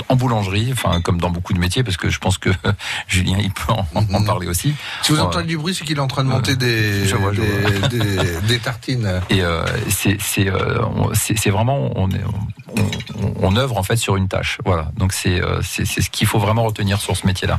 en 0.08 0.14
boulangerie, 0.16 0.68
enfin 0.70 1.00
comme 1.00 1.18
dans 1.20 1.30
beaucoup 1.30 1.54
de 1.54 1.58
métiers, 1.58 1.82
parce 1.82 1.96
que 1.96 2.10
je 2.10 2.18
pense 2.18 2.36
que 2.38 2.50
Julien 3.08 3.38
il 3.40 3.50
peut 3.50 3.72
en, 3.72 3.86
en 4.14 4.22
parler 4.24 4.46
aussi. 4.46 4.74
Si 5.02 5.10
vous 5.12 5.20
entendez 5.20 5.46
du 5.46 5.56
bruit, 5.58 5.74
c'est 5.74 5.84
qu'il 5.84 5.96
est 5.96 6.00
en 6.00 6.06
train 6.06 6.22
de 6.22 6.28
monter 6.28 6.54
des, 6.54 7.06
je 7.06 7.16
vois, 7.16 7.32
je 7.32 7.40
des, 7.40 7.48
vois. 7.48 7.88
des- 7.88 8.40
des 8.46 8.58
tartines. 8.58 9.20
Et 9.30 9.42
c'est 9.88 11.50
vraiment 11.50 11.90
on, 11.96 12.08
est- 12.10 12.20
on, 12.76 13.07
on, 13.16 13.48
on 13.52 13.56
œuvre 13.56 13.76
en 13.78 13.82
fait 13.82 13.96
sur 13.96 14.16
une 14.16 14.28
tâche. 14.28 14.59
Voilà. 14.64 14.90
Donc 14.96 15.12
c'est 15.12 15.40
euh, 15.42 15.61
c'est 15.62 15.84
ce 15.84 16.11
qu'il 16.11 16.26
faut 16.26 16.38
vraiment 16.38 16.64
retenir 16.64 17.00
sur 17.00 17.16
ce 17.16 17.26
métier-là. 17.26 17.59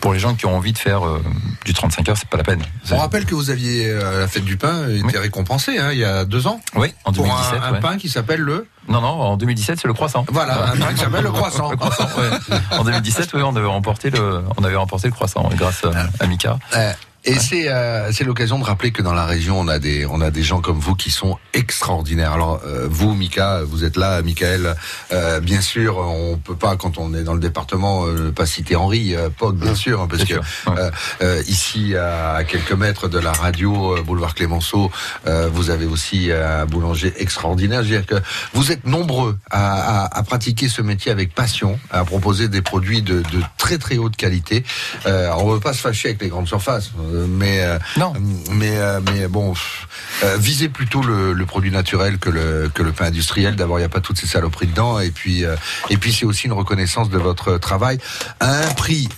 Pour 0.00 0.12
les 0.12 0.18
gens 0.18 0.34
qui 0.34 0.46
ont 0.46 0.56
envie 0.56 0.72
de 0.72 0.78
faire 0.78 1.06
euh, 1.06 1.22
du 1.64 1.72
35 1.72 2.08
heures, 2.08 2.16
c'est 2.16 2.28
pas 2.28 2.36
la 2.36 2.44
peine. 2.44 2.62
On 2.90 2.96
rappelle 2.98 3.24
que 3.24 3.34
vous 3.34 3.50
aviez 3.50 3.88
euh, 3.88 4.20
la 4.20 4.28
fête 4.28 4.44
du 4.44 4.56
pain 4.56 4.88
été 4.88 5.18
récompensé 5.18 5.78
hein, 5.78 5.90
il 5.92 5.98
y 5.98 6.04
a 6.04 6.24
deux 6.24 6.46
ans. 6.46 6.60
Oui, 6.74 6.92
en 7.04 7.12
Pour 7.12 7.24
2017. 7.24 7.54
un, 7.60 7.62
un 7.62 7.72
ouais. 7.72 7.80
pain 7.80 7.96
qui 7.96 8.08
s'appelle 8.08 8.40
le. 8.40 8.66
Non, 8.88 9.00
non, 9.00 9.08
en 9.08 9.36
2017, 9.36 9.80
c'est 9.80 9.88
le 9.88 9.94
croissant. 9.94 10.24
Voilà, 10.28 10.70
un 10.72 10.92
qui 10.94 11.00
s'appelle 11.00 11.24
le 11.24 11.32
croissant. 11.32 11.70
Le 11.72 11.76
croissant, 11.76 12.08
ouais. 12.18 12.56
En 12.78 12.84
2017, 12.84 13.30
oui, 13.34 13.42
on 13.42 13.56
avait 13.56 13.66
remporté 13.66 14.10
le, 14.10 14.42
on 14.56 14.62
avait 14.62 14.76
remporté 14.76 15.08
le 15.08 15.12
croissant 15.12 15.48
grâce 15.56 15.84
à, 15.84 16.06
à 16.22 16.26
Mika. 16.28 16.58
Et 17.26 17.34
c'est 17.40 17.68
euh, 17.68 18.12
c'est 18.12 18.22
l'occasion 18.24 18.58
de 18.58 18.64
rappeler 18.64 18.92
que 18.92 19.02
dans 19.02 19.12
la 19.12 19.26
région 19.26 19.58
on 19.58 19.66
a 19.66 19.78
des 19.80 20.06
on 20.06 20.20
a 20.20 20.30
des 20.30 20.44
gens 20.44 20.60
comme 20.60 20.78
vous 20.78 20.94
qui 20.94 21.10
sont 21.10 21.38
extraordinaires. 21.54 22.32
Alors 22.32 22.60
euh, 22.64 22.86
vous 22.88 23.14
Mika, 23.14 23.62
vous 23.64 23.82
êtes 23.84 23.96
là, 23.96 24.22
Michael. 24.22 24.76
euh, 25.12 25.40
bien 25.40 25.60
sûr, 25.60 25.98
on 25.98 26.36
peut 26.38 26.54
pas 26.54 26.76
quand 26.76 26.98
on 26.98 27.12
est 27.14 27.24
dans 27.24 27.34
le 27.34 27.40
département 27.40 28.06
euh, 28.06 28.30
pas 28.30 28.46
citer 28.46 28.76
Henri 28.76 29.14
euh, 29.16 29.28
Pog 29.36 29.56
bien 29.56 29.74
sûr 29.74 30.00
hein, 30.02 30.06
parce 30.08 30.22
que 30.22 30.34
Bien 30.34 30.42
sûr, 30.42 30.72
ouais. 30.72 30.78
euh, 30.80 30.90
euh, 31.22 31.42
ici 31.48 31.96
à 31.96 32.44
quelques 32.44 32.72
mètres 32.72 33.08
de 33.08 33.18
la 33.18 33.32
radio 33.32 33.96
euh, 33.96 34.02
boulevard 34.02 34.34
Clémenceau, 34.34 34.90
euh, 35.26 35.48
vous 35.52 35.70
avez 35.70 35.86
aussi 35.86 36.30
un 36.32 36.64
boulanger 36.66 37.12
extraordinaire. 37.18 37.82
Je 37.82 37.88
veux 37.88 37.96
dire 38.02 38.06
que 38.06 38.22
vous 38.52 38.70
êtes 38.70 38.86
nombreux 38.86 39.36
à, 39.50 40.04
à, 40.04 40.18
à 40.18 40.22
pratiquer 40.22 40.68
ce 40.68 40.80
métier 40.80 41.10
avec 41.10 41.34
passion, 41.34 41.78
à 41.90 42.04
proposer 42.04 42.48
des 42.48 42.62
produits 42.62 43.02
de, 43.02 43.18
de 43.20 43.40
très 43.58 43.78
très 43.78 43.96
haute 43.98 44.16
qualité. 44.16 44.62
Euh, 45.06 45.30
on 45.38 45.48
ne 45.48 45.54
veut 45.54 45.60
pas 45.60 45.72
se 45.72 45.80
fâcher 45.80 46.08
avec 46.10 46.22
les 46.22 46.28
grandes 46.28 46.46
surfaces, 46.48 46.92
mais 47.28 47.60
euh, 47.60 47.78
mais 48.52 48.76
euh, 48.76 49.00
mais 49.12 49.28
bon, 49.28 49.54
euh, 50.24 50.36
visez 50.38 50.68
plutôt 50.68 51.02
le, 51.02 51.32
le 51.32 51.46
produit 51.46 51.70
naturel 51.70 52.18
que 52.18 52.30
le 52.30 52.70
que 52.72 52.82
le 52.82 52.92
pain 52.92 53.06
industriel. 53.06 53.56
D'abord, 53.56 53.78
il 53.78 53.82
n'y 53.82 53.86
a 53.86 53.90
pas 53.90 54.00
toutes 54.00 54.18
ces 54.18 54.26
saloperies 54.26 54.66
dedans, 54.66 55.00
et 55.00 55.10
puis 55.10 55.44
et 55.90 55.96
puis 55.96 56.12
c'est 56.12 56.26
aussi 56.26 56.46
une 56.46 56.52
reconnaissance 56.52 57.10
de 57.10 57.18
votre 57.18 57.58
travail 57.58 57.98
à 58.40 58.50
un 58.50 58.74
prix 58.74 59.08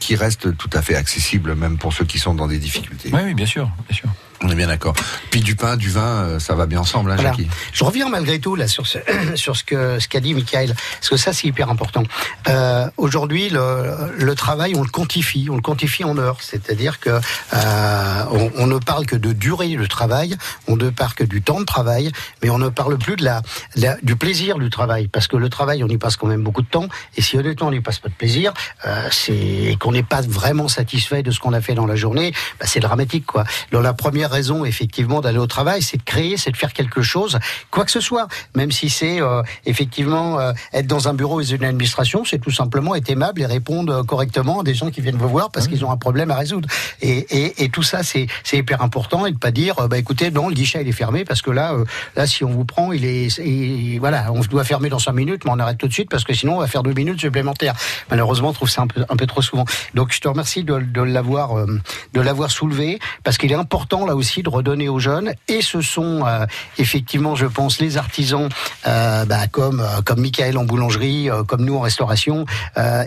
qui 0.00 0.16
reste 0.16 0.56
tout 0.56 0.70
à 0.72 0.82
fait 0.82 0.96
accessible, 0.96 1.54
même 1.54 1.78
pour 1.78 1.92
ceux 1.92 2.04
qui 2.04 2.18
sont 2.18 2.34
dans 2.34 2.48
des 2.48 2.58
difficultés. 2.58 3.10
Oui, 3.12 3.20
oui, 3.24 3.34
bien 3.34 3.46
sûr, 3.46 3.70
bien 3.88 3.96
sûr. 3.96 4.08
On 4.42 4.50
est 4.50 4.54
bien 4.54 4.66
d'accord. 4.66 4.94
Puis 5.30 5.40
du 5.40 5.56
pain, 5.56 5.76
du 5.76 5.88
vin, 5.90 6.02
euh, 6.02 6.38
ça 6.38 6.54
va 6.54 6.66
bien 6.66 6.80
ensemble, 6.80 7.10
hein, 7.10 7.14
Voilà. 7.16 7.30
Jackie. 7.30 7.48
Je 7.72 7.84
reviens 7.84 8.08
malgré 8.08 8.38
tout 8.38 8.54
là 8.54 8.68
sur 8.68 8.86
ce, 8.86 8.98
sur 9.34 9.56
ce 9.56 9.64
que 9.64 9.98
ce 9.98 10.08
qu'a 10.08 10.20
dit 10.20 10.34
Michael, 10.34 10.74
parce 11.00 11.08
que 11.08 11.16
ça 11.16 11.32
c'est 11.32 11.46
hyper 11.48 11.70
important. 11.70 12.02
Euh, 12.48 12.88
Aujourd'hui, 12.98 13.48
le, 13.48 14.12
le 14.18 14.34
travail, 14.34 14.74
on 14.76 14.82
le 14.82 14.88
quantifie, 14.88 15.48
on 15.50 15.56
le 15.56 15.62
quantifie 15.62 16.04
en 16.04 16.18
heures, 16.18 16.38
c'est-à-dire 16.40 17.00
que 17.00 17.10
euh, 17.54 18.24
on, 18.30 18.50
on 18.58 18.66
ne 18.66 18.78
parle 18.78 19.06
que 19.06 19.16
de 19.16 19.32
durée 19.32 19.74
de 19.76 19.86
travail, 19.86 20.36
on 20.68 20.76
ne 20.76 20.90
parle 20.90 21.14
que 21.14 21.24
du 21.24 21.42
temps 21.42 21.60
de 21.60 21.64
travail, 21.64 22.10
mais 22.42 22.50
on 22.50 22.58
ne 22.58 22.68
parle 22.68 22.98
plus 22.98 23.16
de 23.16 23.24
la, 23.24 23.42
la- 23.74 23.96
du 24.02 24.16
plaisir 24.16 24.58
du 24.58 24.70
travail, 24.70 25.08
parce 25.08 25.26
que 25.28 25.36
le 25.36 25.48
travail, 25.48 25.82
on 25.84 25.88
y 25.88 25.98
passe 25.98 26.16
quand 26.16 26.26
même 26.26 26.42
beaucoup 26.42 26.62
de 26.62 26.68
temps, 26.68 26.88
et 27.16 27.22
si 27.22 27.36
honnêtement 27.36 27.68
on 27.68 27.70
n'y 27.70 27.80
passe 27.80 27.98
pas 27.98 28.08
de 28.08 28.14
plaisir, 28.14 28.52
euh, 28.86 29.08
c'est 29.10 29.34
et 29.36 29.76
qu'on 29.76 29.92
n'est 29.92 30.02
pas 30.02 30.20
vraiment 30.22 30.68
satisfait 30.68 31.22
de 31.22 31.30
ce 31.30 31.40
qu'on 31.40 31.52
a 31.52 31.60
fait 31.60 31.74
dans 31.74 31.86
la 31.86 31.96
journée, 31.96 32.32
bah, 32.60 32.66
c'est 32.68 32.80
dramatique 32.80 33.26
quoi. 33.26 33.44
Donc 33.72 33.82
la 33.82 33.92
première 33.94 34.25
raison 34.26 34.64
effectivement 34.64 35.20
d'aller 35.20 35.38
au 35.38 35.46
travail, 35.46 35.82
c'est 35.82 35.96
de 35.96 36.02
créer, 36.02 36.36
c'est 36.36 36.50
de 36.50 36.56
faire 36.56 36.72
quelque 36.72 37.02
chose, 37.02 37.38
quoi 37.70 37.84
que 37.84 37.90
ce 37.90 38.00
soit, 38.00 38.28
même 38.54 38.72
si 38.72 38.90
c'est 38.90 39.20
euh, 39.20 39.42
effectivement 39.64 40.38
euh, 40.40 40.52
être 40.72 40.86
dans 40.86 41.08
un 41.08 41.14
bureau 41.14 41.40
et 41.40 41.50
une 41.52 41.64
administration, 41.64 42.24
c'est 42.24 42.38
tout 42.38 42.50
simplement 42.50 42.94
être 42.94 43.08
aimable 43.10 43.40
et 43.40 43.46
répondre 43.46 43.92
euh, 43.92 44.02
correctement 44.02 44.60
à 44.60 44.64
des 44.64 44.74
gens 44.74 44.90
qui 44.90 45.00
viennent 45.00 45.16
vous 45.16 45.28
voir 45.28 45.50
parce 45.50 45.68
qu'ils 45.68 45.84
ont 45.84 45.90
un 45.90 45.96
problème 45.96 46.30
à 46.30 46.36
résoudre. 46.36 46.68
Et, 47.00 47.18
et, 47.30 47.64
et 47.64 47.68
tout 47.68 47.82
ça, 47.82 48.02
c'est 48.02 48.26
hyper 48.52 48.82
important 48.82 49.26
et 49.26 49.32
de 49.32 49.38
pas 49.38 49.50
dire, 49.50 49.78
euh, 49.78 49.88
bah 49.88 49.98
écoutez, 49.98 50.30
non, 50.30 50.48
le 50.48 50.54
guichet 50.54 50.82
il 50.82 50.88
est 50.88 50.92
fermé 50.92 51.24
parce 51.24 51.42
que 51.42 51.50
là, 51.50 51.74
là 52.16 52.26
si 52.26 52.44
on 52.44 52.50
vous 52.50 52.64
prend, 52.64 52.92
il 52.92 53.04
est, 53.04 53.38
et 53.38 53.98
voilà, 53.98 54.32
on 54.32 54.40
doit 54.40 54.64
fermer 54.64 54.88
dans 54.88 54.98
cinq 54.98 55.12
minutes, 55.12 55.44
mais 55.44 55.52
on 55.54 55.58
arrête 55.58 55.78
tout 55.78 55.88
de 55.88 55.92
suite 55.92 56.10
parce 56.10 56.24
que 56.24 56.34
sinon 56.34 56.56
on 56.56 56.60
va 56.60 56.66
faire 56.66 56.82
deux 56.82 56.94
minutes 56.94 57.20
supplémentaires. 57.20 57.74
Malheureusement, 58.10 58.48
on 58.48 58.52
trouve 58.52 58.70
ça 58.70 58.82
un 58.82 58.86
peu, 58.86 59.04
un 59.08 59.16
peu 59.16 59.26
trop 59.26 59.42
souvent. 59.42 59.64
Donc 59.94 60.12
je 60.12 60.20
te 60.20 60.28
remercie 60.28 60.64
de, 60.64 60.78
de 60.78 61.02
l'avoir, 61.02 61.66
de 61.66 62.20
l'avoir 62.20 62.50
soulevé 62.50 62.98
parce 63.22 63.38
qu'il 63.38 63.52
est 63.52 63.56
important 63.56 64.06
là 64.06 64.15
aussi 64.16 64.42
de 64.42 64.48
redonner 64.48 64.88
aux 64.88 64.98
jeunes. 64.98 65.32
Et 65.48 65.62
ce 65.62 65.80
sont 65.80 66.26
euh, 66.26 66.46
effectivement, 66.78 67.34
je 67.34 67.46
pense, 67.46 67.80
les 67.80 67.96
artisans 67.96 68.48
euh, 68.86 69.24
bah, 69.24 69.46
comme 69.46 69.80
euh, 69.80 70.02
comme 70.04 70.20
Michael 70.20 70.58
en 70.58 70.64
boulangerie, 70.64 71.28
comme 71.46 71.64
nous 71.64 71.76
en 71.76 71.80
restauration, 71.80 72.46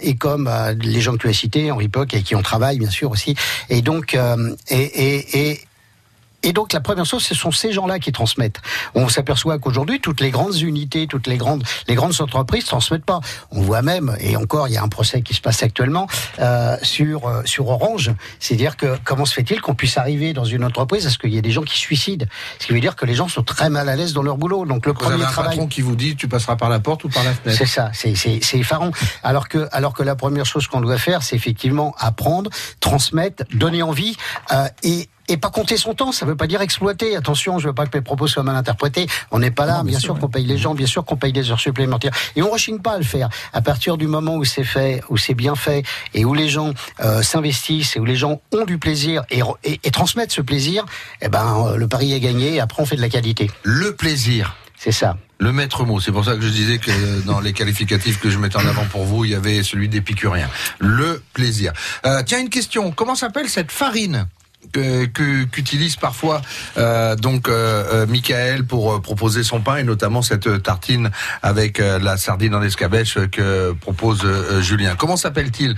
et 0.01 0.15
comme 0.15 0.49
les 0.81 1.01
gens 1.01 1.13
que 1.13 1.19
tu 1.19 1.29
as 1.29 1.33
cités, 1.33 1.71
Henri 1.71 1.87
Poc, 1.87 2.13
et 2.13 2.21
qui 2.21 2.35
en 2.35 2.41
travaillent 2.41 2.79
bien 2.79 2.89
sûr 2.89 3.11
aussi. 3.11 3.35
Et 3.69 3.81
donc, 3.81 4.17
et, 4.69 4.75
et, 4.77 5.51
et 5.51 5.61
et 6.43 6.53
donc 6.53 6.73
la 6.73 6.79
première 6.79 7.05
chose, 7.05 7.23
ce 7.23 7.35
sont 7.35 7.51
ces 7.51 7.71
gens-là 7.71 7.99
qui 7.99 8.11
transmettent. 8.11 8.61
On 8.95 9.09
s'aperçoit 9.09 9.59
qu'aujourd'hui, 9.59 9.99
toutes 9.99 10.21
les 10.21 10.31
grandes 10.31 10.57
unités, 10.57 11.07
toutes 11.07 11.27
les 11.27 11.37
grandes, 11.37 11.63
les 11.87 11.95
grandes 11.95 12.19
entreprises 12.21 12.65
transmettent 12.65 13.05
pas. 13.05 13.19
On 13.51 13.61
voit 13.61 13.81
même, 13.81 14.15
et 14.19 14.35
encore, 14.35 14.67
il 14.67 14.73
y 14.73 14.77
a 14.77 14.83
un 14.83 14.87
procès 14.87 15.21
qui 15.21 15.33
se 15.33 15.41
passe 15.41 15.63
actuellement 15.63 16.07
euh, 16.39 16.77
sur 16.81 17.27
euh, 17.27 17.41
sur 17.45 17.67
Orange. 17.67 18.11
C'est-à-dire 18.39 18.77
que 18.77 18.97
comment 19.03 19.25
se 19.25 19.33
fait-il 19.33 19.61
qu'on 19.61 19.75
puisse 19.75 19.97
arriver 19.97 20.33
dans 20.33 20.45
une 20.45 20.63
entreprise 20.63 21.05
à 21.05 21.09
ce 21.09 21.17
qu'il 21.17 21.33
y 21.33 21.37
ait 21.37 21.41
des 21.41 21.51
gens 21.51 21.63
qui 21.63 21.75
se 21.75 21.81
suicident? 21.81 22.25
Ce 22.59 22.67
qui 22.67 22.73
veut 22.73 22.79
dire 22.79 22.95
que 22.95 23.05
les 23.05 23.15
gens 23.15 23.27
sont 23.27 23.43
très 23.43 23.69
mal 23.69 23.89
à 23.89 23.95
l'aise 23.95 24.13
dans 24.13 24.23
leur 24.23 24.37
boulot. 24.37 24.65
Donc 24.65 24.85
le 24.85 24.93
Vous 24.93 24.99
avez 25.03 25.11
premier 25.11 25.25
un 25.25 25.31
travail. 25.31 25.51
patron 25.51 25.67
qui 25.67 25.81
vous 25.81 25.95
dit 25.95 26.15
tu 26.15 26.27
passeras 26.27 26.55
par 26.55 26.69
la 26.69 26.79
porte 26.79 27.03
ou 27.03 27.09
par 27.09 27.23
la 27.23 27.33
fenêtre. 27.33 27.57
C'est 27.57 27.65
ça, 27.65 27.91
c'est 27.93 28.15
c'est 28.15 28.39
c'est 28.41 28.59
effarant. 28.59 28.91
Alors 29.23 29.47
que 29.49 29.67
alors 29.71 29.93
que 29.93 30.03
la 30.03 30.15
première 30.15 30.45
chose 30.45 30.67
qu'on 30.67 30.81
doit 30.81 30.97
faire, 30.97 31.23
c'est 31.23 31.35
effectivement 31.35 31.93
apprendre, 31.97 32.49
transmettre, 32.79 33.43
donner 33.53 33.83
envie 33.83 34.15
euh, 34.51 34.67
et 34.83 35.09
et 35.29 35.37
pas 35.37 35.49
compter 35.49 35.77
son 35.77 35.93
temps, 35.93 36.11
ça 36.11 36.25
veut 36.25 36.35
pas 36.35 36.47
dire 36.47 36.61
exploiter. 36.61 37.15
Attention, 37.15 37.59
je 37.59 37.67
veux 37.67 37.73
pas 37.73 37.85
que 37.85 37.97
mes 37.97 38.01
propos 38.01 38.27
soient 38.27 38.43
mal 38.43 38.55
interprétés. 38.55 39.07
On 39.31 39.39
n'est 39.39 39.51
pas 39.51 39.65
là, 39.65 39.77
Non, 39.77 39.83
bien 39.83 39.91
bien, 39.91 39.99
sûr, 39.99 40.15
sûr 40.15 40.19
qu'on 40.19 40.27
paye 40.27 40.45
les 40.45 40.57
gens, 40.57 40.73
bien 40.73 40.87
sûr 40.87 41.05
qu'on 41.05 41.15
paye 41.17 41.31
des 41.31 41.51
heures 41.51 41.59
supplémentaires. 41.59 42.11
Et 42.35 42.41
on 42.41 42.49
rechigne 42.49 42.79
pas 42.79 42.93
à 42.93 42.97
le 42.97 43.03
faire. 43.03 43.29
À 43.53 43.61
partir 43.61 43.97
du 43.97 44.07
moment 44.07 44.35
où 44.35 44.43
c'est 44.43 44.63
fait, 44.63 45.01
où 45.09 45.17
c'est 45.17 45.35
bien 45.35 45.55
fait, 45.55 45.83
et 46.13 46.25
où 46.25 46.33
les 46.33 46.49
gens 46.49 46.73
euh, 47.01 47.21
s'investissent, 47.21 47.95
et 47.95 47.99
où 47.99 48.05
les 48.05 48.15
gens 48.15 48.41
ont 48.51 48.65
du 48.65 48.77
plaisir 48.77 49.23
et, 49.29 49.41
et 49.63 49.91
transmettent 49.91 50.31
ce 50.31 50.41
plaisir, 50.41 50.85
eh 51.21 51.29
ben 51.29 51.65
euh, 51.67 51.77
le 51.77 51.87
pari 51.87 52.13
est 52.13 52.19
gagné. 52.19 52.55
Et 52.55 52.59
après, 52.59 52.81
on 52.81 52.85
fait 52.85 52.95
de 52.95 53.01
la 53.01 53.09
qualité. 53.09 53.49
Le 53.63 53.95
plaisir. 53.95 54.55
C'est 54.77 54.93
ça. 54.93 55.17
Le 55.39 55.51
maître 55.51 55.85
mot, 55.85 55.99
c'est 55.99 56.11
pour 56.11 56.23
ça 56.23 56.35
que 56.35 56.41
je 56.41 56.49
disais 56.49 56.77
que 56.79 57.21
dans 57.25 57.39
les 57.39 57.53
qualificatifs 57.53 58.19
que 58.19 58.29
je 58.29 58.37
mettais 58.37 58.57
en 58.57 58.65
avant 58.65 58.85
pour 58.85 59.03
vous, 59.03 59.25
il 59.25 59.31
y 59.31 59.35
avait 59.35 59.61
celui 59.61 59.89
d'épicurien. 59.89 60.49
Le 60.79 61.21
plaisir. 61.33 61.73
Euh, 62.05 62.23
tiens, 62.25 62.39
une 62.39 62.49
question. 62.49 62.91
Comment 62.91 63.15
s'appelle 63.15 63.49
cette 63.49 63.71
farine? 63.71 64.27
Qu'utilise 64.71 65.95
parfois 65.95 66.41
euh, 66.77 67.15
donc 67.15 67.47
euh, 67.47 68.03
euh, 68.03 68.05
Michael 68.07 68.65
pour 68.65 68.93
euh, 68.93 68.99
proposer 68.99 69.43
son 69.43 69.61
pain 69.61 69.77
et 69.77 69.83
notamment 69.83 70.21
cette 70.21 70.61
tartine 70.61 71.09
avec 71.41 71.79
euh, 71.79 71.97
la 71.97 72.17
sardine 72.17 72.53
en 72.53 72.61
escabèche 72.61 73.17
que 73.31 73.73
propose 73.81 74.25
Julien. 74.61 74.95
Comment 74.95 75.17
s'appelle-t-il 75.17 75.75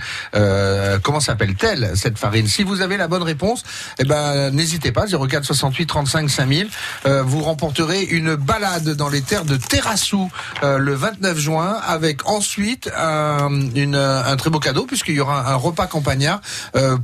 Comment 1.02 1.20
s'appelle-t-elle 1.20 1.92
cette 1.94 2.18
farine? 2.18 2.46
Si 2.46 2.62
vous 2.64 2.80
avez 2.80 2.96
la 2.96 3.08
bonne 3.08 3.22
réponse, 3.22 3.62
eh 3.98 4.04
ben 4.04 4.50
n'hésitez 4.50 4.92
pas 4.92 5.06
04 5.06 5.44
68 5.44 5.86
35 5.86 6.30
5000. 6.30 6.68
Euh, 7.06 7.22
vous 7.22 7.42
remporterez 7.42 8.02
une 8.02 8.34
balade 8.34 8.90
dans 8.90 9.08
les 9.08 9.22
terres 9.22 9.44
de 9.44 9.56
Terrassou 9.56 10.30
le 10.62 10.94
29 10.94 11.38
juin 11.38 11.76
avec 11.86 12.28
ensuite 12.28 12.90
un, 12.96 13.48
une, 13.74 13.94
un 13.94 14.36
très 14.36 14.50
beau 14.50 14.58
cadeau 14.58 14.86
puisqu'il 14.86 15.14
y 15.14 15.20
aura 15.20 15.50
un 15.50 15.56
repas 15.56 15.86
campagnard 15.86 16.40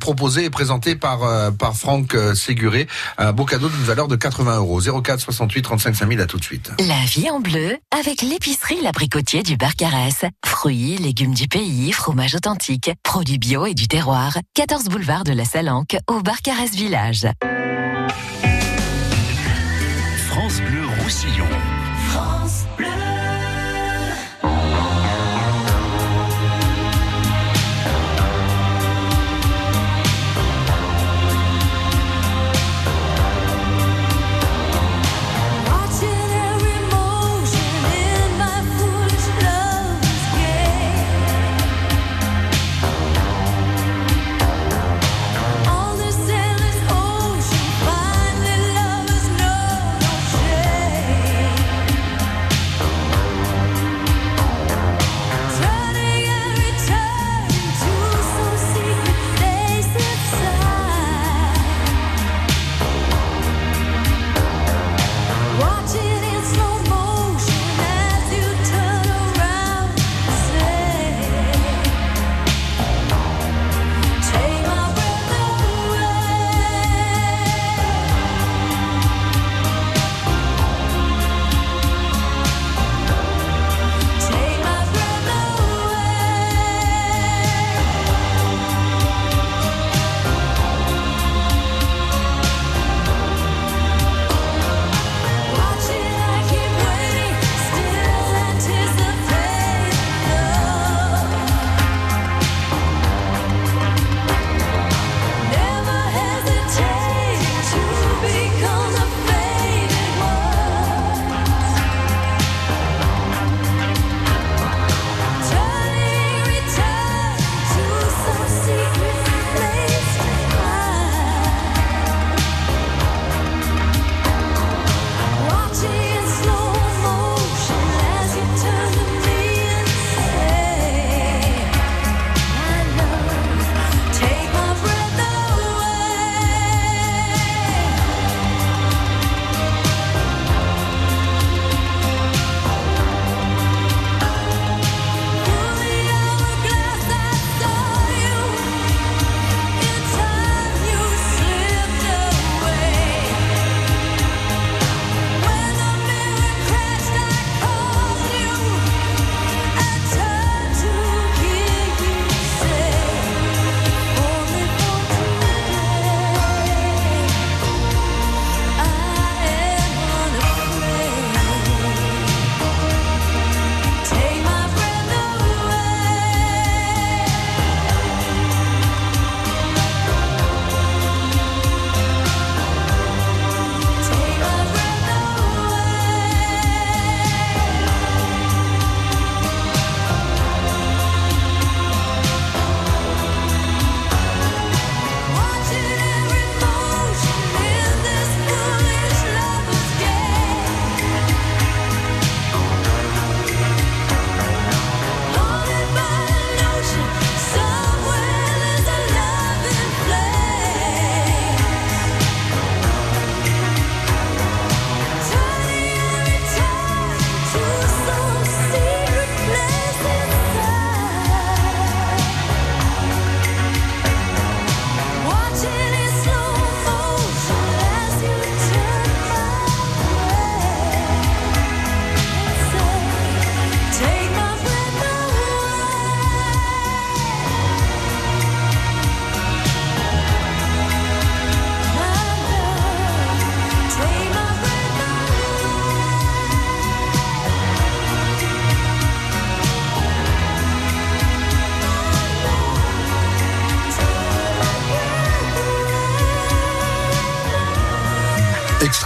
proposé 0.01 0.45
et 0.45 0.51
présenté 0.51 0.97
par 0.97 1.23
euh, 1.23 1.51
par 1.69 1.77
Franck 1.77 2.15
euh, 2.15 2.35
Séguré. 2.35 2.89
Un 3.19 3.33
beau 3.33 3.45
cadeau 3.45 3.69
d'une 3.69 3.85
valeur 3.85 4.09
de 4.09 4.17
80 4.17 4.57
euros. 4.57 4.81
04 4.81 5.21
68 5.21 5.61
35 5.61 5.97
5000 5.97 6.21
à 6.23 6.27
tout 6.27 6.39
de 6.39 6.45
suite. 6.45 6.71
La 6.79 7.05
vie 7.05 7.29
en 7.29 7.41
bleu 7.41 7.77
avec 7.95 8.23
l'épicerie 8.23 8.81
L'Abricotier 8.83 9.43
du 9.43 9.59
Barcarès. 9.59 10.25
Fruits, 10.47 10.97
légumes 10.97 11.35
du 11.35 11.47
pays, 11.47 11.93
fromage 11.93 12.35
authentique, 12.35 12.91
produits 13.03 13.37
bio 13.37 13.67
et 13.67 13.75
du 13.75 13.87
terroir. 13.87 14.39
14 14.55 14.85
boulevard 14.85 15.25
de 15.25 15.33
la 15.35 15.45
Salanque 15.45 15.99
au 16.09 16.23
Barcarès 16.23 16.71
Village. 16.71 17.27
France 20.31 20.63
Bleu 20.63 20.87
Roussillon. 21.03 21.58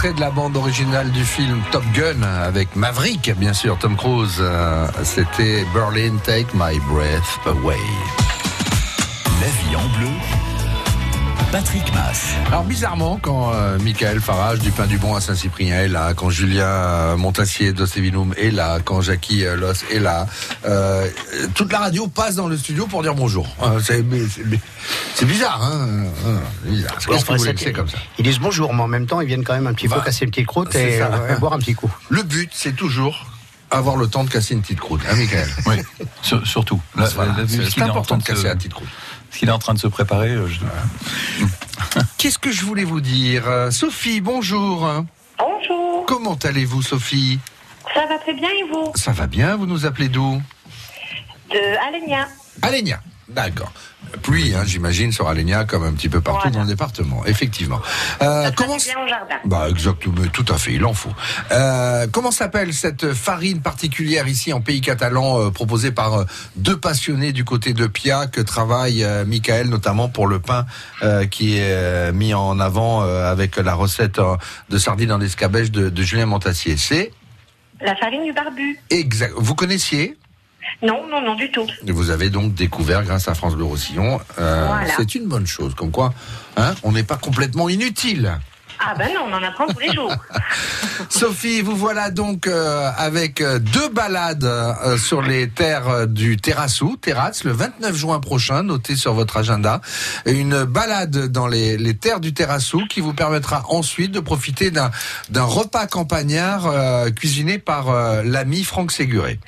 De 0.03 0.19
la 0.19 0.31
bande 0.31 0.57
originale 0.57 1.09
du 1.11 1.23
film 1.23 1.61
Top 1.71 1.83
Gun 1.93 2.23
avec 2.23 2.75
Maverick, 2.75 3.31
bien 3.37 3.53
sûr, 3.53 3.77
Tom 3.79 3.95
Cruise. 3.95 4.35
Euh, 4.41 4.85
C'était 5.03 5.65
Berlin 5.73 6.17
Take 6.25 6.47
My 6.53 6.77
Breath 6.89 7.39
Away. 7.45 7.77
La 9.39 9.47
vie 9.47 9.75
en 9.77 9.97
bleu. 9.97 10.52
Patrick 11.53 11.93
Mass. 11.93 12.33
Alors 12.47 12.63
bizarrement, 12.63 13.19
quand 13.21 13.53
euh, 13.53 13.77
Michael 13.77 14.19
Farage 14.19 14.57
du 14.57 14.71
Pain 14.71 14.87
du 14.87 14.97
Bon 14.97 15.13
à 15.13 15.21
Saint-Cyprien 15.21 15.81
est 15.81 15.87
là, 15.87 16.15
quand 16.15 16.31
Julien 16.31 16.65
euh, 16.65 17.15
Montassier 17.15 17.73
d'Ostevinum 17.73 18.33
est 18.39 18.49
là, 18.49 18.79
quand 18.83 19.01
Jackie 19.01 19.45
euh, 19.45 19.55
Loss 19.55 19.85
est 19.91 19.99
là, 19.99 20.25
euh, 20.65 21.07
toute 21.53 21.71
la 21.71 21.77
radio 21.77 22.07
passe 22.07 22.33
dans 22.35 22.47
le 22.47 22.57
studio 22.57 22.87
pour 22.87 23.03
dire 23.03 23.13
bonjour. 23.13 23.47
Euh, 23.61 23.79
c'est 23.79 24.01
bizarre, 25.27 25.61
hein 25.63 25.87
euh, 26.25 26.37
c'est 26.63 26.71
bizarre. 26.71 26.97
Qu'est-ce 26.97 27.23
que 27.25 27.31
vous 27.33 27.37
voulez 27.37 27.53
que 27.53 27.59
c'est 27.59 27.71
comme 27.71 27.87
ça 27.89 27.97
Ils 28.17 28.23
disent 28.25 28.39
bonjour, 28.39 28.73
mais 28.73 28.81
en 28.81 28.87
même 28.87 29.05
temps, 29.05 29.21
ils 29.21 29.27
viennent 29.27 29.43
quand 29.43 29.53
même 29.53 29.67
un 29.67 29.73
petit 29.75 29.87
peu 29.87 29.95
Bah, 29.97 30.01
casser 30.03 30.25
une 30.25 30.31
petite 30.31 30.47
croûte 30.47 30.73
et, 30.73 30.97
ça. 30.97 31.11
euh, 31.13 31.35
et 31.35 31.39
boire 31.39 31.53
un 31.53 31.59
petit 31.59 31.75
coup. 31.75 31.91
Le 32.09 32.23
but, 32.23 32.49
c'est 32.51 32.75
toujours 32.75 33.27
avoir 33.69 33.95
le 33.95 34.05
temps 34.07 34.23
de 34.23 34.29
casser 34.29 34.53
une 34.53 34.61
petite 34.61 34.79
croûte, 34.79 35.01
hein, 35.09 35.15
Michael 35.15 35.47
Oui, 35.65 35.75
sur- 36.21 36.45
surtout. 36.45 36.79
Voilà, 36.95 37.09
c'est 37.47 37.81
important 37.81 38.17
de 38.17 38.21
se- 38.23 38.27
casser 38.27 38.43
la 38.43 38.55
petite 38.55 38.73
croûte. 38.73 38.87
Ce 39.33 39.39
qu'il 39.39 39.49
est 39.49 39.51
en 39.51 39.59
train 39.59 39.73
de 39.73 39.79
se 39.79 39.87
préparer, 39.87 40.29
euh, 40.29 40.47
je- 40.47 40.59
Qu'est-ce 42.17 42.37
que 42.39 42.51
je 42.51 42.63
voulais 42.65 42.83
vous 42.83 43.01
dire? 43.01 43.43
Sophie, 43.71 44.21
bonjour. 44.21 44.87
Bonjour. 45.39 46.05
Comment 46.05 46.37
allez-vous, 46.43 46.81
Sophie? 46.81 47.39
Ça 47.93 48.05
va 48.07 48.17
très 48.19 48.33
bien 48.33 48.49
et 48.49 48.63
vous? 48.71 48.91
Ça 48.95 49.11
va 49.11 49.27
bien, 49.27 49.55
vous 49.55 49.65
nous 49.65 49.85
appelez 49.85 50.07
d'où? 50.09 50.41
De 51.51 51.87
Alenia. 51.87 52.27
Alenia. 52.61 53.01
D'accord. 53.33 53.71
Pluie, 54.21 54.53
hein, 54.53 54.63
j'imagine, 54.65 55.11
sur 55.11 55.27
Alenia, 55.27 55.63
comme 55.63 55.83
un 55.83 55.93
petit 55.93 56.09
peu 56.09 56.21
partout 56.21 56.49
dans 56.49 56.61
le 56.61 56.67
département, 56.67 57.25
effectivement. 57.25 57.81
Euh, 58.21 58.51
comment 58.55 58.75
bien 58.75 58.93
au 59.03 59.07
jardin. 59.07 59.35
Bah 59.45 59.67
exactement, 59.69 60.21
tout 60.31 60.45
à 60.49 60.57
fait, 60.57 60.73
il 60.73 60.85
en 60.85 60.93
faut. 60.93 61.09
Euh, 61.51 62.05
comment 62.11 62.29
s'appelle 62.29 62.73
cette 62.73 63.13
farine 63.13 63.61
particulière 63.61 64.27
ici 64.27 64.53
en 64.53 64.61
pays 64.61 64.81
catalan 64.81 65.39
euh, 65.39 65.49
proposée 65.49 65.91
par 65.91 66.13
euh, 66.13 66.25
deux 66.57 66.77
passionnés 66.77 67.31
du 67.31 67.43
côté 67.43 67.73
de 67.73 67.87
Pia 67.87 68.27
que 68.27 68.41
travaille 68.41 69.05
Michael 69.25 69.67
notamment 69.69 70.09
pour 70.09 70.27
le 70.27 70.39
pain 70.39 70.65
qui 71.31 71.57
est 71.57 72.11
mis 72.11 72.33
en 72.33 72.59
avant 72.59 73.01
avec 73.01 73.57
la 73.57 73.73
recette 73.73 74.19
de 74.69 74.77
sardines 74.77 75.11
en 75.11 75.21
escabèche 75.21 75.71
de, 75.71 75.89
de 75.89 76.03
Julien 76.03 76.25
Montassier. 76.25 76.77
C'est 76.77 77.11
La 77.81 77.95
farine 77.95 78.23
du 78.25 78.33
barbu. 78.33 78.77
exact. 78.89 79.33
Vous 79.37 79.55
connaissiez 79.55 80.17
Non, 80.81 81.05
non, 81.09 81.21
non, 81.21 81.35
du 81.35 81.49
tout. 81.51 81.65
vous 81.87 82.09
avez 82.09 82.29
donc 82.29 82.53
découvert 82.53 83.03
grâce 83.03 83.27
à 83.27 83.35
France 83.35 83.55
Bleu 83.55 83.63
Roussillon. 83.65 84.19
Euh, 84.39 84.65
Voilà. 84.67 84.93
C'est 84.97 85.15
une 85.15 85.25
bonne 85.27 85.47
chose, 85.47 85.73
comme 85.75 85.91
quoi 85.91 86.13
hein, 86.57 86.73
on 86.83 86.91
n'est 86.91 87.03
pas 87.03 87.17
complètement 87.17 87.69
inutile. 87.69 88.37
Ah 88.85 88.95
ben 88.97 89.07
non, 89.13 89.21
on 89.29 89.33
en 89.33 89.43
apprend 89.43 89.67
tous 89.67 89.79
les 89.79 89.93
jours. 89.93 90.11
Sophie, 91.09 91.61
vous 91.61 91.75
voilà 91.75 92.09
donc 92.09 92.47
euh, 92.47 92.89
avec 92.97 93.39
euh, 93.39 93.59
deux 93.59 93.87
balades 93.87 94.43
euh, 94.43 94.97
sur 94.97 95.21
les 95.21 95.47
terres 95.47 95.87
euh, 95.87 96.05
du 96.05 96.35
Terrassou, 96.37 96.97
Terrasse, 96.97 97.43
le 97.45 97.51
29 97.51 97.95
juin 97.95 98.19
prochain, 98.19 98.63
notez 98.63 98.95
sur 98.95 99.13
votre 99.13 99.37
agenda. 99.37 99.79
Une 100.25 100.63
balade 100.65 101.27
dans 101.27 101.47
les, 101.47 101.77
les 101.77 101.95
terres 101.95 102.19
du 102.19 102.33
Terrassou 102.33 102.83
qui 102.89 102.99
vous 102.99 103.13
permettra 103.13 103.63
ensuite 103.69 104.11
de 104.11 104.19
profiter 104.19 104.69
d'un 104.71 104.91
repas 105.43 105.87
campagnard 105.87 106.65
euh, 106.67 107.09
cuisiné 107.11 107.59
par 107.59 107.93
l'ami 108.23 108.63
Franck 108.63 108.91
Séguré. 108.91 109.39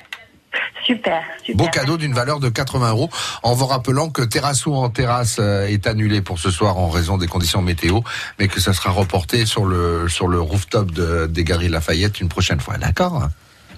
Super, 0.86 1.24
super. 1.42 1.56
Beau 1.56 1.68
cadeau 1.68 1.96
d'une 1.96 2.12
valeur 2.12 2.38
de 2.38 2.48
80 2.48 2.90
euros. 2.90 3.10
En 3.42 3.54
vous 3.54 3.66
rappelant 3.66 4.08
que 4.08 4.22
Terrassou 4.22 4.72
en 4.72 4.88
terrasse 4.88 5.38
euh, 5.40 5.66
est 5.66 5.88
annulé 5.88 6.22
pour 6.22 6.38
ce 6.38 6.52
soir 6.52 6.78
en 6.78 6.88
raison 6.88 7.18
des 7.18 7.26
conditions 7.26 7.60
météo, 7.60 8.00
mais 8.38 8.46
que 8.46 8.60
ça 8.60 8.72
sera 8.72 8.90
reporté 8.90 9.46
sur 9.46 9.64
le 9.64 10.08
sur 10.08 10.28
le 10.28 10.40
rooftop 10.40 10.92
de, 10.92 11.26
des 11.26 11.42
Galeries 11.42 11.68
Lafayette 11.68 12.20
une 12.20 12.28
prochaine 12.28 12.60
fois. 12.60 12.78
D'accord? 12.78 13.28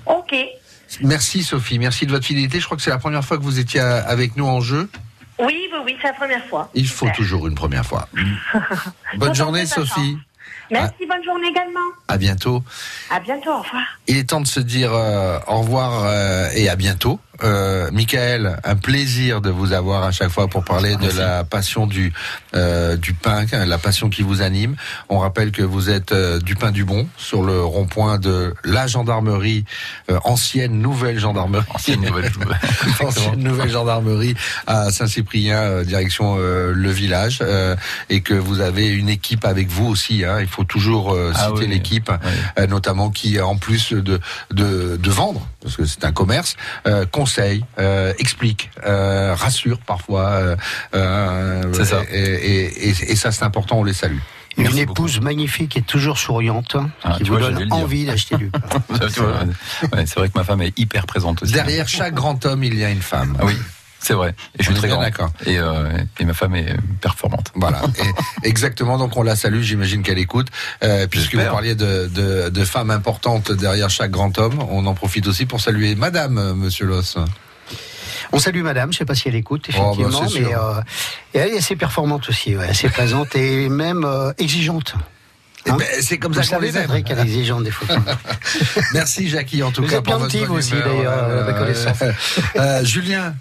Ok. 0.05 0.35
Merci 1.01 1.43
Sophie, 1.43 1.79
merci 1.79 2.05
de 2.05 2.11
votre 2.11 2.27
fidélité. 2.27 2.61
Je 2.61 2.67
crois 2.67 2.77
que 2.77 2.83
c'est 2.83 2.91
la 2.91 2.99
première 2.99 3.25
fois 3.25 3.39
que 3.39 3.43
vous 3.43 3.59
étiez 3.59 3.81
euh, 3.81 4.03
avec 4.07 4.37
nous 4.37 4.47
en 4.47 4.61
jeu. 4.61 4.91
Oui, 5.39 5.69
oui, 5.73 5.79
oui, 5.85 5.97
c'est 6.03 6.09
la 6.09 6.15
première 6.15 6.45
fois. 6.45 6.69
Il 6.75 6.89
faut 6.89 7.09
toujours 7.15 7.47
une 7.47 7.55
première 7.55 7.87
fois. 7.87 8.09
Bonne 9.17 9.35
journée 9.35 9.65
Sophie. 9.65 10.19
Merci, 10.71 11.07
bonne 11.07 11.25
journée 11.25 11.49
également. 11.49 11.81
À 12.09 12.17
bientôt. 12.19 12.63
À 13.11 13.21
bientôt, 13.21 13.51
au 13.51 13.63
revoir. 13.63 13.99
Il 14.07 14.17
est 14.17 14.29
temps 14.29 14.41
de 14.41 14.47
se 14.47 14.61
dire 14.61 14.93
euh, 14.93 15.39
au 15.47 15.59
revoir 15.59 16.05
euh, 16.05 16.49
et 16.55 16.69
à 16.69 16.77
bientôt. 16.77 17.21
Euh, 17.43 17.91
Michael, 17.93 18.59
un 18.65 18.77
plaisir 18.77 19.41
de 19.41 19.51
vous 19.51 19.73
avoir 19.73 20.03
à 20.03 20.11
chaque 20.13 20.31
fois 20.31 20.49
pour 20.49 20.65
parler 20.65 20.97
de 20.97 21.11
la 21.19 21.45
passion 21.45 21.87
du 21.87 22.13
euh, 22.55 22.97
du 22.97 23.15
pain, 23.15 23.45
la 23.53 23.79
passion 23.79 24.09
qui 24.09 24.23
vous 24.23 24.43
anime. 24.43 24.75
On 25.09 25.19
rappelle 25.19 25.53
que 25.53 25.63
vous 25.63 25.91
êtes 25.91 26.13
euh, 26.13 26.41
du 26.41 26.55
pain 26.57 26.71
du 26.73 26.85
bon 26.85 27.07
sur 27.17 27.43
le 27.43 27.63
rond-point 27.63 28.19
de 28.19 28.55
la 28.65 28.87
gendarmerie 28.87 29.65
euh, 30.11 30.19
ancienne 30.25 30.81
nouvelle 30.81 31.19
gendarmerie. 31.19 31.65
Ancienne 31.75 32.01
nouvelle- 32.01 32.31
ancienne 33.01 33.43
nouvelle 33.43 33.71
gendarmerie 33.71 34.35
à 34.67 34.91
Saint-Cyprien 34.91 35.83
direction 35.83 36.37
le 36.39 36.91
village. 36.91 37.43
Et 38.11 38.21
que 38.21 38.35
vous 38.35 38.61
avez 38.61 38.89
une 38.89 39.09
équipe 39.09 39.45
avec 39.45 39.69
vous 39.69 39.87
aussi. 39.87 40.25
Hein, 40.25 40.39
il 40.41 40.47
faut 40.49 40.65
toujours 40.65 41.17
Ah 41.35 41.49
citer 41.49 41.67
oui, 41.67 41.69
l'équipe, 41.69 42.11
notamment 42.69 43.11
qui 43.11 43.41
en 43.41 43.57
plus 43.57 43.93
de 43.93 44.21
de, 44.51 44.97
de 44.97 45.11
vendre 45.11 45.47
parce 45.63 45.77
que 45.77 45.85
c'est 45.85 46.05
un 46.05 46.13
commerce, 46.13 46.57
conseille, 47.29 47.65
euh, 47.79 48.13
explique, 48.19 48.71
euh, 48.87 49.35
rassure 49.35 49.79
parfois. 49.81 50.29
euh, 50.31 50.57
euh, 50.95 51.63
C'est 51.75 51.85
ça. 51.85 52.03
Et, 52.11 52.19
et- 52.19 52.89
et- 52.89 53.13
et 53.13 53.17
ça 53.17 53.31
c'est 53.33 53.45
important, 53.45 53.79
on 53.79 53.85
les 53.85 53.93
salue. 53.93 54.19
Une 54.57 54.77
épouse 54.79 55.21
magnifique 55.21 55.77
et 55.77 55.83
toujours 55.83 56.19
souriante, 56.19 56.75
hein, 56.75 56.91
Ah, 57.05 57.15
qui 57.17 57.23
vous 57.25 57.39
vois, 57.39 57.51
donne 57.51 57.73
envie 57.73 58.07
d'acheter 58.07 58.37
du 58.37 58.47
pain. 58.51 58.61
Ouais, 59.93 60.05
c'est 60.07 60.17
vrai 60.17 60.29
que 60.29 60.37
ma 60.37 60.43
femme 60.43 60.63
est 60.63 60.77
hyper 60.79 61.07
présente 61.07 61.43
aussi. 61.43 61.53
Derrière 61.53 61.87
chaque 61.89 62.15
grand 62.15 62.45
homme, 62.45 62.65
il 62.65 62.75
y 62.77 62.85
a 62.85 62.91
une 62.91 63.03
femme. 63.03 63.37
Ah 63.39 63.45
oui, 63.47 63.55
c'est 64.01 64.15
vrai. 64.15 64.35
Et 64.59 64.63
je 64.63 64.71
suis 64.71 64.75
très 64.75 64.89
grand. 64.89 65.01
d'accord. 65.01 65.31
Et, 65.47 65.59
euh, 65.59 65.91
et 66.19 66.25
ma 66.25 66.33
femme 66.35 66.55
est 66.55 66.75
performante. 67.01 67.53
Voilà, 67.55 67.83
Et- 68.43 68.49
exactement. 68.49 68.97
Donc 68.99 69.17
on 69.17 69.23
la 69.23 69.37
salue, 69.37 69.61
j'imagine 69.63 70.03
qu'elle 70.03 70.19
écoute, 70.19 70.49
euh, 70.83 71.07
puisque 71.07 71.35
vous 71.35 71.43
parliez 71.43 71.75
de, 71.75 72.09
de, 72.15 72.49
de 72.49 72.65
femmes 72.65 72.91
importantes 72.91 73.53
derrière 73.53 73.91
chaque 73.91 74.11
grand 74.11 74.37
homme. 74.39 74.59
On 74.71 74.87
en 74.87 74.95
profite 74.95 75.27
aussi 75.27 75.47
pour 75.47 75.61
saluer 75.61 75.95
Madame, 75.95 76.39
euh, 76.39 76.55
Monsieur 76.55 76.87
Loss. 76.87 77.17
On 78.33 78.39
salue 78.39 78.63
madame, 78.63 78.93
je 78.93 78.99
sais 78.99 79.05
pas 79.07 79.15
si 79.15 79.29
elle 79.29 79.37
écoute, 79.37 79.69
Oh, 79.79 79.95
bah, 79.97 80.05
effectivement, 80.09 80.29
mais 80.35 80.55
euh, 80.55 80.83
elle 81.33 81.55
est 81.55 81.59
assez 81.59 81.77
performante 81.77 82.29
aussi, 82.29 82.57
ouais, 82.57 82.69
assez 82.69 82.89
présente 82.91 83.35
et 83.37 83.69
même 83.71 84.05
euh, 84.05 84.33
exigeante. 84.39 84.95
Eh 85.67 85.71
ben, 85.71 85.87
c'est 86.01 86.19
comme 86.19 86.33
Vous 86.33 86.43
ça 86.43 86.57
qu'on 86.57 86.63
les 86.63 86.77
aime. 86.77 86.87
Patrick, 86.87 87.11
elle 87.11 87.19
est 87.21 87.23
exigeante 87.23 87.65
des 87.65 87.71
fois. 87.71 87.97
Merci 88.93 89.29
Jackie 89.29 89.63
en 89.63 89.71
tout 89.71 89.83
Vous 89.83 89.89
cas 89.89 89.99
êtes 89.99 90.05
pour 90.05 90.19
votre 90.19 90.39
bonne 90.39 90.59
aussi, 90.59 90.73
d'ailleurs, 90.73 91.25
euh, 92.57 92.85
Julien. 92.85 93.35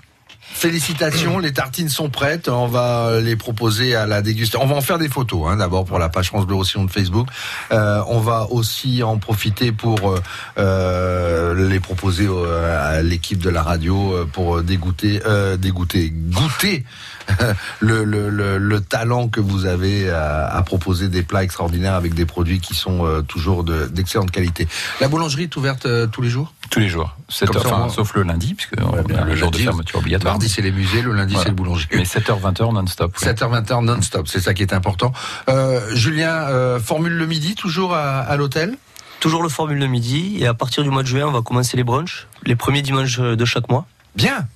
Félicitations, 0.53 1.37
les 1.37 1.53
tartines 1.53 1.89
sont 1.89 2.09
prêtes. 2.09 2.47
On 2.49 2.67
va 2.67 3.19
les 3.21 3.35
proposer 3.35 3.95
à 3.95 4.07
la 4.07 4.21
dégustation. 4.23 4.63
On 4.63 4.67
va 4.67 4.75
en 4.75 4.81
faire 4.81 4.97
des 4.97 5.07
photos, 5.09 5.47
hein, 5.47 5.57
d'abord 5.57 5.85
pour 5.85 5.99
la 5.99 6.09
page 6.09 6.27
France 6.29 6.47
Bleu 6.47 6.55
Roussillon 6.55 6.83
de 6.85 6.89
Facebook. 6.91 7.27
Euh, 7.71 8.01
on 8.07 8.19
va 8.19 8.47
aussi 8.49 9.03
en 9.03 9.17
profiter 9.17 9.71
pour 9.71 10.09
euh, 10.09 10.19
euh, 10.57 11.69
les 11.69 11.79
proposer 11.79 12.25
euh, 12.27 12.97
à 12.97 13.01
l'équipe 13.03 13.39
de 13.39 13.49
la 13.49 13.61
radio 13.61 14.13
euh, 14.13 14.25
pour 14.25 14.63
dégoûter, 14.63 15.21
euh, 15.27 15.57
dégoûter, 15.57 16.09
goûter 16.11 16.85
le, 17.79 18.03
le, 18.03 18.29
le, 18.29 18.57
le 18.57 18.81
talent 18.81 19.27
que 19.27 19.41
vous 19.41 19.65
avez 19.65 20.09
à, 20.09 20.47
à 20.47 20.61
proposer 20.63 21.07
des 21.09 21.23
plats 21.23 21.43
extraordinaires 21.43 21.93
avec 21.95 22.13
des 22.15 22.25
produits 22.25 22.59
qui 22.61 22.73
sont 22.73 23.05
euh, 23.05 23.21
toujours 23.21 23.63
de- 23.63 23.85
d'excellente 23.85 24.31
qualité. 24.31 24.67
La 25.01 25.07
boulangerie 25.07 25.43
est 25.43 25.55
ouverte 25.55 25.85
euh, 25.85 26.07
tous 26.07 26.21
les 26.21 26.29
jours? 26.29 26.53
Tous 26.69 26.79
les 26.79 26.89
jours. 26.89 27.15
Sept 27.29 27.47
Comme 27.49 27.57
heures, 27.57 27.63
ça, 27.63 27.75
enfin, 27.75 27.89
sauf 27.89 28.13
le 28.13 28.23
lundi, 28.23 28.53
puisque 28.53 28.73
on 28.81 28.97
a 28.97 29.01
bien, 29.01 29.23
le 29.25 29.35
jour 29.35 29.51
de 29.51 29.57
fermeture 29.57 29.99
obligatoire. 29.99 30.36
Mardi 30.37 30.49
c'est 30.49 30.61
les 30.61 30.71
musées, 30.71 31.01
le 31.01 31.13
lundi 31.13 31.33
Voilà. 31.33 31.45
c'est 31.45 31.49
le 31.49 31.55
boulanger. 31.55 31.87
Mais 31.93 32.03
7h, 32.03 32.39
20h 32.39 32.71
non-stop. 32.71 33.15
oui. 33.19 33.27
7h, 33.27 33.63
20h 33.63 33.83
non-stop, 33.83 34.27
c'est 34.27 34.39
ça 34.39 34.53
qui 34.53 34.61
est 34.61 34.71
important. 34.71 35.11
Euh, 35.49 35.95
Julien, 35.95 36.29
euh, 36.49 36.79
formule 36.79 37.13
le 37.13 37.25
midi 37.25 37.55
toujours 37.55 37.95
à, 37.95 38.19
à 38.19 38.35
l'hôtel 38.37 38.75
Toujours 39.19 39.41
le 39.41 39.49
formule 39.49 39.79
de 39.79 39.87
midi. 39.87 40.37
Et 40.39 40.45
à 40.45 40.53
partir 40.53 40.83
du 40.83 40.91
mois 40.91 41.01
de 41.01 41.07
juin, 41.07 41.25
on 41.25 41.31
va 41.31 41.41
commencer 41.41 41.75
les 41.75 41.83
brunchs, 41.83 42.27
les 42.45 42.55
premiers 42.55 42.83
dimanches 42.83 43.17
de 43.19 43.45
chaque 43.45 43.67
mois. 43.67 43.87
Bien 44.15 44.47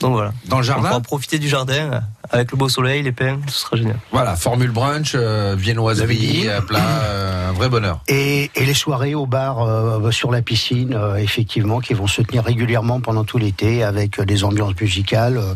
Donc 0.00 0.12
voilà. 0.12 0.32
Dans 0.46 0.58
le 0.58 0.62
jardin 0.62 0.82
On 0.84 0.88
pourra 0.88 1.00
profiter 1.00 1.38
du 1.38 1.48
jardin 1.48 1.92
euh, 1.92 2.00
avec 2.30 2.50
le 2.52 2.56
beau 2.58 2.68
soleil, 2.68 3.02
les 3.02 3.12
pains, 3.12 3.38
ce 3.48 3.60
sera 3.60 3.76
génial. 3.76 3.96
Voilà, 4.12 4.36
formule 4.36 4.70
brunch, 4.70 5.12
euh, 5.14 5.54
viennoiserie, 5.58 6.48
euh, 6.48 6.60
plat, 6.60 6.80
euh, 7.02 7.50
un 7.50 7.52
vrai 7.52 7.68
bonheur. 7.68 8.00
Et, 8.08 8.50
et 8.54 8.66
les 8.66 8.74
soirées 8.74 9.14
au 9.14 9.26
bar 9.26 9.62
euh, 9.62 10.10
sur 10.10 10.30
la 10.30 10.42
piscine, 10.42 10.94
euh, 10.94 11.16
effectivement, 11.16 11.80
qui 11.80 11.94
vont 11.94 12.06
se 12.06 12.20
tenir 12.22 12.44
régulièrement 12.44 13.00
pendant 13.00 13.24
tout 13.24 13.38
l'été 13.38 13.82
avec 13.84 14.20
des 14.20 14.44
ambiances 14.44 14.74
musicales, 14.80 15.38
euh, 15.38 15.54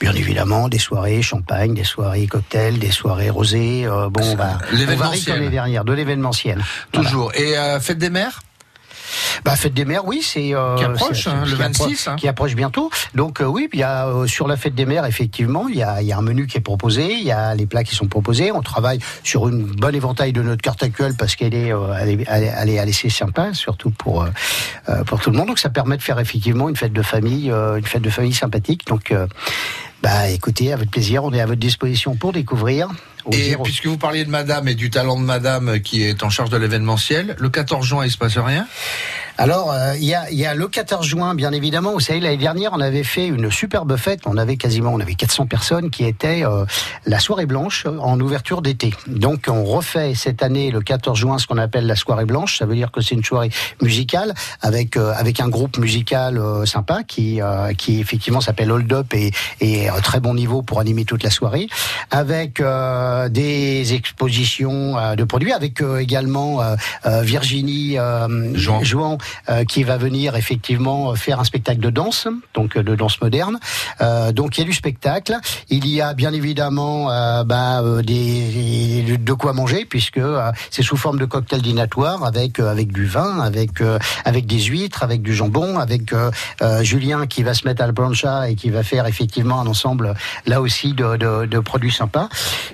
bien 0.00 0.12
évidemment, 0.14 0.68
des 0.68 0.78
soirées 0.78 1.20
champagne, 1.20 1.74
des 1.74 1.84
soirées 1.84 2.26
cocktails, 2.26 2.78
des 2.78 2.90
soirées 2.90 3.30
rosées. 3.30 3.84
euh, 3.86 4.08
bon, 4.08 4.22
on 4.24 4.36
va, 4.36 4.58
on 4.72 4.76
varie 4.76 4.76
l'événementiel. 4.78 5.34
comme 5.34 5.44
les 5.44 5.50
dernières, 5.50 5.84
de 5.84 5.92
l'événementiel. 5.92 6.64
Toujours. 6.92 7.32
Et 7.34 7.56
euh, 7.58 7.80
fête 7.80 7.98
des 7.98 8.10
mères? 8.10 8.40
Bah, 9.44 9.56
fête 9.56 9.74
des 9.74 9.84
mères, 9.84 10.06
oui, 10.06 10.20
c'est 10.22 10.54
euh, 10.54 10.76
Qui 10.76 10.84
approche, 10.84 11.26
hein, 11.26 11.42
le 11.44 11.50
qui 11.52 11.56
26, 11.56 12.08
hein. 12.08 12.16
qui 12.16 12.28
approche 12.28 12.54
bientôt. 12.54 12.90
Donc 13.14 13.40
euh, 13.40 13.44
oui, 13.44 13.68
il 13.72 13.80
y 13.80 13.82
a 13.82 14.06
euh, 14.08 14.26
sur 14.26 14.48
la 14.48 14.56
fête 14.56 14.74
des 14.74 14.86
mères, 14.86 15.04
effectivement, 15.06 15.68
il 15.68 15.76
y 15.76 15.82
a, 15.82 16.00
il 16.02 16.06
y 16.08 16.12
a 16.12 16.18
un 16.18 16.22
menu 16.22 16.46
qui 16.46 16.58
est 16.58 16.60
proposé, 16.62 17.12
il 17.14 17.24
y 17.24 17.32
a 17.32 17.54
les 17.54 17.66
plats 17.66 17.84
qui 17.84 17.94
sont 17.94 18.06
proposés. 18.06 18.52
On 18.52 18.62
travaille 18.62 18.98
sur 19.22 19.48
une 19.48 19.64
bonne 19.64 19.94
éventail 19.94 20.32
de 20.32 20.42
notre 20.42 20.62
carte 20.62 20.82
actuelle 20.82 21.14
parce 21.18 21.36
qu'elle 21.36 21.54
est, 21.54 21.72
elle 22.00 22.08
est, 22.20 22.24
elle 22.28 22.42
est, 22.44 22.52
elle 22.56 22.68
est- 22.68 22.74
elle 22.74 22.88
est 22.88 22.90
assez 22.90 23.10
sympa, 23.10 23.52
surtout 23.54 23.90
pour 23.90 24.26
pour 25.06 25.20
tout 25.20 25.30
le 25.30 25.36
monde. 25.36 25.48
Donc 25.48 25.58
ça 25.58 25.68
permet 25.70 25.96
de 25.96 26.02
faire 26.02 26.18
effectivement 26.18 26.68
une 26.68 26.76
fête 26.76 26.92
de 26.92 27.02
famille, 27.02 27.50
une 27.50 27.84
fête 27.84 28.02
de 28.02 28.10
famille 28.10 28.32
sympathique. 28.34 28.86
Donc 28.86 29.12
bah 30.02 30.28
écoutez, 30.30 30.72
avec 30.72 30.90
plaisir, 30.90 31.24
on 31.24 31.32
est 31.32 31.40
à 31.40 31.46
votre 31.46 31.60
disposition 31.60 32.14
pour 32.16 32.32
découvrir. 32.32 32.88
Et 33.32 33.50
zéro- 33.50 33.62
puisque 33.64 33.86
vous 33.86 33.96
parliez 33.96 34.24
de 34.24 34.30
madame 34.30 34.68
et 34.68 34.74
du 34.74 34.90
talent 34.90 35.18
de 35.18 35.24
madame 35.24 35.80
qui 35.80 36.02
est 36.02 36.22
en 36.22 36.30
charge 36.30 36.50
de 36.50 36.56
l'événementiel, 36.56 37.36
le 37.38 37.48
14 37.48 37.86
juin, 37.86 38.04
il 38.04 38.10
se 38.10 38.18
passe 38.18 38.36
rien? 38.36 38.66
Alors, 39.36 39.72
euh, 39.72 39.94
il 39.96 40.04
y, 40.04 40.14
y 40.36 40.46
a 40.46 40.54
le 40.54 40.68
14 40.68 41.04
juin, 41.04 41.34
bien 41.34 41.52
évidemment. 41.52 41.92
Vous 41.92 42.00
savez, 42.00 42.20
l'année 42.20 42.36
dernière, 42.36 42.72
on 42.72 42.80
avait 42.80 43.02
fait 43.02 43.26
une 43.26 43.50
superbe 43.50 43.96
fête. 43.96 44.20
On 44.26 44.36
avait 44.36 44.56
quasiment, 44.56 44.92
on 44.92 45.00
avait 45.00 45.14
400 45.14 45.46
personnes 45.46 45.90
qui 45.90 46.04
étaient 46.04 46.44
euh, 46.44 46.64
la 47.04 47.18
soirée 47.18 47.46
blanche 47.46 47.86
en 47.86 48.20
ouverture 48.20 48.62
d'été. 48.62 48.94
Donc, 49.08 49.46
on 49.48 49.64
refait 49.64 50.14
cette 50.14 50.42
année, 50.42 50.70
le 50.70 50.80
14 50.80 51.18
juin, 51.18 51.38
ce 51.38 51.48
qu'on 51.48 51.58
appelle 51.58 51.86
la 51.86 51.96
soirée 51.96 52.26
blanche. 52.26 52.58
Ça 52.58 52.66
veut 52.66 52.76
dire 52.76 52.92
que 52.92 53.00
c'est 53.00 53.16
une 53.16 53.24
soirée 53.24 53.50
musicale 53.82 54.34
avec 54.62 54.96
euh, 54.96 55.12
avec 55.16 55.40
un 55.40 55.48
groupe 55.48 55.78
musical 55.78 56.38
euh, 56.38 56.64
sympa 56.64 57.02
qui 57.02 57.40
euh, 57.42 57.72
qui 57.72 58.00
effectivement 58.00 58.40
s'appelle 58.40 58.70
Hold 58.70 58.92
Up 58.92 59.14
et 59.14 59.32
et 59.60 59.88
à 59.88 60.00
très 60.00 60.20
bon 60.20 60.34
niveau 60.34 60.62
pour 60.62 60.78
animer 60.78 61.04
toute 61.04 61.22
la 61.24 61.30
soirée, 61.30 61.66
avec 62.10 62.60
euh, 62.60 63.28
des 63.28 63.94
expositions 63.94 64.96
euh, 64.96 65.14
de 65.16 65.24
produits, 65.24 65.52
avec 65.52 65.80
euh, 65.80 65.98
également 65.98 66.62
euh, 66.62 66.76
euh, 67.06 67.22
Virginie 67.22 67.98
euh, 67.98 68.54
Jouan, 68.54 69.14
euh, 69.14 69.23
qui 69.64 69.82
va 69.84 69.96
venir 69.96 70.36
effectivement 70.36 71.10
euh, 71.10 71.14
faire 71.14 71.40
un 71.40 71.44
spectacle 71.44 71.80
de 71.80 71.90
danse, 71.90 72.28
donc 72.54 72.76
euh, 72.76 72.82
de 72.82 72.94
danse 72.94 73.20
moderne. 73.20 73.58
Euh, 74.00 74.32
donc 74.32 74.56
il 74.56 74.60
y 74.60 74.64
a 74.64 74.66
du 74.66 74.72
spectacle. 74.72 75.36
Il 75.70 75.86
y 75.86 76.00
a 76.00 76.14
bien 76.14 76.32
évidemment 76.32 77.10
euh, 77.10 77.44
bah, 77.44 77.80
euh, 77.82 78.02
des, 78.02 79.16
de 79.18 79.32
quoi 79.32 79.52
manger 79.52 79.84
puisque 79.84 80.18
euh, 80.18 80.50
c'est 80.70 80.82
sous 80.82 80.96
forme 80.96 81.18
de 81.18 81.24
cocktail 81.24 81.62
dînatoire 81.62 82.24
avec 82.24 82.58
euh, 82.60 82.70
avec 82.70 82.92
du 82.92 83.06
vin, 83.06 83.40
avec 83.40 83.80
euh, 83.80 83.98
avec 84.24 84.46
des 84.46 84.60
huîtres, 84.60 85.02
avec 85.02 85.22
du 85.22 85.34
jambon, 85.34 85.78
avec 85.78 86.12
euh, 86.12 86.30
euh, 86.62 86.82
Julien 86.82 87.26
qui 87.26 87.42
va 87.42 87.54
se 87.54 87.66
mettre 87.66 87.82
à 87.82 87.86
la 87.86 87.92
plancha 87.92 88.48
et 88.50 88.54
qui 88.54 88.70
va 88.70 88.82
faire 88.82 89.06
effectivement 89.06 89.60
un 89.60 89.66
ensemble 89.66 90.14
là 90.46 90.60
aussi 90.60 90.92
de, 90.92 91.16
de, 91.16 91.46
de 91.46 91.58
produits 91.60 91.92
sympas. 91.92 92.28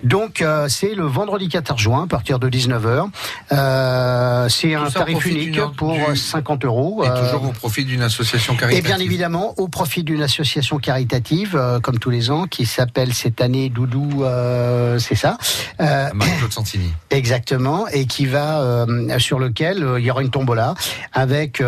Donc 0.04 0.42
euh, 0.42 0.68
c'est 0.68 0.94
le 0.94 1.04
vendredi 1.06 1.48
14 1.48 1.80
juin 1.80 2.04
à 2.04 2.06
partir 2.06 2.38
de 2.38 2.48
19h. 2.48 3.06
Euh, 3.52 4.48
c'est 4.48 4.74
un 4.74 4.84
tarif 5.00 5.18
unique 5.30 5.54
pour 5.76 5.92
du- 6.12 6.16
50 6.40 6.64
euros. 6.64 7.04
Et 7.04 7.08
Euh, 7.08 7.22
toujours 7.22 7.48
au 7.48 7.52
profit 7.52 7.84
d'une 7.84 8.02
association 8.02 8.54
et 8.54 8.56
caritative. 8.56 8.84
bien 8.84 8.98
évidemment, 8.98 9.54
au 9.58 9.68
profit 9.68 10.02
d'une 10.02 10.22
association 10.22 10.78
caritative, 10.78 11.54
euh, 11.54 11.80
comme 11.80 11.98
tous 11.98 12.10
les 12.10 12.30
ans, 12.30 12.46
qui 12.46 12.66
s'appelle 12.66 13.12
cette 13.12 13.40
année 13.40 13.68
Doudou, 13.68 14.24
euh, 14.24 14.98
c'est 14.98 15.14
ça. 15.14 15.36
Marie-Claude 15.78 16.52
Santini. 16.52 16.92
Exactement, 17.10 17.86
et 17.88 18.06
qui 18.06 18.26
va 18.26 18.86
sur 19.18 19.38
lequel 19.38 19.86
il 19.98 20.04
y 20.04 20.10
aura 20.10 20.22
une 20.22 20.30
tombola 20.30 20.74
avec 21.12 21.62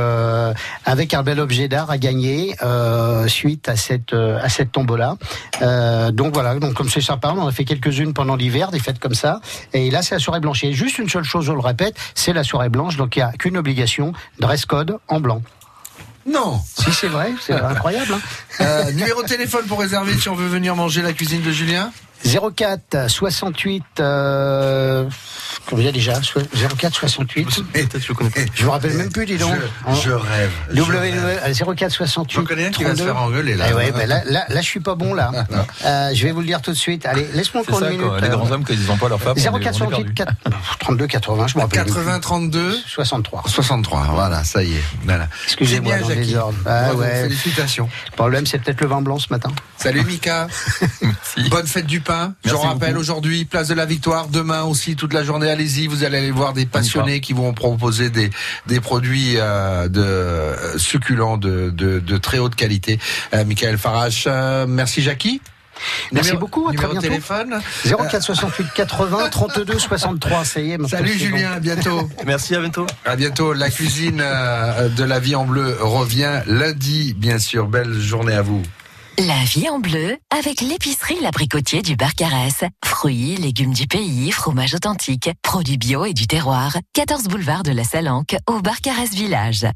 avec 0.85 1.15
un 1.15 1.23
bel 1.23 1.41
objet 1.41 1.69
d'art 1.69 1.91
à 1.91 1.99
gagner 1.99 2.55
suite 3.27 3.69
à 3.69 3.77
cette 3.77 4.13
à 4.15 4.49
cette 4.49 4.73
tombola. 4.73 5.17
Donc 6.13 6.35
voilà, 6.35 6.55
donc 6.59 6.75
comme 6.75 6.89
c'est 6.89 7.01
sympa, 7.01 7.33
on 7.35 7.41
en 7.41 7.47
a 7.47 7.53
fait 7.53 7.65
quelques-unes 7.65 8.13
pendant 8.15 8.37
l'hiver, 8.37 8.71
des 8.71 8.79
fêtes 8.79 8.99
comme 8.99 9.15
ça. 9.15 9.41
Et 9.73 9.91
là, 9.91 10.03
c'est 10.03 10.15
la 10.15 10.21
soirée 10.21 10.41
blanche. 10.41 10.65
Et 10.65 10.73
juste 10.73 10.99
une 10.99 11.09
seule 11.09 11.25
chose, 11.25 11.47
je 11.47 11.53
le 11.53 11.61
répète, 11.61 11.97
c'est 12.15 12.33
la 12.33 12.45
soirée 12.45 12.69
blanche. 12.69 12.97
Donc 12.97 13.17
il 13.17 13.21
y 13.21 13.23
a 13.23 13.33
qu'une 13.33 13.57
obligation, 13.57 14.13
code 14.67 14.99
en 15.09 15.21
blanc. 15.21 15.43
Non. 16.27 16.61
Si 16.79 16.93
c'est 16.93 17.09
vrai, 17.09 17.33
c'est 17.41 17.53
incroyable. 17.55 18.15
hein. 18.15 18.21
Euh, 18.61 18.93
numéro 18.93 19.23
de 19.23 19.29
téléphone 19.29 19.67
pour 19.67 19.81
réserver 19.81 20.17
si 20.19 20.29
on 20.29 20.35
veut 20.37 20.47
venir 20.47 20.77
manger 20.77 21.03
la 21.03 21.13
cuisine 21.13 21.43
de 21.43 21.51
Julien 21.51 21.91
04 22.25 23.09
68 23.11 23.85
euh, 24.01 25.05
combien 25.69 25.91
déjà 25.93 26.23
So- 26.23 26.41
04 26.79 26.95
68 26.95 27.49
je 28.55 28.65
me 28.65 28.71
rappelle 28.71 28.95
même 28.95 29.11
plus 29.11 29.27
dis 29.27 29.37
donc 29.37 29.55
Je, 29.91 30.01
je 30.03 30.11
rêve. 30.11 30.51
je 30.71 30.75
W 30.77 30.99
rêve. 30.99 31.41
euh, 31.47 31.75
04 31.75 31.91
68 31.93 32.35
J'en 32.41 32.45
connais 32.45 32.67
un 32.67 32.71
qui 32.71 32.85
va 32.85 32.95
se 32.97 33.03
faire 33.03 33.17
engueuler, 33.17 33.55
là. 33.57 33.67
Eh 33.71 33.75
ouais, 33.75 33.91
ben 33.93 34.09
là, 34.09 34.23
là, 34.25 34.45
là, 34.49 34.61
je 34.61 34.67
suis 34.67 34.81
pas 34.81 34.95
bon 34.95 35.15
là. 35.15 35.31
Euh, 35.85 36.11
je 36.15 36.23
vais 36.25 36.33
vous 36.33 36.41
le 36.41 36.47
dire 36.47 36.63
tout 36.63 36.71
de 36.71 36.77
suite. 36.77 37.07
Allez, 37.07 37.27
laisse-moi 37.35 37.63
ça, 37.69 37.77
une 37.87 37.97
minute. 37.97 38.07
quoi. 38.07 38.21
Les 38.21 38.29
euh, 38.29 38.31
grands 38.31 38.51
hommes, 38.51 38.65
quand 38.65 38.73
ils 38.73 38.87
n'ont 38.87 38.97
pas 38.97 39.09
leur 39.09 39.21
femme, 39.21 39.35
on 39.37 39.41
est- 39.41 39.49
on 39.49 39.57
est 39.59 39.61
04 39.65 39.75
68 39.75 40.15
perdu. 40.15 40.15
4 40.15 40.33
32 40.79 41.07
80, 41.07 41.47
je 41.49 41.57
me 41.57 41.63
rappelle. 41.63 41.85
80 41.85 42.21
32 42.21 42.79
63. 42.87 43.43
63, 43.47 44.09
voilà, 44.13 44.45
ça 44.45 44.63
y 44.63 44.75
est. 44.75 44.83
Voilà. 45.05 45.29
Excusez-moi, 45.45 45.93
dans 45.95 45.99
bien, 45.99 46.09
le 46.09 46.15
Jackie. 46.15 46.29
désordre. 46.29 46.59
Ah 46.67 46.95
ouais. 46.95 47.23
Félicitations. 47.23 47.89
Le 48.13 48.17
problème, 48.17 48.47
c'est 48.47 48.59
peut-être 48.59 48.81
le 48.81 48.87
vin 48.87 49.03
blanc 49.03 49.19
ce 49.19 49.27
matin. 49.31 49.51
Salut 49.77 50.05
Mika. 50.05 50.47
Bonne 51.51 51.67
fête 51.67 51.87
du 51.87 52.01
pain. 52.01 52.12
Je 52.45 52.51
Merci 52.53 52.67
rappelle 52.67 52.97
aujourd'hui, 52.99 53.45
place 53.45 53.69
de 53.69 53.75
la 53.75 53.87
Victoire. 53.87 54.29
Demain 54.29 54.63
aussi, 54.63 54.97
toute 54.97 55.13
la 55.13 55.25
journée, 55.25 55.51
allez-y. 55.51 55.87
Vous 55.87 56.05
allez 56.05 56.19
aller 56.19 56.31
voir 56.31 56.53
des 56.53 56.67
passionnés 56.67 57.21
qui 57.21 57.33
vont 57.33 57.53
proposer 57.55 58.11
des, 58.11 58.31
des 58.67 58.81
produits 58.81 59.35
euh, 59.37 59.89
de 59.89 60.01
euh, 60.03 60.79
succulents 60.79 61.37
de, 61.37 61.71
de, 61.71 61.99
de 62.01 62.17
très 62.19 62.39
haute 62.39 62.55
qualité. 62.55 62.99
Euh, 63.35 63.45
Michael 63.45 63.79
Farache, 63.79 64.25
euh, 64.27 64.67
merci 64.69 65.03
Jackie. 65.03 65.41
Merci 66.13 66.29
Numéro- 66.31 66.41
beaucoup, 66.47 66.69
à 66.69 66.75
très 66.75 66.87
bientôt. 66.87 67.01
téléphone 67.01 67.61
04 67.85 68.23
68 68.23 68.67
80 68.75 69.29
32 69.31 69.79
63, 69.79 70.45
ça 70.45 70.61
y 70.61 70.73
est. 70.73 70.89
Salut. 70.89 71.13
Julien, 71.19 71.53
à 71.53 71.61
bientôt. 71.61 72.09
Merci, 72.27 72.55
à 72.55 72.61
bientôt. 72.61 72.87
À 73.05 73.17
bientôt. 73.17 73.53
La 73.53 73.71
cuisine 73.71 74.19
de 74.19 75.03
la 75.05 75.19
vie 75.19 75.35
en 75.35 75.45
bleu 75.45 75.77
revient 75.81 76.41
lundi, 76.47 77.15
bien 77.15 77.39
sûr. 77.39 77.67
Belle 77.67 77.99
journée 77.99 78.35
à 78.35 78.43
vous. 78.43 78.63
La 79.19 79.45
vie 79.45 79.69
en 79.69 79.79
bleu 79.79 80.17
avec 80.31 80.63
l'épicerie 80.63 81.21
L'Abricotier 81.21 81.83
du 81.83 81.97
Barcarès. 81.97 82.65
Fruits, 82.83 83.37
légumes 83.37 83.75
du 83.75 83.87
pays, 83.87 84.33
fromage 84.33 84.75
authentique, 84.75 85.31
produits 85.43 85.77
bio 85.77 86.07
et 86.07 86.15
du 86.15 86.27
terroir. 86.27 86.79
14 86.95 87.25
boulevard 87.25 87.63
de 87.63 87.73
la 87.73 87.85
Salanque 87.85 88.37
au 88.49 88.63
Barcarès 88.63 89.11
Village. 89.11 89.67